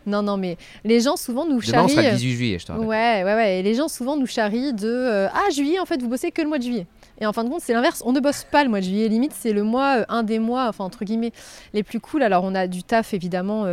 Non, 0.05 0.21
non, 0.21 0.37
mais 0.37 0.57
les 0.83 1.01
gens 1.01 1.15
souvent 1.15 1.45
nous 1.47 1.59
charrient. 1.59 1.87
Demain, 1.87 2.01
on 2.01 2.03
sera 2.03 2.11
le 2.11 2.17
18 2.17 2.35
juillet, 2.35 2.59
je 2.59 2.65
te 2.67 2.71
rappelle. 2.71 2.87
Ouais, 2.87 3.23
ouais, 3.23 3.33
ouais. 3.33 3.59
Et 3.59 3.63
les 3.63 3.73
gens 3.73 3.87
souvent 3.87 4.15
nous 4.15 4.27
charrient 4.27 4.73
de 4.73 4.87
euh, 4.87 5.27
Ah, 5.33 5.49
juillet, 5.51 5.79
en 5.79 5.85
fait, 5.85 5.99
vous 6.01 6.07
bossez 6.07 6.31
que 6.31 6.41
le 6.41 6.47
mois 6.47 6.59
de 6.59 6.63
juillet. 6.63 6.85
Et 7.19 7.25
en 7.25 7.33
fin 7.33 7.43
de 7.43 7.49
compte, 7.49 7.61
c'est 7.61 7.73
l'inverse. 7.73 8.03
On 8.05 8.11
ne 8.11 8.19
bosse 8.19 8.45
pas 8.49 8.63
le 8.63 8.69
mois 8.69 8.79
de 8.79 8.85
juillet. 8.85 9.07
Limite, 9.07 9.33
c'est 9.35 9.53
le 9.53 9.63
mois, 9.63 10.05
un 10.07 10.21
des 10.21 10.37
mois, 10.37 10.67
enfin, 10.67 10.83
entre 10.83 11.03
guillemets, 11.03 11.31
les 11.73 11.81
plus 11.81 11.99
cool. 11.99 12.21
Alors, 12.21 12.43
on 12.43 12.53
a 12.53 12.67
du 12.67 12.83
taf, 12.83 13.13
évidemment. 13.13 13.65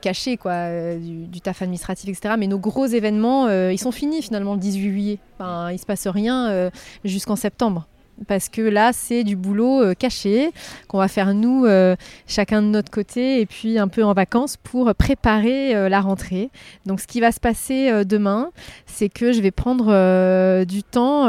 caché 0.00 0.38
quoi 0.38 0.94
du, 0.96 1.42
taf 1.42 1.60
administratif 1.60 2.08
etc 2.08 2.36
mais 2.38 2.46
nos 2.46 2.58
gros 2.58 2.86
événements 2.86 3.50
ils 3.68 3.78
sont 3.78 3.92
finis 3.92 4.22
finalement 4.22 4.54
le 4.54 4.58
18 4.58 4.80
juillet 4.80 5.18
enfin, 5.38 5.72
il 5.72 5.78
se 5.78 5.84
passe 5.84 6.06
rien 6.06 6.70
jusqu'en 7.04 7.36
septembre 7.36 7.86
parce 8.26 8.48
que 8.48 8.62
là, 8.62 8.92
c'est 8.92 9.24
du 9.24 9.36
boulot 9.36 9.82
euh, 9.82 9.94
caché 9.94 10.50
qu'on 10.88 10.98
va 10.98 11.08
faire 11.08 11.34
nous, 11.34 11.64
euh, 11.66 11.96
chacun 12.26 12.62
de 12.62 12.68
notre 12.68 12.90
côté, 12.90 13.40
et 13.40 13.46
puis 13.46 13.78
un 13.78 13.88
peu 13.88 14.04
en 14.04 14.12
vacances 14.12 14.56
pour 14.56 14.94
préparer 14.94 15.74
euh, 15.74 15.88
la 15.88 16.00
rentrée. 16.00 16.50
Donc, 16.86 17.00
ce 17.00 17.06
qui 17.06 17.20
va 17.20 17.32
se 17.32 17.40
passer 17.40 18.04
demain, 18.04 18.50
c'est 18.86 19.08
que 19.08 19.32
je 19.32 19.40
vais 19.40 19.50
prendre 19.50 20.64
du 20.64 20.82
temps 20.82 21.28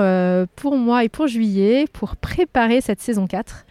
pour 0.55 0.77
moi 0.77 1.03
et 1.03 1.09
pour 1.09 1.27
juillet 1.27 1.85
pour 1.91 2.15
préparer 2.15 2.81
cette 2.81 3.01
saison 3.01 3.27
4. 3.27 3.65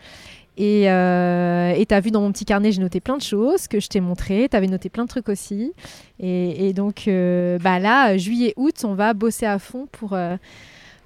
Et 0.56 0.82
tu 0.84 1.94
as 1.94 2.00
vu 2.00 2.10
dans 2.10 2.20
mon 2.20 2.32
petit 2.32 2.44
carnet, 2.44 2.72
j'ai 2.72 2.80
noté 2.80 3.00
plein 3.00 3.16
de 3.16 3.22
choses 3.22 3.68
que 3.68 3.80
je 3.80 3.88
t'ai 3.88 4.00
montré. 4.00 4.48
Tu 4.50 4.56
avais 4.56 4.66
noté 4.66 4.88
plein 4.88 5.04
de 5.04 5.08
trucs 5.08 5.28
aussi. 5.28 5.72
Et, 6.20 6.72
donc, 6.72 7.04
bah 7.06 7.78
là, 7.78 8.16
juillet-août, 8.16 8.82
on 8.84 8.94
va 8.94 9.14
bosser 9.14 9.46
à 9.46 9.58
fond 9.58 9.86
pour 9.92 10.16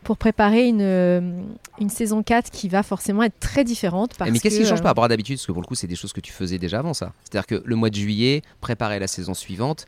pour 0.03 0.17
préparer 0.17 0.67
une, 0.67 0.81
euh, 0.81 1.43
une 1.81 1.91
saison 1.91 2.23
4 2.23 2.51
qui 2.51 2.69
va 2.69 2.83
forcément 2.83 3.23
être 3.23 3.39
très 3.41 3.65
différente. 3.65 4.13
Parce 4.17 4.31
mais 4.31 4.39
qu'est-ce 4.39 4.59
qui 4.59 4.67
change 4.67 4.81
par 4.81 4.91
rapport 4.91 5.05
à 5.05 5.09
d'habitude? 5.09 5.37
Parce 5.37 5.47
que 5.47 5.53
pour 5.53 5.63
le 5.63 5.67
coup, 5.67 5.75
c'est 5.75 5.87
des 5.87 5.97
choses 5.97 6.13
que 6.13 6.21
tu 6.21 6.33
faisais 6.33 6.59
déjà 6.59 6.79
avant 6.79 6.95
ça. 6.95 7.13
C'est-à-dire 7.25 7.47
que 7.47 7.63
le 7.65 7.77
mois 7.77 7.91
de 7.91 7.95
juillet, 7.95 8.43
préparer 8.61 8.99
la 8.99 9.07
saison 9.07 9.35
suivante, 9.35 9.87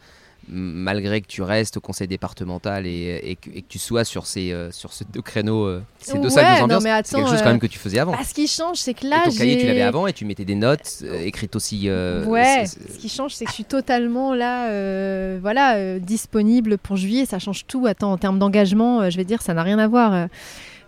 malgré 0.51 1.21
que 1.21 1.27
tu 1.27 1.43
restes 1.43 1.77
au 1.77 1.81
conseil 1.81 2.09
départemental 2.09 2.87
et, 2.87 3.37
que, 3.41 3.61
tu 3.69 3.79
sois 3.79 4.05
sur 4.05 4.27
ces, 4.27 4.53
euh, 4.53 4.71
sur 4.73 4.93
ces 4.93 5.05
deux 5.05 5.23
créneaux, 5.23 5.65
euh, 5.65 5.83
ces 6.01 6.19
deux 6.19 6.29
salles, 6.29 6.59
deux 6.59 6.75
ambiances, 6.75 6.83
c'est 7.05 7.17
quelque 7.17 7.31
chose 7.31 7.43
quand 7.43 7.51
même 7.51 7.61
que 7.61 7.67
tu 7.67 7.79
faisais 7.79 7.99
avant. 7.99 8.13
Bah, 8.13 8.25
ce 8.27 8.35
qui 8.35 8.47
change, 8.47 8.79
c'est 8.79 8.95
que 8.95 9.07
là, 9.07 9.23
et 9.27 9.31
ton 9.31 9.37
cahier, 9.37 9.59
tu 9.59 9.67
l'avais 9.67 9.83
avant 9.83 10.07
et 10.07 10.13
tu 10.13 10.25
mettais 10.25 10.45
des 10.45 10.55
notes 10.55 11.05
écrites 11.25 11.57
aussi. 11.57 11.89
ouais, 11.91 12.65
ce 12.67 12.99
qui 12.99 13.09
change, 13.09 13.35
c'est 13.35 13.45
que 13.45 13.51
je 13.51 13.55
suis 13.55 13.65
totalement 13.65 14.35
là, 14.35 15.39
voilà, 15.39 15.99
disponible 15.99 16.79
pour 16.79 16.97
juillet. 16.97 17.27
Ça 17.27 17.39
change 17.39 17.67
tout. 17.67 17.87
Attends, 17.87 18.13
en 18.13 18.19
termes 18.19 18.39
d'engagement, 18.39 19.09
je 19.11 19.17
vais 19.17 19.25
dire, 19.25 19.43
ça 19.43 19.55
n'a 19.55 19.63
rien 19.63 19.79
à 19.79 19.89
voir. 19.89 20.29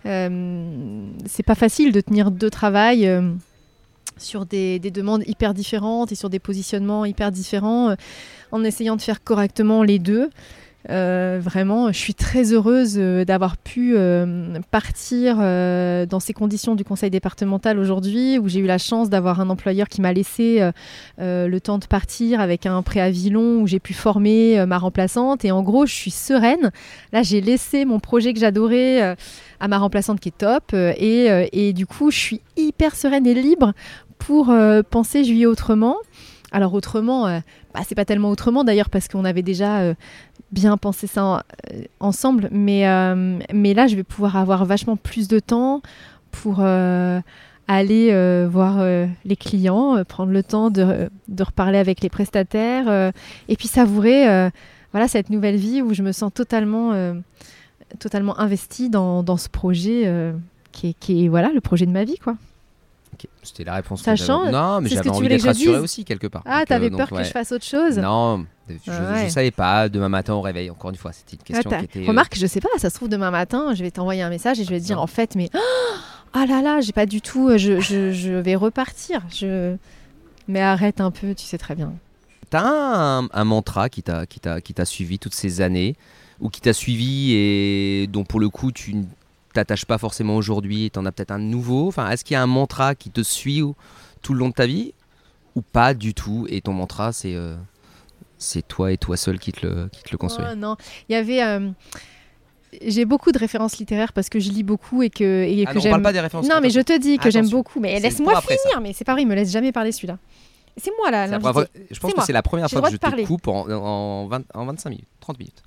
c'est 0.03 1.43
pas 1.45 1.55
facile 1.55 1.91
de 1.91 2.01
tenir 2.01 2.31
deux 2.31 2.49
travails 2.49 3.09
sur 4.17 4.45
des, 4.45 4.79
demandes 4.79 5.23
hyper 5.27 5.53
différentes 5.53 6.11
et 6.11 6.15
sur 6.15 6.29
des 6.29 6.39
positionnements 6.39 7.05
hyper 7.05 7.31
différents, 7.31 7.89
euh, 7.89 7.95
en 8.53 8.63
essayant 8.63 8.95
de 8.95 9.01
faire 9.01 9.23
correctement 9.23 9.83
les 9.83 9.99
deux. 9.99 10.29
Euh, 10.89 11.39
vraiment, 11.41 11.93
je 11.93 11.97
suis 11.97 12.13
très 12.13 12.51
heureuse 12.51 12.95
euh, 12.97 13.23
d'avoir 13.23 13.55
pu 13.55 13.95
partir 14.69 15.37
dans 15.37 16.19
ces 16.19 16.33
conditions 16.33 16.75
du 16.75 16.83
conseil 16.83 17.09
départemental 17.09 17.79
aujourd'hui, 17.79 18.37
où 18.37 18.47
j'ai 18.47 18.59
eu 18.59 18.65
la 18.65 18.77
chance 18.77 19.09
d'avoir 19.09 19.41
un 19.41 19.49
employeur 19.49 19.87
qui 19.87 20.01
m'a 20.01 20.13
laissé 20.13 20.69
le 21.17 21.57
temps 21.59 21.79
de 21.79 21.85
partir 21.85 22.39
avec 22.39 22.65
un 22.65 22.81
préavis 22.83 23.29
long, 23.29 23.61
où 23.61 23.67
j'ai 23.67 23.79
pu 23.79 23.93
former 23.93 24.65
ma 24.65 24.77
remplaçante. 24.77 25.45
Et 25.45 25.51
en 25.51 25.63
gros, 25.63 25.85
je 25.85 25.93
suis 25.93 26.11
sereine. 26.11 26.71
Là, 27.11 27.23
j'ai 27.23 27.41
laissé 27.41 27.85
mon 27.85 27.99
projet 27.99 28.33
que 28.33 28.39
j'adorais 28.39 29.15
à 29.59 29.67
ma 29.67 29.77
remplaçante 29.77 30.19
qui 30.19 30.29
est 30.29 30.37
top. 30.37 30.73
et, 30.73 31.49
et, 31.53 31.73
du 31.73 31.87
coup, 31.87 32.11
je 32.11 32.19
suis 32.19 32.41
hyper 32.57 32.95
sereine 32.95 33.25
et 33.25 33.33
libre 33.33 33.73
pour 34.25 34.49
euh, 34.49 34.81
penser 34.89 35.23
juillet 35.23 35.45
autrement. 35.45 35.97
Alors 36.53 36.73
autrement, 36.73 37.27
euh, 37.27 37.39
bah, 37.73 37.81
c'est 37.85 37.95
pas 37.95 38.05
tellement 38.05 38.29
autrement 38.29 38.63
d'ailleurs 38.63 38.89
parce 38.89 39.07
qu'on 39.09 39.25
avait 39.25 39.41
déjà 39.41 39.79
euh, 39.79 39.93
bien 40.51 40.77
pensé 40.77 41.07
ça 41.07 41.43
ensemble, 41.99 42.47
mais, 42.51 42.83
là 42.83 43.87
je 43.87 43.95
vais 43.95 44.03
pouvoir 44.03 44.37
avoir 44.37 44.63
vachement 44.65 44.95
plus 44.95 45.27
de 45.27 45.39
temps 45.39 45.81
pour 46.31 46.61
aller 46.61 48.47
voir 48.47 48.85
les 49.25 49.35
clients, 49.35 50.03
prendre 50.07 50.31
le 50.31 50.43
temps 50.43 50.69
de, 50.69 51.09
de, 51.27 51.43
reparler 51.43 51.79
avec 51.79 52.01
les 52.01 52.09
prestataires 52.09 53.11
et 53.49 53.55
puis 53.55 53.67
savourer 53.67 54.51
voilà, 54.91 55.07
cette 55.07 55.31
nouvelle 55.31 55.55
vie 55.55 55.81
où 55.81 55.93
je 55.93 56.03
me 56.03 56.11
sens 56.11 56.31
totalement 56.31 56.93
totalement 57.99 58.39
investie 58.39 58.89
dans, 58.89 59.37
ce 59.37 59.49
projet 59.49 60.03
euh, 60.05 60.33
qui, 60.71 60.89
est, 60.89 60.93
qui 60.93 61.25
est 61.25 61.27
voilà 61.27 61.51
le 61.53 61.61
projet 61.61 61.85
de 61.85 61.91
ma 61.91 62.03
vie 62.03 62.17
quoi. 62.17 62.35
C'était 63.41 63.63
la 63.63 63.75
réponse. 63.75 64.01
Ça 64.03 64.15
que 64.15 64.51
Non, 64.51 64.81
mais 64.81 64.89
j'avais 64.89 65.09
envie 65.09 65.27
d'être 65.27 65.45
rassuré 65.45 65.79
aussi 65.79 66.05
quelque 66.05 66.27
part. 66.27 66.43
Ah, 66.45 66.63
t'avais 66.65 66.91
euh, 66.91 66.97
peur 66.97 67.09
que 67.09 67.23
je 67.23 67.29
fasse 67.31 67.51
autre 67.51 67.65
chose 67.65 67.97
Non, 67.97 68.45
je, 68.69 68.91
ouais. 68.91 69.25
je 69.25 69.29
savais 69.29 69.51
pas. 69.51 69.89
Demain 69.89 70.09
matin 70.09 70.33
au 70.33 70.41
réveil, 70.41 70.69
encore 70.69 70.89
une 70.89 70.95
fois, 70.95 71.11
c'était 71.11 71.35
une 71.35 71.43
question 71.43 71.69
t'as- 71.69 71.79
qui 71.79 71.85
était. 71.85 71.99
euh, 72.03 72.07
Remarque, 72.07 72.35
je 72.37 72.45
sais 72.47 72.59
pas, 72.61 72.69
ça 72.77 72.89
se 72.89 72.95
trouve 72.95 73.09
demain 73.09 73.31
matin, 73.31 73.73
je 73.73 73.83
vais 73.83 73.91
t'envoyer 73.91 74.21
un 74.21 74.29
message 74.29 74.59
et 74.59 74.63
je 74.63 74.69
vais 74.69 74.79
te 74.79 74.85
dire 74.85 74.97
Non. 74.97 75.03
en 75.03 75.07
fait, 75.07 75.35
mais 75.35 75.49
ah 76.33 76.45
là 76.47 76.61
là, 76.61 76.81
j'ai 76.81 76.93
pas 76.93 77.05
du 77.05 77.21
tout, 77.21 77.49
euh, 77.49 77.57
je, 77.57 77.79
je, 77.79 78.11
je 78.11 78.31
vais 78.33 78.55
repartir. 78.55 79.21
Je... 79.33 79.75
Mais 80.47 80.61
arrête 80.61 80.99
un 80.99 81.11
peu, 81.11 81.33
tu 81.35 81.45
sais 81.45 81.57
très 81.57 81.75
bien. 81.75 81.93
T'as 82.49 82.63
un, 82.65 83.27
un 83.31 83.43
mantra 83.45 83.89
qui 83.89 84.03
t'a 84.03 84.25
qui 84.25 84.39
t'a 84.39 84.61
qui 84.61 84.73
t'a 84.73 84.85
suivi 84.85 85.17
toutes 85.19 85.33
ces 85.33 85.61
années 85.61 85.95
ou 86.39 86.49
qui 86.49 86.61
t'a 86.61 86.73
suivi 86.73 87.33
et 87.33 88.07
dont 88.11 88.23
pour 88.25 88.39
le 88.39 88.49
coup 88.49 88.71
tu 88.71 88.95
t'attaches 89.53 89.85
pas 89.85 89.97
forcément 89.97 90.35
aujourd'hui 90.35 90.85
et 90.85 90.89
t'en 90.89 91.05
as 91.05 91.11
peut-être 91.11 91.31
un 91.31 91.39
nouveau. 91.39 91.87
Enfin, 91.87 92.09
est-ce 92.09 92.23
qu'il 92.25 92.33
y 92.33 92.37
a 92.37 92.41
un 92.43 92.47
mantra 92.47 92.95
qui 92.95 93.09
te 93.11 93.21
suit 93.21 93.61
ou- 93.61 93.75
tout 94.21 94.33
le 94.33 94.39
long 94.39 94.49
de 94.49 94.53
ta 94.53 94.65
vie 94.65 94.93
ou 95.55 95.61
pas 95.61 95.93
du 95.93 96.13
tout? 96.13 96.45
Et 96.49 96.61
ton 96.61 96.73
mantra 96.73 97.11
c'est 97.13 97.35
euh, 97.35 97.55
c'est 98.37 98.67
toi 98.67 98.91
et 98.91 98.97
toi 98.97 99.15
seul 99.17 99.39
qui 99.39 99.51
te 99.51 99.65
le 99.65 99.87
qui 99.89 100.03
te 100.03 100.11
le 100.11 100.17
construit. 100.17 100.45
Oh, 100.51 100.55
non, 100.55 100.75
il 101.09 101.13
y 101.13 101.15
avait. 101.15 101.41
euh, 101.43 101.69
J'ai 102.81 103.05
beaucoup 103.05 103.31
de 103.31 103.37
références 103.37 103.77
littéraires 103.77 104.13
parce 104.13 104.29
que 104.29 104.39
je 104.39 104.49
lis 104.49 104.63
beaucoup 104.63 105.03
et 105.03 105.09
que, 105.11 105.23
et 105.23 105.63
Ah 105.67 105.73
que 105.73 105.77
non, 105.77 105.85
on 105.85 105.89
parle 105.91 106.01
pas 106.01 106.11
des 106.13 106.19
références. 106.21 106.47
Non, 106.49 106.55
mais 106.61 106.71
je 106.71 106.79
te 106.79 106.97
dis 106.97 107.17
que 107.19 107.29
j'aime 107.29 107.47
beaucoup. 107.49 107.79
Mais 107.79 107.99
laisse-moi 107.99 108.33
ça. 108.33 108.41
finir. 108.41 108.81
Mais 108.81 108.93
c'est 108.93 109.05
pas 109.05 109.13
vrai, 109.13 109.21
il 109.21 109.27
me 109.27 109.35
laisse 109.35 109.51
jamais 109.51 109.71
parler 109.71 109.91
celui-là. 109.91 110.17
C'est 110.75 110.91
moi 110.97 111.11
là. 111.11 111.27
La 111.27 111.39
fois- 111.39 111.65
je 111.91 111.99
pense 111.99 112.13
que 112.15 112.23
c'est 112.23 112.33
la 112.33 112.41
première 112.41 112.67
fois 112.69 112.81
que 112.81 112.89
je 112.91 112.97
te 112.97 113.25
coupe 113.27 113.47
en, 113.47 113.69
en, 113.69 114.27
20 114.27 114.43
en 114.55 114.65
25 114.65 114.89
minutes, 114.89 115.07
30 115.19 115.37
minutes. 115.37 115.61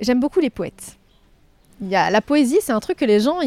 J'aime 0.00 0.18
beaucoup 0.18 0.40
les 0.40 0.50
poètes. 0.50 0.98
Y 1.80 1.94
a 1.94 2.10
la 2.10 2.20
poésie, 2.20 2.58
c'est 2.60 2.72
un 2.72 2.80
truc 2.80 2.98
que 2.98 3.04
les 3.04 3.20
gens, 3.20 3.38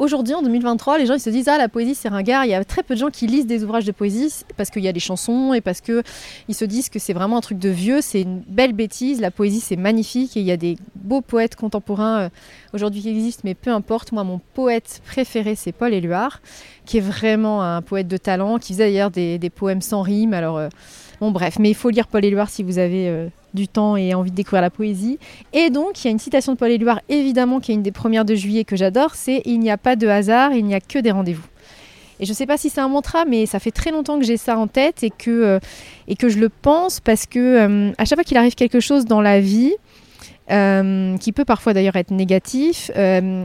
aujourd'hui 0.00 0.34
en 0.34 0.42
2023, 0.42 0.98
les 0.98 1.06
gens 1.06 1.14
ils 1.14 1.20
se 1.20 1.30
disent 1.30 1.46
ah 1.46 1.56
la 1.56 1.68
poésie 1.68 1.94
c'est 1.94 2.08
ringard. 2.08 2.44
Il 2.44 2.50
y 2.50 2.54
a 2.54 2.64
très 2.64 2.82
peu 2.82 2.94
de 2.94 2.98
gens 2.98 3.10
qui 3.10 3.28
lisent 3.28 3.46
des 3.46 3.62
ouvrages 3.62 3.84
de 3.84 3.92
poésie 3.92 4.44
parce 4.56 4.70
qu'il 4.70 4.82
y 4.82 4.88
a 4.88 4.92
des 4.92 4.98
chansons 4.98 5.54
et 5.54 5.60
parce 5.60 5.80
que 5.80 6.02
ils 6.48 6.56
se 6.56 6.64
disent 6.64 6.88
que 6.88 6.98
c'est 6.98 7.12
vraiment 7.12 7.36
un 7.36 7.40
truc 7.40 7.58
de 7.58 7.68
vieux. 7.68 8.00
C'est 8.00 8.22
une 8.22 8.40
belle 8.40 8.72
bêtise. 8.72 9.20
La 9.20 9.30
poésie 9.30 9.60
c'est 9.60 9.76
magnifique 9.76 10.36
et 10.36 10.40
il 10.40 10.46
y 10.46 10.50
a 10.50 10.56
des 10.56 10.78
beaux 10.96 11.20
poètes 11.20 11.54
contemporains 11.54 12.22
euh, 12.22 12.28
aujourd'hui 12.74 13.02
qui 13.02 13.08
existent, 13.08 13.42
mais 13.44 13.54
peu 13.54 13.70
importe. 13.70 14.10
Moi 14.10 14.24
mon 14.24 14.40
poète 14.54 15.00
préféré 15.06 15.54
c'est 15.54 15.70
Paul 15.70 15.94
Éluard, 15.94 16.40
qui 16.86 16.98
est 16.98 17.02
vraiment 17.02 17.62
un 17.62 17.82
poète 17.82 18.08
de 18.08 18.16
talent, 18.16 18.58
qui 18.58 18.72
faisait 18.72 18.86
d'ailleurs 18.86 19.12
des, 19.12 19.38
des 19.38 19.50
poèmes 19.50 19.80
sans 19.80 20.02
rime. 20.02 20.34
Alors 20.34 20.58
euh, 20.58 20.68
bon 21.20 21.30
bref, 21.30 21.60
mais 21.60 21.70
il 21.70 21.76
faut 21.76 21.90
lire 21.90 22.08
Paul 22.08 22.24
Éluard 22.24 22.50
si 22.50 22.64
vous 22.64 22.78
avez 22.78 23.08
euh, 23.08 23.28
du 23.54 23.68
temps 23.68 23.96
et 23.96 24.14
envie 24.14 24.30
de 24.30 24.36
découvrir 24.36 24.62
la 24.62 24.70
poésie. 24.70 25.18
Et 25.52 25.70
donc, 25.70 26.02
il 26.02 26.06
y 26.06 26.08
a 26.08 26.10
une 26.10 26.18
citation 26.18 26.52
de 26.52 26.58
Paul 26.58 26.70
Éluard, 26.70 27.00
évidemment, 27.08 27.60
qui 27.60 27.72
est 27.72 27.74
une 27.74 27.82
des 27.82 27.92
premières 27.92 28.24
de 28.24 28.34
juillet 28.34 28.64
que 28.64 28.76
j'adore, 28.76 29.14
c'est 29.14 29.42
«Il 29.44 29.60
n'y 29.60 29.70
a 29.70 29.78
pas 29.78 29.96
de 29.96 30.06
hasard, 30.06 30.52
il 30.52 30.64
n'y 30.64 30.74
a 30.74 30.80
que 30.80 30.98
des 30.98 31.10
rendez-vous». 31.10 31.46
Et 32.20 32.26
je 32.26 32.30
ne 32.30 32.34
sais 32.34 32.46
pas 32.46 32.58
si 32.58 32.68
c'est 32.68 32.82
un 32.82 32.88
mantra, 32.88 33.24
mais 33.24 33.46
ça 33.46 33.58
fait 33.58 33.70
très 33.70 33.90
longtemps 33.90 34.18
que 34.18 34.24
j'ai 34.26 34.36
ça 34.36 34.58
en 34.58 34.66
tête 34.66 35.02
et 35.02 35.10
que, 35.10 35.30
euh, 35.30 35.58
et 36.06 36.16
que 36.16 36.28
je 36.28 36.38
le 36.38 36.50
pense 36.50 37.00
parce 37.00 37.24
que 37.24 37.38
euh, 37.38 37.92
à 37.96 38.04
chaque 38.04 38.18
fois 38.18 38.24
qu'il 38.24 38.36
arrive 38.36 38.54
quelque 38.54 38.78
chose 38.78 39.06
dans 39.06 39.22
la 39.22 39.40
vie, 39.40 39.72
euh, 40.50 41.16
qui 41.16 41.32
peut 41.32 41.46
parfois 41.46 41.72
d'ailleurs 41.72 41.96
être 41.96 42.10
négatif, 42.10 42.90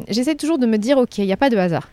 j'essaie 0.10 0.36
toujours 0.36 0.58
de 0.58 0.66
me 0.66 0.78
dire, 0.78 0.98
ok, 0.98 1.20
il 1.20 1.26
n'y 1.26 1.34
a 1.34 1.38
pas 1.38 1.50
de 1.50 1.58
hasard. 1.58 1.90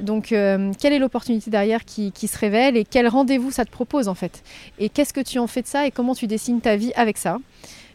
Donc, 0.00 0.32
euh, 0.32 0.72
quelle 0.80 0.92
est 0.92 0.98
l'opportunité 0.98 1.50
derrière 1.50 1.84
qui, 1.84 2.12
qui 2.12 2.28
se 2.28 2.38
révèle 2.38 2.76
et 2.76 2.84
quel 2.84 3.08
rendez-vous 3.08 3.50
ça 3.50 3.64
te 3.64 3.70
propose 3.70 4.08
en 4.08 4.14
fait? 4.14 4.42
Et 4.78 4.88
qu'est-ce 4.88 5.12
que 5.12 5.20
tu 5.20 5.38
en 5.38 5.46
fais 5.46 5.62
de 5.62 5.66
ça 5.66 5.86
et 5.86 5.90
comment 5.90 6.14
tu 6.14 6.26
dessines 6.26 6.60
ta 6.60 6.76
vie 6.76 6.92
avec 6.94 7.18
ça? 7.18 7.38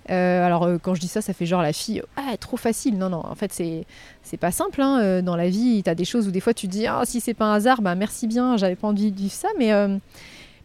Euh, 0.09 0.45
alors 0.45 0.63
euh, 0.63 0.77
quand 0.81 0.95
je 0.95 0.99
dis 0.99 1.07
ça, 1.07 1.21
ça 1.21 1.31
fait 1.31 1.45
genre 1.45 1.61
la 1.61 1.71
fille, 1.71 2.01
ah 2.17 2.35
trop 2.37 2.57
facile. 2.57 2.97
Non 2.97 3.09
non, 3.09 3.25
en 3.25 3.35
fait 3.35 3.53
c'est 3.53 3.85
c'est 4.21 4.35
pas 4.35 4.51
simple. 4.51 4.81
hein. 4.81 4.99
Euh, 5.01 5.21
Dans 5.21 5.37
la 5.37 5.47
vie, 5.47 5.81
tu 5.81 5.89
as 5.89 5.95
des 5.95 6.03
choses 6.03 6.27
où 6.27 6.31
des 6.31 6.41
fois 6.41 6.53
tu 6.53 6.67
te 6.67 6.71
dis 6.73 6.87
ah 6.87 7.03
si 7.05 7.21
c'est 7.21 7.33
pas 7.33 7.45
un 7.45 7.53
hasard, 7.53 7.81
bah 7.81 7.95
merci 7.95 8.27
bien, 8.27 8.57
j'avais 8.57 8.75
pas 8.75 8.89
envie 8.89 9.11
de 9.13 9.17
vivre 9.17 9.31
ça. 9.33 9.47
Mais 9.57 9.71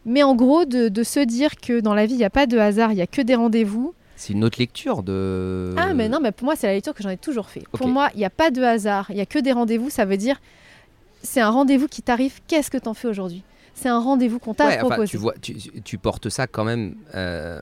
mais 0.04 0.24
en 0.24 0.34
gros 0.34 0.64
de, 0.64 0.88
de 0.88 1.02
se 1.04 1.20
dire 1.20 1.54
que 1.56 1.78
dans 1.78 1.94
la 1.94 2.06
vie 2.06 2.14
il 2.14 2.18
n'y 2.18 2.24
a 2.24 2.30
pas 2.30 2.46
de 2.46 2.58
hasard, 2.58 2.90
il 2.90 2.98
y 2.98 3.02
a 3.02 3.06
que 3.06 3.22
des 3.22 3.36
rendez-vous. 3.36 3.94
C'est 4.16 4.32
une 4.32 4.42
autre 4.42 4.58
lecture 4.58 5.04
de. 5.04 5.72
Ah 5.76 5.94
mais 5.94 6.08
non, 6.08 6.18
mais 6.20 6.32
pour 6.32 6.46
moi 6.46 6.56
c'est 6.56 6.66
la 6.66 6.72
lecture 6.74 6.92
que 6.94 7.04
j'en 7.04 7.10
ai 7.10 7.16
toujours 7.16 7.48
fait. 7.48 7.62
Pour 7.70 7.86
moi 7.86 8.08
il 8.14 8.18
n'y 8.18 8.24
a 8.24 8.30
pas 8.30 8.50
de 8.50 8.60
hasard, 8.62 9.06
il 9.10 9.18
y 9.18 9.20
a 9.20 9.26
que 9.26 9.38
des 9.38 9.52
rendez-vous. 9.52 9.88
Ça 9.90 10.04
veut 10.04 10.16
dire 10.16 10.40
c'est 11.22 11.40
un 11.40 11.50
rendez-vous 11.50 11.86
qui 11.88 12.02
t'arrive. 12.02 12.40
Qu'est-ce 12.46 12.70
que 12.70 12.78
t'en 12.78 12.94
fais 12.94 13.08
aujourd'hui? 13.08 13.42
C'est 13.74 13.88
un 13.88 13.98
rendez-vous 14.00 14.38
qu'on 14.38 14.54
t'a 14.54 14.66
Ouais, 14.66 14.76
enfin, 14.80 14.86
proposé. 14.88 15.10
tu 15.10 15.16
vois, 15.18 15.34
tu, 15.40 15.54
tu 15.54 15.98
portes 15.98 16.28
ça 16.28 16.46
quand 16.46 16.64
même. 16.64 16.94
euh, 17.14 17.60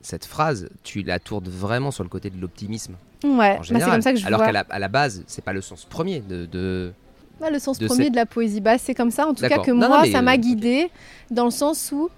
cette 0.00 0.24
phrase, 0.24 0.68
tu 0.84 1.02
la 1.02 1.18
tournes 1.18 1.48
vraiment 1.48 1.90
sur 1.90 2.04
le 2.04 2.08
côté 2.08 2.30
de 2.30 2.40
l'optimisme 2.40 2.94
Ouais, 3.24 3.56
bah, 3.56 3.60
c'est 3.64 3.80
comme 3.80 4.02
ça 4.02 4.12
que 4.12 4.18
je 4.20 4.26
Alors 4.26 4.40
qu'à 4.40 4.52
la, 4.52 4.64
à 4.70 4.78
la 4.78 4.86
base, 4.88 5.24
c'est 5.26 5.42
pas 5.44 5.52
le 5.52 5.60
sens 5.60 5.84
premier 5.84 6.20
de. 6.20 6.46
de- 6.46 6.92
Ouais, 7.40 7.50
le 7.50 7.58
sens 7.58 7.78
de 7.78 7.86
premier 7.86 8.04
cette- 8.04 8.12
de 8.12 8.16
la 8.16 8.24
poésie, 8.26 8.60
bah, 8.60 8.78
c'est 8.78 8.94
comme 8.94 9.10
ça. 9.10 9.26
En 9.26 9.34
tout 9.34 9.46
cas, 9.46 9.58
que 9.58 9.70
Non, 9.72 9.88
moi, 9.88 10.04
ça 10.06 10.18
euh, 10.18 10.22
m'a 10.22 10.34
ok. 10.34 10.40
guidée 10.40 10.90
dans 11.30 11.44
le 11.44 11.50
sens 11.50 11.90
où 11.92 12.08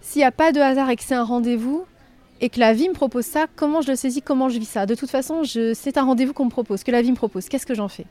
s'il 0.00 0.18
n'y 0.20 0.24
a 0.24 0.32
pas 0.32 0.50
de 0.52 0.60
hasard 0.60 0.90
et 0.90 0.96
que 0.96 1.02
c'est 1.04 1.14
un 1.14 1.22
rendez-vous 1.22 1.84
et 2.40 2.48
que 2.50 2.58
la 2.60 2.72
vie 2.74 2.88
me 2.88 2.94
propose 2.94 3.24
ça, 3.24 3.46
comment 3.56 3.80
je 3.82 3.88
le 3.90 3.96
saisis, 3.96 4.20
comment 4.20 4.48
je 4.48 4.58
vis 4.58 4.68
ça? 4.68 4.84
De 4.84 4.94
toute 4.94 5.10
façon, 5.10 5.42
je... 5.44 5.74
c'est 5.74 5.96
un 5.96 6.04
rendez-vous 6.04 6.32
qu'on 6.34 6.44
me 6.46 6.50
propose, 6.50 6.82
que 6.82 6.90
la 6.90 7.02
vie 7.02 7.10
me 7.12 7.16
propose. 7.16 7.48
Qu'est-ce 7.48 7.66
que 7.66 7.74
j'en 7.74 7.88
fais? 7.88 8.04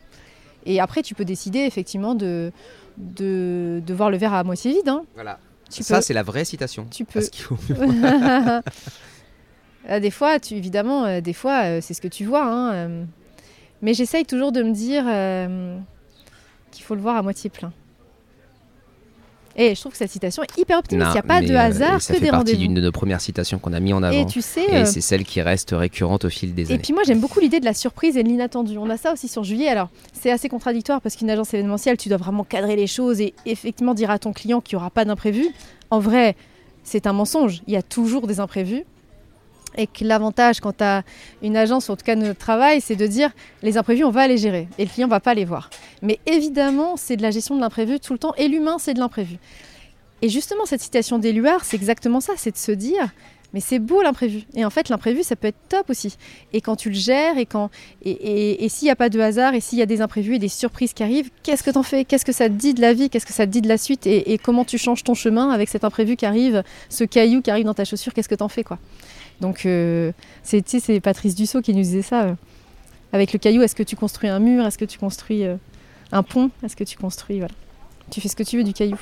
Et 0.66 0.80
après, 0.80 1.02
tu 1.04 1.14
peux 1.16 1.26
décider 1.26 1.60
effectivement 1.60 2.16
de, 2.16 2.52
de, 2.98 3.82
de 3.86 3.94
voir 3.94 4.10
le 4.10 4.18
verre 4.18 4.34
à 4.34 4.44
moitié 4.44 4.72
vide. 4.72 4.90
hein. 4.90 5.04
Voilà. 5.14 5.40
Tu 5.72 5.84
ça, 5.84 5.96
peux. 5.98 6.02
c'est 6.02 6.14
la 6.14 6.24
vraie 6.24 6.46
citation. 6.46 6.86
Tu 6.92 7.06
peux. 7.06 7.20
Euh, 9.90 10.00
des 10.00 10.12
fois, 10.12 10.40
tu, 10.40 10.56
évidemment, 10.56 11.06
euh, 11.06 11.22
des 11.22 11.34
fois, 11.34 11.64
euh, 11.66 11.80
c'est 11.82 11.94
ce 11.94 12.02
que 12.02 12.08
tu 12.08 12.26
vois. 12.26 12.44
hein, 12.46 12.74
euh. 12.74 13.04
mais 13.82 13.94
j'essaye 13.94 14.26
toujours 14.26 14.52
de 14.52 14.62
me 14.64 14.72
dire 14.72 15.04
qu'il 16.72 16.84
faut 16.84 16.96
le 16.96 17.02
voir 17.02 17.16
à 17.18 17.22
moitié 17.22 17.50
plein. 17.50 17.72
Et 19.56 19.74
je 19.74 19.80
trouve 19.80 19.94
que 19.94 19.98
cette 19.98 20.12
citation 20.12 20.44
est 20.44 20.58
hyper 20.58 20.80
optimiste. 20.80 21.10
Il 21.10 21.14
n'y 21.14 21.20
a 21.20 21.24
pas 21.24 21.42
de 21.42 21.52
euh, 21.52 21.60
hasard, 21.60 21.98
et 21.98 22.00
ça 22.00 22.14
que 22.14 22.20
fait 22.20 22.26
des 22.26 22.32
partie 22.32 22.58
d'une 22.58 22.74
de 22.74 22.82
nos 22.82 22.92
premières 22.92 23.22
citations 23.22 23.58
qu'on 23.58 23.74
a 23.74 23.80
mis 23.80 23.94
en 23.94 24.04
avant. 24.04 24.18
Et 24.18 24.26
tu 24.26 24.42
sais, 24.42 24.66
Et 24.70 24.76
euh, 24.76 24.86
c'est 24.86 25.02
celle 25.02 25.24
qui 25.24 25.42
reste 25.42 25.72
récurrente 25.72 26.26
au 26.26 26.30
fil 26.30 26.54
des 26.54 26.64
et 26.64 26.74
années. 26.74 26.82
puis 26.84 26.94
moi 26.94 27.04
j'aime 27.06 27.20
beaucoup 27.20 27.40
l'idée 27.40 27.60
de 27.60 27.66
la 27.66 27.74
surprise 27.74 28.18
et 28.18 28.24
de 28.24 28.28
l'inattendu. 28.28 28.78
On 28.78 28.90
a 28.90 28.98
ça 28.98 29.14
aussi 29.14 29.28
sur 29.28 29.44
Juillet. 29.44 29.70
Alors 29.70 29.90
c'est 30.14 30.32
assez 30.32 30.50
contradictoire 30.50 31.02
parce 31.02 31.16
qu'une 31.16 31.30
agence 31.30 31.54
événementielle, 31.54 31.98
tu 31.98 32.10
dois 32.10 32.18
vraiment 32.18 32.44
cadrer 32.44 32.76
les 32.76 32.88
choses 32.88 33.22
et 33.22 33.34
effectivement 33.46 33.94
dire 33.94 34.12
à 34.12 34.20
ton 34.20 34.34
client 34.34 34.62
qu'il 34.62 34.76
n'y 34.76 34.82
aura 34.82 34.90
pas 34.90 35.06
d'imprévu. 35.06 35.48
En 35.90 36.00
vrai, 36.00 36.36
c'est 36.84 37.08
un 37.08 37.14
mensonge. 37.14 37.62
Il 37.68 37.74
y 37.74 37.78
a 37.78 37.82
toujours 37.82 38.28
des 38.28 38.40
imprévus. 38.40 38.84
Et 39.78 39.88
que 39.88 40.04
l'avantage 40.04 40.60
quand 40.60 40.78
tu 40.78 40.84
as 40.84 41.04
une 41.42 41.58
agence, 41.58 41.90
en 41.90 41.96
tout 41.96 42.06
cas 42.06 42.16
notre 42.16 42.40
travail, 42.40 42.82
c'est 42.82 42.96
de 42.96 43.08
dire 43.08 43.32
les 43.64 43.78
imprévus, 43.78 44.04
on 44.04 44.12
va 44.12 44.28
les 44.28 44.38
gérer 44.38 44.68
et 44.78 44.86
le 44.86 44.90
client 44.90 45.08
va 45.08 45.20
pas 45.20 45.34
les 45.34 45.46
voir. 45.46 45.70
Mais 46.02 46.20
évidemment, 46.26 46.96
c'est 46.98 47.18
de 47.18 47.22
la 47.22 47.32
gestion 47.32 47.56
de 47.56 47.62
l'imprévu 47.62 48.00
tout 48.00 48.14
le 48.14 48.20
temps 48.20 48.34
et 48.38 48.48
l'humain, 48.48 48.78
c'est 48.80 48.94
de 48.94 49.00
l'imprévu. 49.00 49.38
Et 50.22 50.30
justement, 50.30 50.66
cette 50.66 50.82
citation 50.82 51.20
d'Éluard, 51.20 51.66
c'est 51.66 51.76
exactement 51.76 52.22
ça 52.22 52.34
c'est 52.38 52.52
de 52.52 52.58
se 52.58 52.72
dire 52.72 53.10
mais 53.54 53.62
c'est 53.62 53.80
beau 53.80 54.02
l'imprévu. 54.02 54.42
Et 54.56 54.66
en 54.66 54.70
fait, 54.70 54.90
l'imprévu, 54.90 55.24
ça 55.24 55.38
peut 55.38 55.48
être 55.48 55.56
top 55.70 55.90
aussi. 55.90 56.18
Et 56.52 56.60
quand 56.60 56.76
tu 56.76 56.90
le 56.90 56.96
gères, 56.96 57.38
et, 57.38 57.46
quand, 57.46 57.70
et- 58.04 58.66
et 58.66 58.68
s'il 58.68 58.88
n'y 58.88 58.92
a 58.92 58.98
pas 58.98 59.08
de 59.08 59.18
hasard, 59.18 59.54
et 59.54 59.62
s'il 59.62 59.80
y 59.80 59.82
a 59.82 59.86
des 59.86 60.02
imprévus 60.02 60.36
et 60.36 60.40
des 60.40 60.50
surprises 60.50 60.92
qui 60.92 61.04
arrivent, 61.04 61.30
qu'est-ce 61.42 61.64
que 61.64 61.72
t'en 61.72 61.84
fais? 61.84 62.04
Qu'est-ce 62.04 62.26
que 62.26 62.34
ça 62.34 62.50
te 62.50 62.54
dit 62.54 62.74
de 62.74 62.82
la 62.82 62.92
vie? 62.92 63.10
Qu'est-ce 63.10 63.26
que 63.26 63.32
ça 63.32 63.46
te 63.46 63.52
dit 63.52 63.62
de 63.62 63.70
la 63.70 63.78
suite? 63.78 64.08
Et, 64.08 64.34
et 64.34 64.38
comment 64.38 64.66
tu 64.66 64.78
changes 64.78 65.06
ton 65.06 65.14
chemin 65.14 65.52
avec 65.52 65.70
cet 65.70 65.86
imprévu 65.86 66.18
qui 66.18 66.26
arrive, 66.26 66.64
ce 66.90 67.06
caillou 67.06 67.42
qui 67.42 67.50
arrive 67.50 67.66
dans 67.66 67.74
ta 67.74 67.86
chaussure? 67.86 68.14
Qu'est-ce 68.14 68.28
que 68.28 68.36
t'en 68.36 68.50
fais 68.50 68.66
quoi? 68.66 68.78
Donc, 69.42 69.66
euh, 69.66 70.12
c'est 70.44 71.00
Patrice 71.02 71.36
Dussault 71.36 71.62
qui 71.62 71.74
nous 71.74 71.82
disait 71.84 72.02
ça. 72.02 72.24
euh, 72.26 72.36
avec 73.14 73.32
le 73.34 73.40
caillou, 73.40 73.62
est-ce 73.62 73.76
que 73.76 73.84
tu 73.84 73.96
construis 73.96 74.30
un 74.30 74.40
mur? 74.40 74.66
Est-ce 74.66 74.78
que 74.78 74.86
tu 74.86 74.98
construis 74.98 75.46
euh, 75.46 75.56
un 76.12 76.24
pont? 76.24 76.52
Est-ce 76.64 76.76
que 76.76 76.84
tu 76.84 76.98
construis 76.98 77.38
voilà. 77.40 77.54
Tu 78.12 78.20
fais 78.22 78.28
ce 78.28 78.36
que 78.36 78.44
tu 78.44 78.58
veux 78.58 78.64
du 78.64 78.74
caillou. 78.74 79.00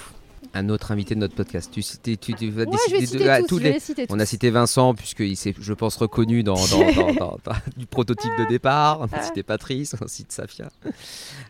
Un 0.56 0.69
autre 0.69 0.91
invité 0.91 1.15
de 1.15 1.19
notre 1.19 1.34
podcast. 1.34 1.72
Tu, 1.74 1.82
tu, 1.82 2.17
tu, 2.17 2.34
Ouais, 2.52 2.65
décider 2.67 3.24
de- 3.24 3.28
ah, 3.30 3.39
tous, 3.39 3.48
tous 3.48 3.58
je 3.58 3.63
les- 3.63 3.69
vais 3.69 3.74
les 3.76 3.80
citer 3.80 4.06
On 4.10 4.19
a 4.19 4.26
cité 4.26 4.52
Vincent, 4.52 4.93
puisqu'il 4.93 5.36
s'est, 5.36 5.56
je 5.60 5.74
pense, 5.74 5.96
reconnu 5.96 6.43
dans, 6.43 6.54
dans- 6.54 6.91
dans- 6.93 7.13
dans- 7.19 7.38
dans- 7.43 7.56
du 7.76 7.88
prototype 7.88 8.32
de 8.38 8.48
départ. 8.48 9.00
On 9.02 9.06
a 9.17 9.22
cité 9.24 9.41
Patrice, 9.41 9.96
on 10.00 10.08
cite 10.08 10.32
Safia. 10.32 10.69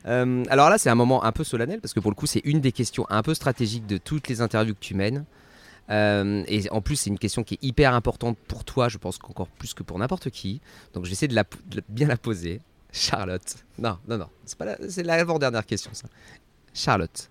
Alors 0.05 0.69
là, 0.69 0.77
c'est 0.77 0.89
un 0.89 0.95
moment 0.95 1.23
un 1.23 1.31
peu 1.33 1.43
solennel, 1.43 1.79
parce 1.81 1.93
que 1.93 1.99
pour 1.99 2.11
le 2.11 2.15
coup, 2.15 2.27
c'est 2.27 2.41
une 2.45 2.61
des 2.61 2.71
questions 2.71 3.05
un 3.09 3.23
peu 3.23 3.33
stratégiques 3.33 3.87
de 3.87 3.97
toutes 3.97 4.27
les 4.29 4.41
interviews 4.41 4.73
que 4.73 4.79
tu 4.79 4.93
mènes. 4.95 5.25
Euh, 5.89 6.43
et 6.47 6.69
en 6.71 6.81
plus, 6.81 6.95
c'est 6.95 7.09
une 7.09 7.19
question 7.19 7.43
qui 7.43 7.55
est 7.55 7.63
hyper 7.63 7.93
importante 7.93 8.37
pour 8.47 8.63
toi, 8.63 8.89
je 8.89 8.97
pense 8.97 9.17
qu'encore 9.17 9.47
plus 9.47 9.73
que 9.73 9.83
pour 9.83 9.99
n'importe 9.99 10.29
qui. 10.29 10.61
Donc, 10.93 11.05
je 11.05 11.09
vais 11.09 11.13
essayer 11.13 11.27
de, 11.27 11.43
bien 11.89 12.07
la 12.07 12.17
poser. 12.17 12.61
Charlotte. 12.91 13.55
Non, 13.79 13.97
non, 14.07 14.17
non. 14.17 14.29
C'est, 14.45 14.57
pas 14.57 14.77
l'avant-dernière 15.03 15.65
question, 15.65 15.91
ça. 15.93 16.07
Charlotte. 16.73 17.29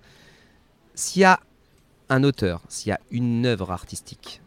S'il 0.95 1.23
y 1.23 1.25
a 1.25 1.41
un 2.09 2.25
auteur, 2.25 2.63
s'il 2.69 2.91
y 2.91 2.93
a 2.93 3.01
une 3.11 3.47
œuvre 3.47 3.71
artistique, 3.71 4.43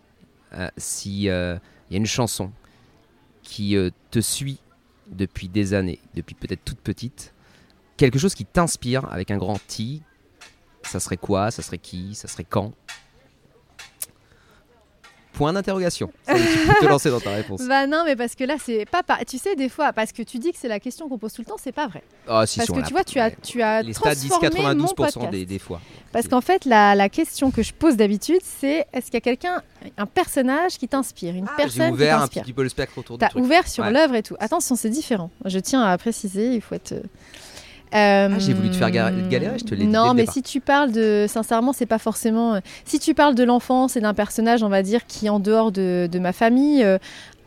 euh, 0.54 0.70
s'il 0.78 1.22
y 1.22 1.30
a 1.30 1.60
une 1.90 2.06
chanson 2.06 2.52
qui 3.44 3.78
euh, 3.78 3.92
te 4.12 4.20
suit 4.20 4.60
depuis 5.08 5.48
des 5.48 5.74
années, 5.74 6.00
depuis 6.16 6.36
peut-être 6.36 6.64
toute 6.66 6.80
petite, 6.80 7.34
quelque 7.98 8.20
chose 8.20 8.36
qui 8.36 8.46
t'inspire 8.46 9.06
avec 9.12 9.32
un 9.32 9.38
grand 9.38 9.60
T, 9.68 10.02
ça 10.84 11.00
serait 11.00 11.18
quoi? 11.18 11.52
Ça 11.52 11.62
serait 11.62 11.78
qui? 11.78 12.14
Ça 12.16 12.28
serait 12.28 12.44
quand? 12.44 12.74
Point 15.38 15.54
d'interrogation. 15.54 16.10
tu 16.28 16.34
peux 16.34 16.74
te 16.80 16.86
lancer 16.86 17.10
dans 17.10 17.20
ta 17.20 17.32
réponse. 17.32 17.62
Bah 17.68 17.88
non, 17.88 18.04
mais 18.06 18.16
parce 18.16 18.36
que 18.36 18.44
là, 18.44 18.56
c'est 18.64 18.86
pas, 18.86 19.04
pas. 19.04 19.20
Tu 19.28 19.38
sais, 19.38 19.56
des 19.56 19.70
fois, 19.70 19.92
parce 19.94 20.12
que 20.12 20.24
tu 20.24 20.38
dis 20.40 20.52
que 20.52 20.58
c'est 20.60 20.68
la 20.68 20.80
question 20.80 21.10
qu'on 21.10 21.18
pose 21.18 21.34
tout 21.34 21.42
le 21.42 21.46
temps, 21.46 21.58
c'est 21.62 21.72
pas 21.74 21.88
vrai. 21.88 22.04
Ah, 22.28 22.46
si, 22.46 22.58
parce 22.60 22.70
si, 22.70 22.76
que 22.76 22.86
tu 22.88 22.94
vois, 22.94 23.04
tu 23.04 23.20
as, 23.20 23.32
tu 23.32 23.62
as 23.62 23.82
Les 23.82 23.94
transformé 23.94 24.50
mon 24.76 24.86
92% 24.86 24.96
podcast. 24.96 25.30
des, 25.32 25.46
des 25.46 25.60
fois. 25.60 25.82
Parce 26.14 26.28
qu'en 26.28 26.42
fait, 26.42 26.64
la, 26.66 26.96
la 26.96 27.10
question 27.10 27.52
que 27.52 27.64
je 27.64 27.74
pose 27.74 27.98
d'habitude, 27.98 28.40
c'est 28.44 28.86
est-ce 28.94 29.06
qu'il 29.08 29.16
y 29.16 29.18
a 29.18 29.22
quelqu'un, 29.22 29.62
un 29.98 30.06
personnage 30.06 30.78
qui 30.78 30.88
t'inspire, 30.88 31.36
une 31.36 31.46
Ah, 31.48 31.54
personne 31.58 31.88
qui 31.88 31.92
ouvert 31.94 32.18
un 32.18 32.20
t'inspire? 32.22 32.44
petit 32.44 32.54
peu 32.54 32.64
le 32.64 32.70
spectre 32.70 32.98
autour 32.98 33.18
T'as 33.18 33.30
ouvert 33.36 33.68
sur 33.68 33.84
Ouais. 33.84 33.92
l'œuvre 33.92 34.16
et 34.16 34.24
tout. 34.24 34.36
Attention, 34.40 34.76
c'est 34.76 34.90
différent. 34.90 35.30
Je 35.44 35.60
tiens 35.60 35.82
à 35.84 35.98
préciser, 35.98 36.54
il 36.56 36.62
faut 36.62 36.76
être. 36.76 36.94
euh, 36.94 37.02
Ah, 37.98 38.40
j'ai 38.40 38.54
voulu 38.54 38.70
te 38.70 38.76
faire 38.76 38.92
ga- 38.92 39.12
galérer, 39.30 39.58
je 39.58 39.64
te 39.64 39.74
l'ai 39.76 39.86
dit 39.86 39.92
Non, 39.92 40.14
mais 40.14 40.22
départ. 40.24 40.34
si 40.34 40.44
tu 40.44 40.60
parles 40.60 40.92
de. 40.92 41.26
Sincèrement, 41.30 41.72
c'est 41.74 41.86
pas 41.86 41.98
forcément. 42.00 42.56
euh, 42.56 42.60
Si 42.86 43.00
tu 43.00 43.14
parles 43.14 43.36
de 43.36 43.44
l'enfance 43.44 43.96
et 43.96 44.02
d'un 44.02 44.14
personnage, 44.14 44.64
on 44.64 44.70
va 44.70 44.84
dire, 44.84 45.06
qui 45.08 45.30
en 45.30 45.40
dehors 45.40 45.72
de, 45.72 46.10
de 46.12 46.20
ma 46.20 46.34
famille, 46.34 46.84
euh, 46.84 46.98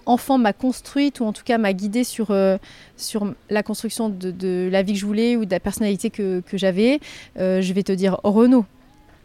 enfant 0.07 0.39
m'a 0.39 0.55
construite 0.55 1.21
ou 1.21 1.27
en 1.27 1.33
tout 1.35 1.43
cas 1.45 1.59
m'a 1.59 1.75
guidée 1.75 2.03
sur, 2.05 2.29
euh, 2.31 2.57
sur 2.97 3.35
la 3.51 3.63
construction 3.63 4.09
de, 4.09 4.31
de 4.31 4.69
la 4.73 4.83
vie 4.83 4.95
que 4.95 4.99
je 4.99 5.05
voulais 5.07 5.37
ou 5.37 5.45
de 5.45 5.51
la 5.51 5.61
personnalité 5.61 6.09
que, 6.09 6.41
que 6.41 6.57
j'avais, 6.57 6.99
euh, 7.39 7.61
je 7.61 7.73
vais 7.75 7.83
te 7.83 7.93
dire 7.93 8.19
Renaud. 8.25 8.65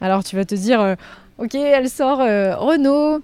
Alors 0.01 0.25
tu 0.25 0.35
vas 0.35 0.43
te 0.43 0.55
dire, 0.55 0.81
euh, 0.81 0.95
ok, 1.37 1.55
elle 1.55 1.89
sort 1.89 2.19
euh, 2.19 2.57
Renaud. 2.57 3.21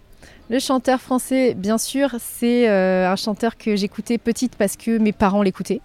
Le 0.50 0.58
chanteur 0.60 1.00
français, 1.02 1.54
bien 1.54 1.78
sûr, 1.78 2.16
c'est 2.20 2.70
euh, 2.70 3.12
un 3.12 3.16
chanteur 3.18 3.58
que 3.58 3.76
j'écoutais 3.76 4.18
petite 4.18 4.56
parce 4.56 4.78
que 4.78 4.98
mes 4.98 5.12
parents 5.12 5.42
l'écoutaient 5.44 5.82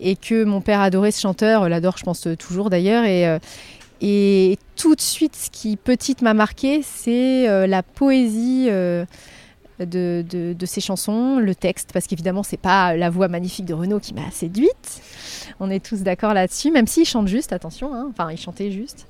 et 0.00 0.16
que 0.16 0.44
mon 0.44 0.60
père 0.60 0.80
adorait 0.80 1.12
ce 1.12 1.20
chanteur, 1.20 1.68
l'adore 1.68 1.96
je 1.98 2.04
pense 2.04 2.26
euh, 2.26 2.36
toujours 2.36 2.70
d'ailleurs. 2.70 3.04
Et, 3.04 3.26
euh, 3.26 3.38
et 4.00 4.58
tout 4.76 4.94
de 4.94 5.00
suite, 5.00 5.36
ce 5.36 5.50
qui 5.50 5.76
petite 5.76 6.22
m'a 6.22 6.34
marqué, 6.34 6.80
c'est 6.82 7.48
euh, 7.48 7.66
la 7.66 7.82
poésie 7.82 8.68
euh, 8.70 9.04
de, 9.78 10.54
ses 10.64 10.80
chansons, 10.80 11.38
le 11.38 11.54
texte, 11.54 11.90
parce 11.92 12.06
qu'évidemment, 12.06 12.42
c'est 12.42 12.56
pas 12.56 12.96
la 12.96 13.10
voix 13.10 13.28
magnifique 13.28 13.66
de 13.66 13.74
Renaud 13.74 14.00
qui 14.00 14.14
m'a 14.14 14.30
séduite. 14.30 15.02
On 15.58 15.70
est 15.70 15.84
tous 15.84 16.00
d'accord 16.00 16.32
là-dessus, 16.32 16.70
même 16.70 16.86
s'il 16.86 17.04
chante 17.04 17.28
juste, 17.28 17.52
attention, 17.52 17.94
hein, 17.94 18.08
enfin, 18.10 18.30
il 18.30 18.38
chantait 18.38 18.70
juste. 18.70 19.06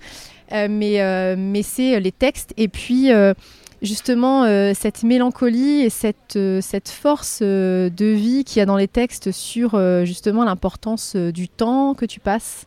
Euh, 0.52 0.66
mais 0.68 1.00
euh, 1.00 1.62
c'est 1.62 2.00
les 2.00 2.10
textes 2.10 2.52
et 2.56 2.66
puis 2.66 3.12
euh, 3.12 3.34
justement 3.82 4.44
euh, 4.44 4.72
cette 4.74 5.02
mélancolie 5.02 5.82
et 5.82 5.90
cette, 5.90 6.36
euh, 6.36 6.60
cette 6.60 6.88
force 6.88 7.40
euh, 7.42 7.88
de 7.90 8.06
vie 8.06 8.44
qu'il 8.44 8.58
y 8.58 8.62
a 8.62 8.66
dans 8.66 8.76
les 8.76 8.88
textes 8.88 9.32
sur 9.32 9.78
justement 10.04 10.44
l'importance 10.44 11.16
du 11.16 11.48
temps 11.48 11.94
que 11.94 12.04
tu 12.04 12.20
passes, 12.20 12.66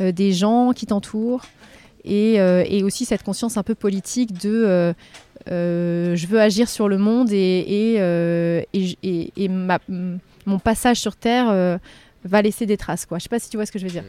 des 0.00 0.32
gens 0.32 0.72
qui 0.72 0.86
t'entourent 0.86 1.44
et, 2.04 2.34
et 2.34 2.82
aussi 2.82 3.04
cette 3.04 3.22
conscience 3.22 3.56
un 3.56 3.62
peu 3.62 3.74
politique 3.74 4.32
de 4.34 4.94
je 5.46 6.26
veux 6.26 6.40
agir 6.40 6.68
sur 6.68 6.88
le 6.88 6.98
monde 6.98 7.30
et, 7.32 7.96
et, 8.72 8.98
et, 9.36 9.48
mon 9.48 10.58
passage 10.58 10.98
sur 10.98 11.16
Terre 11.16 11.78
va 12.24 12.42
laisser 12.42 12.66
des 12.66 12.76
traces. 12.76 13.06
Quoi. 13.06 13.18
Je 13.18 13.24
sais 13.24 13.28
pas 13.28 13.38
si 13.38 13.48
tu 13.50 13.56
vois 13.56 13.66
ce 13.66 13.72
que 13.72 13.78
je 13.78 13.84
veux 13.84 13.90
dire. 13.90 14.04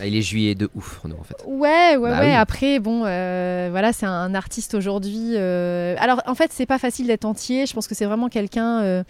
Ah, 0.00 0.06
il 0.06 0.16
est 0.16 0.22
juillet 0.22 0.54
de 0.54 0.70
ouf, 0.74 0.98
Renaud, 1.02 1.16
en 1.20 1.24
fait. 1.24 1.36
Ouais, 1.46 1.96
ouais, 1.96 2.10
Bah 2.10 2.20
ouais. 2.20 2.26
oui. 2.28 2.32
Après, 2.32 2.78
bon, 2.78 3.02
euh, 3.04 3.68
voilà, 3.70 3.92
c'est 3.92 4.06
un 4.06 4.34
artiste 4.34 4.74
aujourd'hui. 4.74 5.34
euh, 5.34 5.94
Alors, 5.98 6.22
en 6.26 6.34
fait, 6.34 6.50
c'est 6.54 6.66
pas 6.66 6.78
facile 6.78 7.06
d'être 7.06 7.24
entier. 7.26 7.66
Je 7.66 7.74
pense 7.74 7.86
que 7.86 7.94
c'est 7.94 8.06
vraiment 8.06 8.28
quelqu'un 8.28 8.80
euh, 8.80 9.02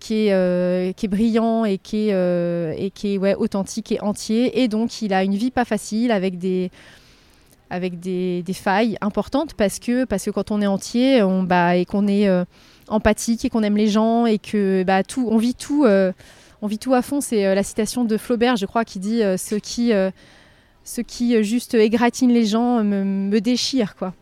qui, 0.00 0.28
est, 0.28 0.94
qui 0.96 1.06
est 1.06 1.08
brillant 1.08 1.64
et 1.64 1.78
qui 1.78 2.10
est, 2.10 2.76
et 2.78 2.90
qui 2.90 3.14
est 3.14 3.18
ouais, 3.18 3.34
authentique 3.36 3.90
et 3.92 4.00
entier. 4.02 4.62
Et 4.62 4.68
donc, 4.68 5.00
il 5.00 5.14
a 5.14 5.24
une 5.24 5.34
vie 5.34 5.50
pas 5.50 5.64
facile 5.64 6.10
avec 6.12 6.38
des 6.38 6.70
avec 7.70 7.98
des, 7.98 8.42
des 8.42 8.52
failles 8.52 8.96
importantes 9.00 9.54
parce 9.54 9.78
que, 9.78 10.04
parce 10.04 10.24
que 10.26 10.30
quand 10.30 10.50
on 10.50 10.60
est 10.60 10.66
entier 10.66 11.22
on, 11.22 11.42
bah, 11.42 11.74
et 11.76 11.86
qu'on 11.86 12.06
est 12.06 12.28
empathique 12.88 13.44
et 13.46 13.48
qu'on 13.50 13.62
aime 13.64 13.76
les 13.78 13.88
gens 13.88 14.26
et 14.26 14.38
que 14.38 14.84
bah, 14.86 15.02
tout, 15.02 15.26
on 15.30 15.38
vit 15.38 15.54
tout, 15.54 15.86
on 16.64 16.66
vit 16.66 16.78
tout 16.78 16.94
à 16.94 17.02
fond. 17.02 17.20
C'est 17.20 17.44
euh, 17.46 17.54
la 17.54 17.62
citation 17.62 18.04
de 18.04 18.16
Flaubert, 18.16 18.56
je 18.56 18.66
crois, 18.66 18.84
qui 18.84 18.98
dit 18.98 19.22
euh, 19.22 19.36
ce 19.36 19.54
qui 19.54 19.92
euh, 19.92 20.10
ce 20.82 21.00
qui 21.00 21.42
juste 21.44 21.74
égratigne 21.74 22.32
les 22.32 22.46
gens 22.46 22.82
me, 22.82 23.04
me 23.04 23.40
déchire 23.40 23.94
quoi. 23.96 24.12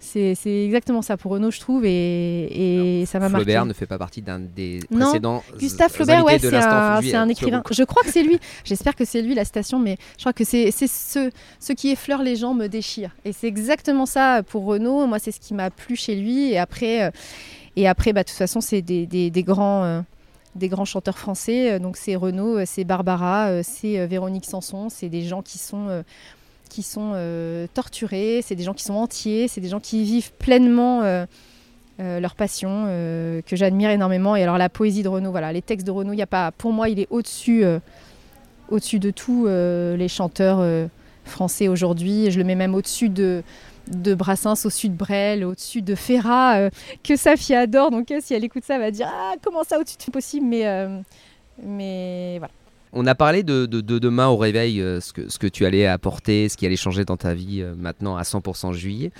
C'est 0.00 0.36
exactement 0.64 1.02
ça 1.02 1.16
pour 1.16 1.32
Renaud 1.32 1.50
je 1.50 1.58
trouve 1.58 1.84
et, 1.84 3.00
et 3.00 3.04
ça 3.06 3.18
m'a 3.18 3.28
marqué. 3.28 3.44
Flaubert 3.44 3.66
ne 3.66 3.72
fait 3.72 3.86
pas 3.86 3.98
partie 3.98 4.22
d'un 4.22 4.38
des 4.38 4.78
Non, 4.92 5.06
précédents 5.06 5.42
Gustave 5.58 5.90
Flaubert, 5.90 6.24
ouais, 6.24 6.38
c'est 6.38 6.54
un, 7.16 7.28
écrivain. 7.28 7.62
Je 7.70 7.82
crois 7.82 8.02
que 8.04 8.10
c'est 8.10 8.22
lui. 8.22 8.38
J'espère 8.64 8.94
que 8.94 9.04
c'est 9.04 9.22
lui 9.22 9.34
la 9.34 9.44
citation, 9.44 9.80
mais 9.80 9.96
je 10.16 10.22
crois 10.22 10.32
que 10.32 10.44
c'est 10.44 10.70
ce, 10.70 11.30
ce 11.58 11.72
qui 11.72 11.90
effleure 11.90 12.22
les 12.22 12.36
gens 12.36 12.54
me 12.54 12.68
déchire. 12.68 13.10
Et 13.24 13.32
c'est 13.32 13.48
exactement 13.48 14.06
ça 14.06 14.42
pour 14.44 14.64
Renaud. 14.66 15.06
Moi, 15.08 15.18
c'est 15.18 15.32
ce 15.32 15.40
qui 15.40 15.52
m'a 15.52 15.68
plu 15.70 15.96
chez 15.96 16.14
lui. 16.14 16.52
Et 16.52 16.58
après, 16.58 17.10
et 17.74 17.88
après 17.88 18.12
bah, 18.12 18.22
de 18.22 18.28
toute 18.28 18.38
façon, 18.38 18.60
c'est 18.60 18.82
des, 18.82 19.04
des- 19.06 19.30
des 19.30 19.42
grands. 19.42 19.82
euh, 19.82 20.00
des 20.54 20.68
grands 20.68 20.84
chanteurs 20.84 21.18
français, 21.18 21.72
Euh, 21.72 21.78
donc 21.78 21.96
c'est 21.96 22.16
Renaud, 22.16 22.58
euh, 22.58 22.64
c'est 22.66 22.84
Barbara, 22.84 23.48
euh, 23.48 23.62
c'est 23.64 24.06
Véronique 24.06 24.44
Sanson, 24.44 24.88
c'est 24.88 25.08
des 25.08 25.22
gens 25.22 25.42
qui 25.42 25.58
sont, 25.58 26.02
torturés, 27.74 28.40
c'est 28.42 28.54
des 28.54 28.64
gens 28.64 28.74
qui 28.74 28.84
sont 28.84 28.94
entiers, 28.94 29.48
c'est 29.48 29.60
des 29.60 29.68
gens 29.68 29.80
qui 29.80 30.04
vivent 30.04 30.32
pleinement 30.32 31.02
leur 31.98 32.34
passion, 32.34 32.84
que 33.46 33.56
j'admire 33.56 33.90
énormément. 33.90 34.36
Et 34.36 34.42
alors 34.42 34.58
la 34.58 34.68
poésie 34.68 35.02
de 35.02 35.08
Renaud, 35.08 35.30
voilà, 35.30 35.52
les 35.52 35.62
textes 35.62 35.86
de 35.86 35.90
Renaud, 35.90 36.12
y 36.12 36.22
a 36.22 36.26
pas, 36.26 36.52
pour 36.52 36.72
moi, 36.72 36.88
il 36.88 37.00
est 37.00 37.08
au-dessus, 37.10 37.64
au-dessus 38.70 38.98
de 38.98 39.10
tous 39.10 39.46
les 39.46 40.08
chanteurs 40.08 40.62
français 41.24 41.68
aujourd'hui. 41.68 42.30
Je 42.30 42.38
le 42.38 42.44
mets 42.44 42.54
même 42.54 42.74
au-dessus 42.74 43.08
de 43.08 43.42
de 43.90 44.14
Brassens, 44.14 44.64
au-dessus 44.64 44.88
de 44.88 44.94
Brel, 44.96 45.44
au-dessus 45.44 45.82
de 45.82 45.94
Ferrat, 45.94 46.58
euh, 46.58 46.70
que 47.02 47.16
Safi 47.16 47.54
adore. 47.54 47.90
Donc 47.90 48.10
euh, 48.10 48.18
si 48.22 48.34
elle 48.34 48.44
écoute 48.44 48.64
ça, 48.64 48.74
elle 48.76 48.80
va 48.82 48.90
dire 48.90 49.08
ah 49.12 49.34
comment 49.42 49.64
ça 49.64 49.78
au-dessus 49.78 49.96
de 50.06 50.10
possible, 50.12 50.46
mais 50.46 50.66
euh, 50.66 51.00
mais 51.62 52.36
voilà. 52.38 52.52
On 52.94 53.06
a 53.06 53.14
parlé 53.14 53.42
de, 53.42 53.66
de- 53.66 53.82
de 53.82 53.98
demain 53.98 54.28
au 54.28 54.36
réveil, 54.38 54.80
euh, 54.80 54.98
ce, 55.00 55.12
que, 55.12 55.28
ce 55.28 55.38
que 55.38 55.46
tu 55.46 55.66
allais 55.66 55.86
apporter, 55.86 56.48
ce 56.48 56.56
qui 56.56 56.64
allait 56.64 56.74
changer 56.76 57.04
dans 57.04 57.18
ta 57.18 57.34
vie 57.34 57.62
maintenant 57.76 58.16
à 58.16 58.22
100% 58.22 58.72
juillet. 58.72 59.10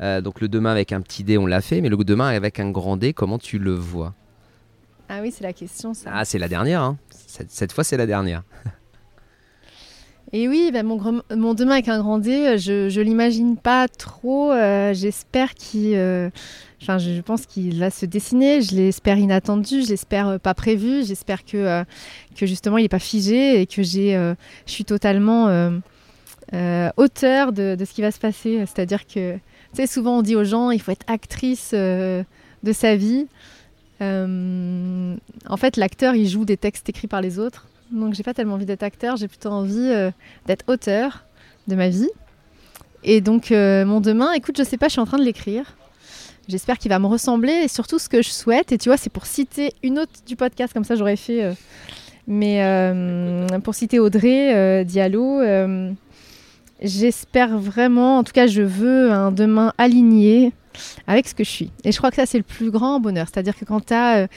Donc 0.00 0.40
le 0.40 0.48
demain 0.48 0.70
avec 0.70 0.92
un 0.92 1.00
petit 1.02 1.24
D, 1.24 1.36
on 1.36 1.44
l'a 1.46 1.60
fait, 1.60 1.80
mais 1.82 1.88
le 1.90 1.96
demain 1.98 2.28
avec 2.28 2.58
un 2.58 2.70
grand 2.70 2.96
D, 2.96 3.12
comment 3.12 3.38
tu 3.38 3.58
le 3.58 3.74
vois? 3.74 4.14
Ah 5.10 5.18
oui, 5.22 5.30
c'est 5.34 5.44
la 5.44 5.52
question 5.52 5.92
ça. 5.92 6.10
Ah, 6.12 6.24
c'est 6.24 6.38
la 6.38 6.48
dernière. 6.48 6.82
hein. 6.82 6.96
Cette, 7.26 7.50
cette 7.50 7.72
fois, 7.72 7.84
c'est 7.84 7.96
la 7.98 8.06
dernière. 8.06 8.42
Et 10.32 10.46
oui, 10.46 10.70
ben, 10.72 10.84
mon, 10.84 11.22
mon 11.34 11.54
demain 11.54 11.72
avec 11.72 11.88
un 11.88 11.98
grand 12.00 12.18
D, 12.18 12.30
euh, 12.30 12.58
je, 12.58 12.88
je 12.90 13.00
l'imagine 13.00 13.56
pas 13.56 13.88
trop. 13.88 14.52
euh, 14.52 14.92
J'espère 14.92 15.54
qu'il. 15.54 15.94
euh, 15.94 16.28
pense 17.24 17.46
qu'il 17.46 17.78
va 17.78 17.90
se 17.90 18.04
dessiner. 18.04 18.60
Je 18.60 18.74
l'espère 18.74 19.16
inattendu. 19.18 19.82
Je 19.82 19.88
l'espère 19.88 20.38
pas 20.38 20.52
prévu. 20.52 21.02
J'espère 21.04 21.44
que, 21.46 21.82
justement 22.40 22.76
il 22.78 22.82
n'est 22.82 22.88
pas 22.88 22.98
figé 22.98 23.60
et 23.60 23.66
que 23.66 23.82
je 23.82 24.34
suis 24.66 24.84
totalement 24.84 25.46
auteur 26.96 27.52
de, 27.52 27.76
ce 27.84 27.92
qui 27.92 28.02
va 28.02 28.10
se 28.10 28.20
passer. 28.20 28.64
C'est-à-dire 28.66 29.06
que, 29.06 29.36
tu 29.76 29.86
souvent 29.86 30.18
on 30.18 30.22
dit 30.22 30.36
aux 30.36 30.44
gens, 30.44 30.70
il 30.70 30.80
faut 30.80 30.92
être 30.92 31.06
actrice 31.08 31.72
de 31.72 32.24
sa 32.72 32.96
vie. 32.96 33.26
En 34.00 35.56
fait, 35.56 35.76
l'acteur, 35.76 36.14
il 36.14 36.28
joue 36.28 36.44
des 36.44 36.56
textes 36.58 36.88
écrits 36.88 37.08
par 37.08 37.22
les 37.22 37.38
autres. 37.38 37.66
Donc, 37.90 38.14
j'ai 38.14 38.22
pas 38.22 38.34
tellement 38.34 38.54
envie 38.54 38.66
d'être 38.66 38.82
acteur. 38.82 39.16
J'ai 39.16 39.28
plutôt 39.28 39.50
envie 39.50 39.90
euh, 39.90 40.10
d'être 40.46 40.64
auteur 40.68 41.24
de 41.66 41.74
ma 41.74 41.88
vie. 41.88 42.10
Et 43.04 43.20
donc, 43.20 43.52
euh, 43.52 43.84
mon 43.84 44.00
demain, 44.00 44.32
écoute, 44.32 44.56
je 44.58 44.62
sais 44.64 44.76
pas, 44.76 44.88
je 44.88 44.92
suis 44.92 45.00
en 45.00 45.06
train 45.06 45.18
de 45.18 45.24
l'écrire. 45.24 45.76
J'espère 46.48 46.78
qu'il 46.78 46.90
va 46.90 46.98
me 46.98 47.06
ressembler 47.06 47.52
et 47.52 47.68
surtout 47.68 47.98
ce 47.98 48.08
que 48.08 48.22
je 48.22 48.30
souhaite. 48.30 48.72
Et 48.72 48.78
tu 48.78 48.88
vois, 48.88 48.96
c'est 48.96 49.10
pour 49.10 49.26
citer 49.26 49.72
une 49.82 49.98
autre 49.98 50.12
du 50.26 50.34
podcast, 50.34 50.72
comme 50.72 50.84
ça 50.84 50.96
j'aurais 50.96 51.16
fait. 51.16 51.44
euh, 51.44 51.52
mais 52.26 53.60
pour 53.62 53.74
citer 53.74 53.98
Audrey 53.98 54.84
Diallo, 54.84 55.42
j'espère 56.80 57.58
vraiment, 57.58 58.18
en 58.18 58.24
tout 58.24 58.32
cas, 58.32 58.46
je 58.46 58.62
veux 58.62 59.12
un 59.12 59.30
demain 59.30 59.74
aligné 59.76 60.52
avec 61.06 61.28
ce 61.28 61.34
que 61.34 61.44
je 61.44 61.50
suis. 61.50 61.70
Et 61.84 61.92
je 61.92 61.98
crois 61.98 62.10
que 62.10 62.16
ça, 62.16 62.26
c'est 62.26 62.38
le 62.38 62.44
plus 62.44 62.70
grand 62.70 63.00
bonheur. 63.00 63.26
C'est-à-dire 63.32 63.56
que 63.56 63.64
quand 63.64 63.86
tu 63.86 63.94
as 63.94 64.28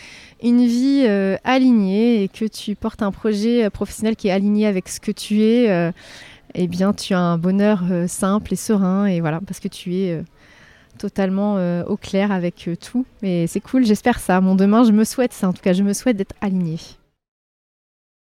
une 0.41 0.65
vie 0.65 1.05
euh, 1.07 1.37
alignée 1.43 2.23
et 2.23 2.27
que 2.27 2.45
tu 2.45 2.75
portes 2.75 3.01
un 3.01 3.11
projet 3.11 3.65
euh, 3.65 3.69
professionnel 3.69 4.15
qui 4.15 4.27
est 4.29 4.31
aligné 4.31 4.65
avec 4.65 4.89
ce 4.89 4.99
que 4.99 5.11
tu 5.11 5.41
es, 5.43 5.69
euh, 5.69 5.91
eh 6.55 6.67
bien, 6.67 6.93
tu 6.93 7.13
as 7.13 7.19
un 7.19 7.37
bonheur 7.37 7.83
euh, 7.91 8.07
simple 8.07 8.53
et 8.53 8.57
serein. 8.57 9.05
Et 9.05 9.21
voilà, 9.21 9.39
parce 9.45 9.59
que 9.59 9.67
tu 9.67 9.95
es 9.95 10.11
euh, 10.13 10.23
totalement 10.97 11.57
euh, 11.57 11.83
au 11.85 11.97
clair 11.97 12.31
avec 12.31 12.67
euh, 12.67 12.75
tout. 12.75 13.05
Et 13.21 13.47
c'est 13.47 13.59
cool, 13.61 13.85
j'espère 13.85 14.19
ça. 14.19 14.41
Mon 14.41 14.55
demain, 14.55 14.83
je 14.83 14.91
me 14.91 15.03
souhaite 15.03 15.33
ça. 15.33 15.47
En 15.47 15.53
tout 15.53 15.61
cas, 15.61 15.73
je 15.73 15.83
me 15.83 15.93
souhaite 15.93 16.17
d'être 16.17 16.35
alignée. 16.41 16.79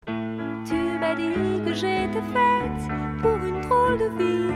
Tu 0.07 0.75
m'as 1.01 1.15
dit 1.15 1.33
que 1.65 1.75
j'étais 1.75 2.25
faite 2.35 2.83
pour 3.23 3.37
une 3.37 3.61
drôle 3.63 3.99
de 3.99 4.09
vie. 4.19 4.55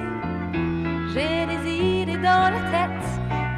J'ai 1.14 1.46
des 1.46 1.70
idées 1.70 2.16
dans 2.16 2.50
la 2.50 2.60
tête 2.72 2.83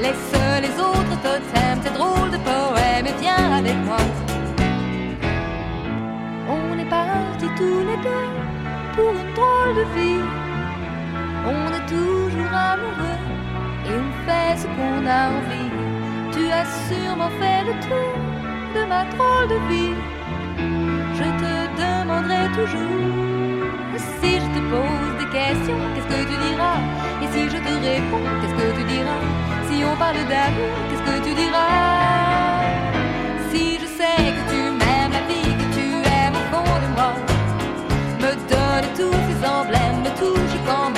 Laisse 0.00 0.34
les 0.62 0.74
autres 0.80 1.16
totems, 1.22 1.80
tes 1.82 1.90
drôles 1.90 2.30
de 2.30 2.38
poèmes 2.38 3.06
et 3.06 3.20
viens 3.20 3.52
avec 3.58 3.74
moi. 3.84 3.96
On 6.48 6.78
est 6.78 6.88
partis 6.88 7.50
tous 7.56 7.80
les 7.88 7.98
deux 8.06 8.28
pour 8.94 9.10
une 9.10 9.34
drôle 9.34 9.74
de 9.80 9.84
vie. 9.96 10.22
On 11.44 11.66
est 11.76 11.86
toujours 11.86 12.54
amoureux 12.54 13.20
et 13.86 13.94
on 14.04 14.12
fait 14.26 14.56
ce 14.62 14.66
qu'on 14.66 15.04
a 15.06 15.22
envie. 15.36 15.70
Tu 16.32 16.42
as 16.50 16.66
sûrement 16.88 17.32
fait 17.40 17.64
le 17.68 17.74
tour 17.86 18.14
de 18.76 18.84
ma 18.88 19.04
drôle 19.12 19.48
de 19.54 19.58
vie. 19.70 19.96
Je 21.18 21.28
te 21.42 21.52
demanderai 21.82 22.46
toujours 22.54 23.58
si 24.20 24.34
je 24.42 24.48
te 24.54 24.60
pose 24.70 25.17
qu'est-ce 25.38 26.08
que 26.12 26.20
tu 26.30 26.36
diras? 26.46 26.78
Et 27.22 27.28
si 27.32 27.42
je 27.52 27.58
te 27.66 27.72
réponds, 27.86 28.24
qu'est-ce 28.40 28.56
que 28.60 28.68
tu 28.78 28.84
diras? 28.84 29.22
Si 29.68 29.84
on 29.84 29.96
parle 29.96 30.22
d'amour, 30.32 30.70
qu'est-ce 30.88 31.04
que 31.08 31.16
tu 31.26 31.34
diras? 31.34 32.62
Si 33.50 33.78
je 33.80 33.86
sais 33.98 34.22
que 34.36 34.42
tu 34.52 34.60
m'aimes 34.78 35.12
la 35.12 35.22
vie, 35.30 35.52
que 35.60 35.66
tu 35.76 35.86
aimes 36.18 36.38
au 36.40 36.46
fond 36.52 36.76
de 36.84 36.88
moi, 36.96 37.12
me 38.22 38.32
donne 38.52 38.88
tous 38.98 39.18
ces 39.26 39.40
emblèmes, 39.46 40.00
me 40.06 40.10
touche 40.20 40.56
quand 40.66 40.90
même 40.90 40.97